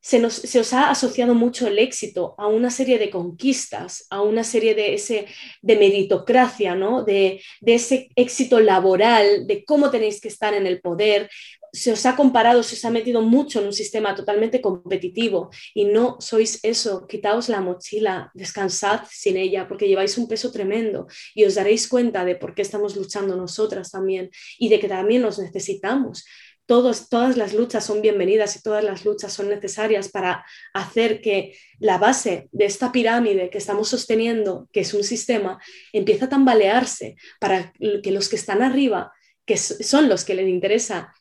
se, 0.00 0.18
nos, 0.18 0.34
se 0.34 0.60
os 0.60 0.72
ha 0.72 0.90
asociado 0.90 1.34
mucho 1.34 1.66
el 1.66 1.78
éxito 1.78 2.34
a 2.38 2.46
una 2.46 2.70
serie 2.70 2.98
de 2.98 3.10
conquistas, 3.10 4.06
a 4.10 4.22
una 4.22 4.44
serie 4.44 4.74
de, 4.74 4.94
ese, 4.94 5.26
de 5.62 5.76
meritocracia, 5.76 6.74
¿no? 6.74 7.04
de, 7.04 7.42
de 7.60 7.74
ese 7.74 8.08
éxito 8.16 8.60
laboral, 8.60 9.46
de 9.46 9.64
cómo 9.64 9.90
tenéis 9.90 10.20
que 10.20 10.28
estar 10.28 10.54
en 10.54 10.66
el 10.66 10.80
poder, 10.80 11.28
se 11.72 11.92
os 11.92 12.06
ha 12.06 12.16
comparado, 12.16 12.62
se 12.62 12.76
os 12.76 12.84
ha 12.84 12.90
metido 12.90 13.22
mucho 13.22 13.60
en 13.60 13.66
un 13.66 13.72
sistema 13.72 14.14
totalmente 14.14 14.60
competitivo 14.60 15.50
y 15.74 15.84
no 15.84 16.16
sois 16.20 16.60
eso, 16.62 17.06
quitaos 17.06 17.48
la 17.48 17.60
mochila, 17.60 18.30
descansad 18.34 19.00
sin 19.10 19.36
ella 19.36 19.68
porque 19.68 19.88
lleváis 19.88 20.16
un 20.18 20.28
peso 20.28 20.50
tremendo 20.50 21.06
y 21.34 21.44
os 21.44 21.54
daréis 21.54 21.88
cuenta 21.88 22.24
de 22.24 22.36
por 22.36 22.54
qué 22.54 22.62
estamos 22.62 22.96
luchando 22.96 23.36
nosotras 23.36 23.90
también 23.90 24.30
y 24.58 24.68
de 24.68 24.80
que 24.80 24.88
también 24.88 25.22
nos 25.22 25.38
necesitamos. 25.38 26.24
Todos, 26.68 27.08
todas 27.08 27.38
las 27.38 27.54
luchas 27.54 27.86
son 27.86 28.02
bienvenidas 28.02 28.54
y 28.56 28.62
todas 28.62 28.84
las 28.84 29.06
luchas 29.06 29.32
son 29.32 29.48
necesarias 29.48 30.10
para 30.10 30.44
hacer 30.74 31.22
que 31.22 31.56
la 31.78 31.96
base 31.96 32.50
de 32.52 32.66
esta 32.66 32.92
pirámide 32.92 33.48
que 33.48 33.56
estamos 33.56 33.88
sosteniendo, 33.88 34.68
que 34.70 34.80
es 34.80 34.92
un 34.92 35.02
sistema, 35.02 35.58
empiece 35.94 36.26
a 36.26 36.28
tambalearse 36.28 37.16
para 37.40 37.72
que 38.02 38.12
los 38.12 38.28
que 38.28 38.36
están 38.36 38.60
arriba, 38.60 39.14
que 39.46 39.56
son 39.56 40.10
los 40.10 40.26
que 40.26 40.34
les 40.34 40.46
interesa 40.46 41.14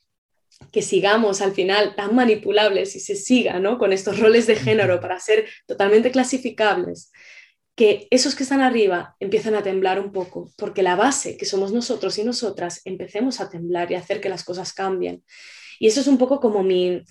que 0.73 0.81
sigamos 0.81 1.41
al 1.41 1.53
final 1.53 1.95
tan 1.95 2.13
manipulables 2.13 2.97
y 2.97 2.99
se 2.99 3.15
siga 3.15 3.59
¿no? 3.61 3.77
con 3.77 3.93
estos 3.93 4.19
roles 4.19 4.47
de 4.47 4.57
género 4.57 4.99
para 4.99 5.17
ser 5.19 5.47
totalmente 5.65 6.11
clasificables, 6.11 7.11
que 7.77 8.07
esos 8.09 8.33
que 8.35 8.41
están 8.41 8.61
arriba 8.61 9.15
empiezan 9.19 9.53
a 9.53 9.61
temblar 9.61 9.99
un 9.99 10.11
poco, 10.11 10.51
porque 10.57 10.81
la 10.81 10.95
base, 10.95 11.37
que 11.37 11.45
somos 11.45 11.71
nosotros 11.71 12.17
y 12.17 12.23
nosotras, 12.23 12.81
empecemos 12.85 13.39
a 13.39 13.49
temblar 13.49 13.91
y 13.91 13.95
a 13.95 13.99
hacer 13.99 14.19
que 14.19 14.29
las 14.29 14.43
cosas 14.43 14.73
cambien. 14.73 15.23
Y 15.79 15.87
eso 15.87 16.01
es 16.01 16.07
un 16.07 16.17
poco 16.17 16.39
como 16.39 16.63
mi, 16.63 17.03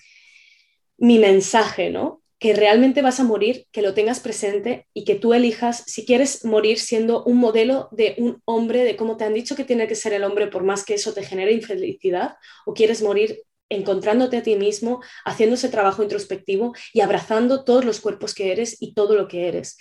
mi 0.99 1.21
mensaje, 1.21 1.91
¿no? 1.91 2.21
que 2.39 2.53
realmente 2.53 3.01
vas 3.01 3.19
a 3.19 3.25
morir, 3.25 3.67
que 3.73 3.81
lo 3.81 3.95
tengas 3.95 4.21
presente 4.21 4.87
y 4.93 5.05
que 5.05 5.15
tú 5.15 5.33
elijas 5.33 5.85
si 5.87 6.05
quieres 6.05 6.45
morir 6.45 6.79
siendo 6.79 7.25
un 7.25 7.39
modelo 7.39 7.89
de 7.93 8.15
un 8.19 8.43
hombre, 8.45 8.85
de 8.85 8.97
cómo 8.97 9.17
te 9.17 9.25
han 9.25 9.33
dicho 9.33 9.57
que 9.57 9.65
tiene 9.65 9.89
que 9.89 9.95
ser 9.95 10.13
el 10.13 10.25
hombre 10.25 10.49
por 10.49 10.63
más 10.63 10.85
que 10.85 10.95
eso 10.95 11.15
te 11.15 11.23
genere 11.23 11.53
infelicidad, 11.53 12.37
o 12.67 12.75
quieres 12.75 13.03
morir 13.03 13.43
encontrándote 13.69 14.37
a 14.37 14.43
ti 14.43 14.55
mismo, 14.55 15.01
haciendo 15.25 15.55
ese 15.55 15.69
trabajo 15.69 16.03
introspectivo 16.03 16.75
y 16.93 17.01
abrazando 17.01 17.65
todos 17.65 17.85
los 17.85 18.01
cuerpos 18.01 18.35
que 18.35 18.53
eres 18.53 18.77
y 18.81 18.95
todo 18.95 19.17
lo 19.17 19.29
que 19.29 19.49
eres. 19.49 19.79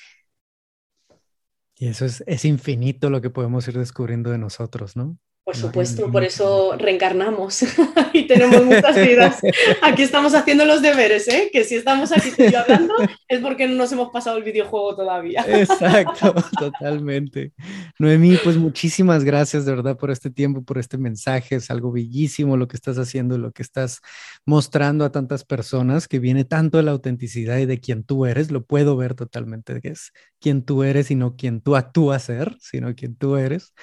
Y 1.78 1.88
eso 1.88 2.06
es, 2.06 2.22
es 2.28 2.44
infinito 2.46 3.10
lo 3.10 3.22
que 3.22 3.30
podemos 3.30 3.68
ir 3.70 3.78
descubriendo 3.78 4.30
de 4.32 4.38
nosotros, 4.38 4.96
¿no? 4.98 5.18
Por 5.46 5.56
supuesto, 5.56 6.12
por 6.12 6.24
eso 6.24 6.76
reencarnamos 6.76 7.64
y 8.14 8.26
tenemos 8.26 8.66
muchas 8.66 8.96
vidas. 8.96 9.40
Aquí 9.84 10.02
estamos 10.02 10.34
haciendo 10.34 10.66
los 10.66 10.82
deberes, 10.82 11.28
¿eh? 11.28 11.52
que 11.54 11.64
si 11.64 11.76
estamos 11.76 12.12
aquí 12.12 12.32
hablando 12.56 12.96
es 13.28 13.42
porque 13.42 13.68
no 13.68 13.76
nos 13.76 13.92
hemos 13.92 14.10
pasado 14.10 14.38
el 14.38 14.44
videojuego 14.44 14.96
todavía. 14.96 15.46
Exacto, 15.48 16.34
totalmente. 16.60 17.54
Noemí, 18.00 18.38
pues 18.44 18.58
muchísimas 18.58 19.24
gracias 19.24 19.66
de 19.66 19.76
verdad 19.76 19.96
por 19.98 20.10
este 20.10 20.32
tiempo, 20.32 20.64
por 20.64 20.80
este 20.80 20.98
mensaje. 20.98 21.58
Es 21.58 21.70
algo 21.70 21.92
bellísimo 21.92 22.58
lo 22.58 22.68
que 22.68 22.76
estás 22.78 22.98
haciendo, 22.98 23.38
lo 23.38 23.52
que 23.52 23.62
estás 23.62 24.02
mostrando 24.48 25.06
a 25.06 25.12
tantas 25.12 25.44
personas, 25.44 26.08
que 26.08 26.18
viene 26.18 26.46
tanto 26.46 26.78
de 26.78 26.84
la 26.86 26.92
autenticidad 26.92 27.60
y 27.60 27.68
de 27.68 27.80
quien 27.80 28.04
tú 28.04 28.26
eres. 28.26 28.50
Lo 28.50 28.66
puedo 28.66 28.98
ver 28.98 29.14
totalmente, 29.14 29.80
que 29.80 29.90
es 29.90 30.12
quien 30.40 30.64
tú 30.64 30.82
eres 30.82 31.12
y 31.12 31.16
no 31.16 31.36
quien 31.36 31.62
tú 31.62 31.76
actúas 31.76 32.24
ser, 32.24 32.58
sino 32.60 32.96
quien 32.96 33.16
tú 33.16 33.36
eres. 33.36 33.74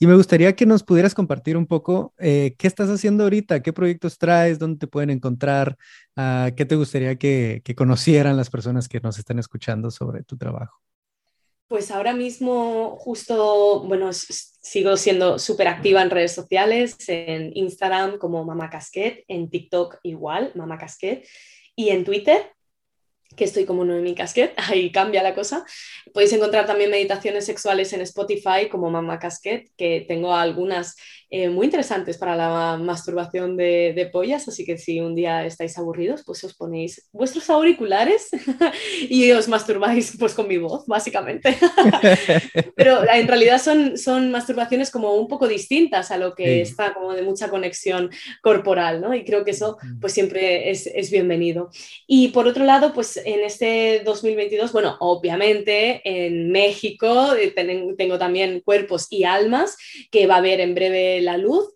Y 0.00 0.08
me 0.08 0.16
gustaría 0.16 0.56
que 0.56 0.66
nos 0.66 0.82
pudieras 0.82 1.11
compartir 1.14 1.56
un 1.56 1.66
poco 1.66 2.14
eh, 2.18 2.54
qué 2.58 2.66
estás 2.66 2.88
haciendo 2.88 3.24
ahorita, 3.24 3.62
qué 3.62 3.72
proyectos 3.72 4.18
traes, 4.18 4.58
dónde 4.58 4.78
te 4.78 4.86
pueden 4.86 5.10
encontrar, 5.10 5.76
uh, 6.16 6.54
qué 6.56 6.64
te 6.64 6.76
gustaría 6.76 7.16
que, 7.16 7.62
que 7.64 7.74
conocieran 7.74 8.36
las 8.36 8.50
personas 8.50 8.88
que 8.88 9.00
nos 9.00 9.18
están 9.18 9.38
escuchando 9.38 9.90
sobre 9.90 10.22
tu 10.22 10.36
trabajo. 10.36 10.80
Pues 11.68 11.90
ahora 11.90 12.12
mismo 12.12 12.96
justo, 12.98 13.84
bueno, 13.84 14.10
sigo 14.12 14.96
siendo 14.98 15.38
súper 15.38 15.68
activa 15.68 16.02
en 16.02 16.10
redes 16.10 16.32
sociales, 16.32 16.96
en 17.08 17.50
Instagram 17.54 18.18
como 18.18 18.44
Mama 18.44 18.68
Casquet, 18.68 19.24
en 19.26 19.48
TikTok 19.48 19.98
igual, 20.02 20.52
Mama 20.54 20.76
Casquet, 20.76 21.26
y 21.74 21.88
en 21.88 22.04
Twitter 22.04 22.52
que 23.36 23.44
estoy 23.44 23.64
como 23.64 23.84
Noemi 23.84 24.14
Casquet, 24.14 24.54
ahí 24.68 24.90
cambia 24.92 25.22
la 25.22 25.34
cosa. 25.34 25.64
Podéis 26.12 26.32
encontrar 26.32 26.66
también 26.66 26.90
meditaciones 26.90 27.46
sexuales 27.46 27.92
en 27.92 28.00
Spotify 28.02 28.68
como 28.70 28.90
Mama 28.90 29.18
Casquet, 29.18 29.70
que 29.76 30.04
tengo 30.06 30.34
algunas 30.34 30.96
eh, 31.34 31.48
muy 31.48 31.64
interesantes 31.64 32.18
para 32.18 32.36
la 32.36 32.76
masturbación 32.76 33.56
de, 33.56 33.94
de, 33.96 34.04
pollas, 34.04 34.46
así 34.48 34.66
que 34.66 34.76
si 34.76 35.00
un 35.00 35.14
día 35.14 35.46
estáis 35.46 35.78
aburridos, 35.78 36.24
pues 36.26 36.44
os 36.44 36.52
ponéis 36.52 37.08
vuestros 37.10 37.48
auriculares 37.48 38.28
y 39.08 39.32
os 39.32 39.48
masturbáis 39.48 40.14
pues 40.20 40.34
con 40.34 40.46
mi 40.46 40.58
voz, 40.58 40.84
básicamente. 40.86 41.56
Pero 42.76 43.02
en 43.10 43.26
realidad 43.26 43.62
son, 43.62 43.96
son 43.96 44.30
masturbaciones 44.30 44.90
como 44.90 45.14
un 45.14 45.26
poco 45.26 45.48
distintas 45.48 46.10
a 46.10 46.18
lo 46.18 46.34
que 46.34 46.60
está 46.60 46.92
como 46.92 47.14
de 47.14 47.22
mucha 47.22 47.48
conexión 47.48 48.10
corporal, 48.42 49.00
¿no? 49.00 49.14
Y 49.14 49.24
creo 49.24 49.42
que 49.42 49.52
eso 49.52 49.78
pues 50.02 50.12
siempre 50.12 50.68
es, 50.68 50.86
es 50.86 51.10
bienvenido. 51.10 51.70
Y 52.06 52.28
por 52.28 52.46
otro 52.46 52.66
lado, 52.66 52.92
pues 52.92 53.16
en 53.16 53.40
este 53.40 54.02
2022, 54.04 54.70
bueno, 54.70 54.98
obviamente 55.00 56.02
en 56.04 56.52
México 56.52 57.34
eh, 57.34 57.54
tengo 57.96 58.18
también 58.18 58.60
cuerpos 58.60 59.06
y 59.08 59.24
almas 59.24 59.78
que 60.10 60.26
va 60.26 60.34
a 60.34 60.38
haber 60.38 60.60
en 60.60 60.74
breve 60.74 61.21
la 61.22 61.36
luz. 61.36 61.74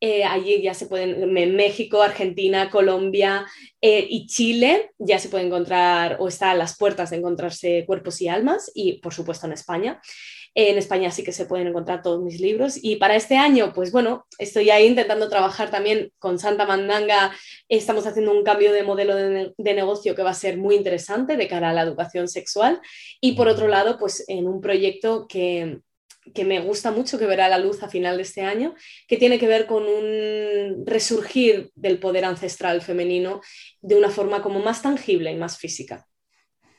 Eh, 0.00 0.22
allí 0.22 0.62
ya 0.62 0.74
se 0.74 0.86
pueden, 0.86 1.36
en 1.36 1.56
México, 1.56 2.02
Argentina, 2.02 2.70
Colombia 2.70 3.44
eh, 3.80 4.06
y 4.08 4.28
Chile, 4.28 4.92
ya 4.98 5.18
se 5.18 5.28
puede 5.28 5.46
encontrar 5.46 6.18
o 6.20 6.28
está 6.28 6.52
a 6.52 6.54
las 6.54 6.76
puertas 6.76 7.10
de 7.10 7.16
encontrarse 7.16 7.84
cuerpos 7.84 8.20
y 8.20 8.28
almas 8.28 8.70
y 8.74 9.00
por 9.00 9.12
supuesto 9.12 9.46
en 9.46 9.54
España. 9.54 10.00
En 10.54 10.78
España 10.78 11.10
sí 11.10 11.22
que 11.22 11.32
se 11.32 11.46
pueden 11.46 11.68
encontrar 11.68 12.02
todos 12.02 12.22
mis 12.22 12.40
libros. 12.40 12.78
Y 12.82 12.96
para 12.96 13.16
este 13.16 13.36
año, 13.36 13.72
pues 13.74 13.92
bueno, 13.92 14.26
estoy 14.38 14.70
ahí 14.70 14.86
intentando 14.86 15.28
trabajar 15.28 15.70
también 15.70 16.12
con 16.18 16.38
Santa 16.38 16.66
Mandanga. 16.66 17.32
Estamos 17.68 18.06
haciendo 18.06 18.32
un 18.32 18.42
cambio 18.42 18.72
de 18.72 18.82
modelo 18.82 19.14
de, 19.14 19.52
de, 19.56 19.74
negocio 19.74 20.14
que 20.14 20.22
va 20.22 20.30
a 20.30 20.34
ser 20.34 20.56
muy 20.56 20.74
interesante 20.74 21.36
de 21.36 21.48
cara 21.48 21.70
a 21.70 21.72
la 21.72 21.82
educación 21.82 22.28
sexual. 22.28 22.80
Y 23.20 23.32
por 23.32 23.46
otro 23.46 23.68
lado, 23.68 23.98
pues 23.98 24.24
en 24.26 24.48
un 24.48 24.60
proyecto 24.60 25.26
que, 25.28 25.80
que 26.34 26.44
me 26.44 26.60
gusta 26.60 26.90
mucho, 26.90 27.18
que 27.18 27.26
verá 27.26 27.48
la 27.48 27.58
luz 27.58 27.82
a 27.82 27.88
final 27.88 28.16
de 28.16 28.22
este 28.22 28.42
año, 28.42 28.74
que 29.06 29.16
tiene 29.16 29.38
que 29.38 29.46
ver 29.46 29.66
con 29.66 29.84
un 29.84 30.84
resurgir 30.86 31.70
del 31.74 31.98
poder 31.98 32.24
ancestral 32.24 32.82
femenino 32.82 33.40
de 33.80 33.96
una 33.96 34.10
forma 34.10 34.42
como 34.42 34.60
más 34.60 34.82
tangible 34.82 35.32
y 35.32 35.36
más 35.36 35.58
física. 35.58 36.06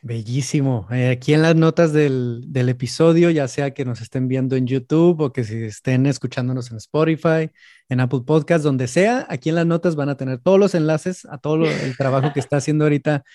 Bellísimo. 0.02 0.88
Eh, 0.92 1.10
aquí 1.10 1.34
en 1.34 1.42
las 1.42 1.58
notas 1.58 1.92
del, 1.92 2.42
del, 2.48 2.70
episodio, 2.70 3.30
ya 3.32 3.50
sea 3.50 3.74
que 3.74 3.84
nos 3.84 4.00
estén 4.00 4.30
viendo 4.30 4.56
en 4.56 4.66
YouTube 4.66 5.20
o 5.20 5.34
que 5.34 5.44
si 5.44 5.64
estén 5.64 6.06
escuchándonos 6.06 6.72
en 6.72 6.78
Spotify, 6.78 7.50
en 7.90 8.00
Apple 8.00 8.22
Podcast, 8.26 8.64
donde 8.64 8.88
sea, 8.88 9.26
aquí 9.30 9.50
en 9.50 9.56
las 9.56 9.66
notas 9.66 9.98
van 9.98 10.08
a 10.08 10.16
tener 10.16 10.40
todos 10.40 10.58
los 10.58 10.74
enlaces 10.74 11.26
a 11.26 11.38
todo 11.38 11.66
el 11.66 11.98
trabajo 11.98 12.32
que 12.34 12.40
está 12.40 12.58
haciendo 12.58 12.86
ahorita 12.86 13.26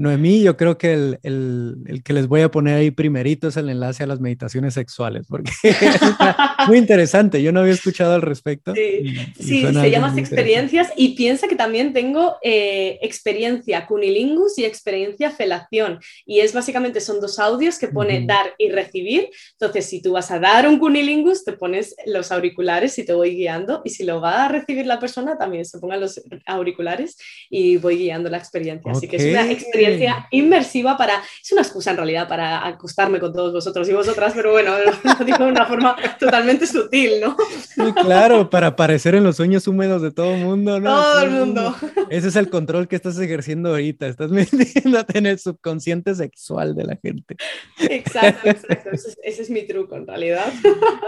Noemí, 0.00 0.44
yo 0.44 0.56
creo 0.56 0.78
que 0.78 0.92
el, 0.92 1.18
el, 1.24 1.74
el, 1.86 2.04
que 2.04 2.12
les 2.12 2.28
voy 2.28 2.42
a 2.42 2.52
poner 2.52 2.76
ahí 2.76 2.92
primerito 2.92 3.48
es 3.48 3.56
el 3.56 3.68
enlace 3.68 4.04
a 4.04 4.06
las 4.06 4.20
meditaciones 4.20 4.74
sexuales, 4.74 5.26
porque 5.28 5.50
es 5.64 6.68
muy 6.68 6.78
interesante. 6.78 7.42
Yo 7.42 7.50
no 7.50 7.58
había 7.58 7.72
escuchado 7.72 8.14
al 8.14 8.22
respecto. 8.22 8.72
Sí, 8.76 9.16
sí 9.36 9.66
se 9.66 9.90
llama 9.90 10.14
experiencias 10.16 10.92
y 10.96 11.16
piensa 11.16 11.48
que 11.48 11.56
también 11.56 11.92
tengo 11.92 12.36
eh, 12.44 13.00
experiencia 13.02 13.88
cunilingus 13.88 14.56
y 14.58 14.64
experiencia 14.64 15.32
felación. 15.32 15.98
Y 16.24 16.40
es 16.40 16.52
básicamente, 16.52 17.00
son 17.00 17.20
dos 17.20 17.40
audios 17.40 17.76
que 17.76 17.88
pone 17.88 18.20
uh 18.20 18.22
-huh. 18.22 18.26
dar 18.26 18.54
y 18.56 18.68
recibir. 18.68 19.30
Entonces, 19.54 19.86
si 19.86 20.00
tú 20.00 20.12
vas 20.12 20.30
a 20.30 20.38
dar 20.38 20.68
un 20.68 20.78
cunilingus, 20.78 21.44
te 21.44 21.54
pones 21.54 21.96
los 22.06 22.30
auriculares 22.30 22.96
y 23.00 23.04
te 23.04 23.14
voy 23.14 23.34
guiando. 23.34 23.82
Y 23.84 23.90
si 23.90 24.04
lo 24.04 24.20
va 24.20 24.44
a 24.44 24.48
recibir 24.48 24.86
la 24.86 25.00
persona, 25.00 25.36
también 25.36 25.64
se 25.64 25.80
pongan 25.80 25.98
los 25.98 26.22
auriculares 26.46 27.16
y 27.50 27.78
voy 27.78 27.98
guiando 27.98 28.30
la 28.30 28.38
experiencia. 28.38 28.92
Así 28.92 29.06
okay. 29.06 29.08
que 29.08 29.16
es 29.16 29.32
una 29.32 29.50
experiencia 29.50 29.87
inmersiva 30.30 30.96
para, 30.96 31.22
es 31.42 31.52
una 31.52 31.62
excusa 31.62 31.90
en 31.90 31.96
realidad 31.96 32.28
para 32.28 32.66
acostarme 32.66 33.18
con 33.18 33.32
todos 33.32 33.52
vosotros 33.52 33.88
y 33.88 33.92
vosotras, 33.92 34.32
pero 34.34 34.52
bueno, 34.52 34.72
lo 35.18 35.24
digo 35.24 35.38
de 35.38 35.50
una 35.50 35.66
forma 35.66 35.96
totalmente 36.18 36.66
sutil, 36.66 37.20
¿no? 37.20 37.36
Sí, 37.60 37.92
claro, 38.02 38.50
para 38.50 38.68
aparecer 38.68 39.14
en 39.14 39.24
los 39.24 39.36
sueños 39.36 39.66
húmedos 39.66 40.02
de 40.02 40.10
todo 40.10 40.34
el 40.34 40.44
mundo, 40.44 40.80
¿no? 40.80 40.90
Todo 40.90 41.22
el 41.22 41.30
mundo. 41.30 41.76
Ese 42.10 42.28
es 42.28 42.36
el 42.36 42.50
control 42.50 42.88
que 42.88 42.96
estás 42.96 43.18
ejerciendo 43.18 43.70
ahorita, 43.70 44.06
estás 44.06 44.30
metiéndote 44.30 45.18
en 45.18 45.26
el 45.26 45.38
subconsciente 45.38 46.14
sexual 46.14 46.74
de 46.74 46.84
la 46.84 46.96
gente. 46.96 47.36
Exacto, 47.78 48.48
exacto, 48.48 48.90
ese 48.92 49.08
es, 49.08 49.18
ese 49.22 49.42
es 49.42 49.50
mi 49.50 49.66
truco 49.66 49.96
en 49.96 50.06
realidad. 50.06 50.52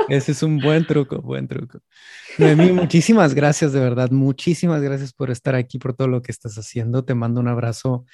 Ese 0.08 0.32
es 0.32 0.42
un 0.42 0.58
buen 0.58 0.86
truco, 0.86 1.20
buen 1.20 1.48
truco. 1.48 1.80
Noemí, 2.38 2.72
muchísimas 2.72 3.34
gracias, 3.34 3.72
de 3.72 3.80
verdad. 3.80 4.10
Muchísimas 4.10 4.80
gracias 4.82 5.12
por 5.12 5.30
estar 5.30 5.54
aquí, 5.54 5.78
por 5.78 5.94
todo 5.94 6.08
lo 6.08 6.22
que 6.22 6.32
estás 6.32 6.56
haciendo. 6.56 7.04
Te 7.04 7.14
mando 7.14 7.40
un 7.40 7.48
abrazo 7.48 8.04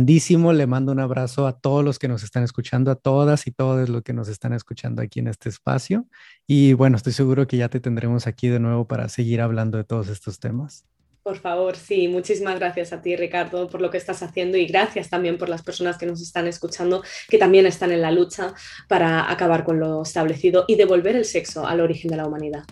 grandísimo. 0.00 0.54
Le 0.54 0.66
mando 0.66 0.92
un 0.92 1.00
abrazo 1.00 1.46
a 1.46 1.58
todos 1.58 1.84
los 1.84 1.98
que 1.98 2.08
nos 2.08 2.22
están 2.22 2.42
escuchando, 2.42 2.90
a 2.90 2.94
todas 2.94 3.46
y 3.46 3.50
todos 3.50 3.88
los 3.88 4.02
que 4.02 4.14
nos 4.14 4.28
están 4.28 4.54
escuchando 4.54 5.02
aquí 5.02 5.20
en 5.20 5.28
este 5.28 5.50
espacio. 5.50 6.06
Y 6.46 6.72
bueno, 6.72 6.96
estoy 6.96 7.12
seguro 7.12 7.46
que 7.46 7.58
ya 7.58 7.68
te 7.68 7.80
tendremos 7.80 8.26
aquí 8.26 8.48
de 8.48 8.60
nuevo 8.60 8.86
para 8.86 9.08
seguir 9.10 9.42
hablando 9.42 9.76
de 9.76 9.84
todos 9.84 10.08
estos 10.08 10.40
temas. 10.40 10.86
Por 11.22 11.36
favor, 11.36 11.76
sí, 11.76 12.08
muchísimas 12.08 12.58
gracias 12.58 12.94
a 12.94 13.02
ti, 13.02 13.14
Ricardo, 13.14 13.68
por 13.68 13.82
lo 13.82 13.90
que 13.90 13.98
estás 13.98 14.22
haciendo 14.22 14.56
y 14.56 14.64
gracias 14.64 15.10
también 15.10 15.36
por 15.36 15.50
las 15.50 15.62
personas 15.62 15.98
que 15.98 16.06
nos 16.06 16.22
están 16.22 16.46
escuchando, 16.46 17.04
que 17.28 17.36
también 17.36 17.66
están 17.66 17.92
en 17.92 18.00
la 18.00 18.10
lucha 18.10 18.54
para 18.88 19.30
acabar 19.30 19.64
con 19.64 19.78
lo 19.78 20.02
establecido 20.02 20.64
y 20.66 20.76
devolver 20.76 21.16
el 21.16 21.26
sexo 21.26 21.66
al 21.66 21.80
origen 21.80 22.10
de 22.10 22.16
la 22.16 22.26
humanidad 22.26 22.64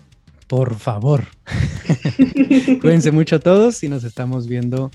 por 0.49 0.76
favor. 0.76 1.26
Cuídense 2.81 3.12
mucho 3.12 3.37
a 3.37 3.39
todos 3.39 3.83
y 3.83 3.91
nos 3.91 4.03
estamos 4.03 4.49
viendo 4.49 4.91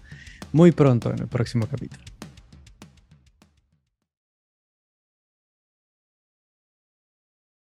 muy 0.51 0.71
pronto 0.71 1.11
en 1.11 1.19
el 1.19 1.27
próximo 1.27 1.67
capítulo. 1.67 2.03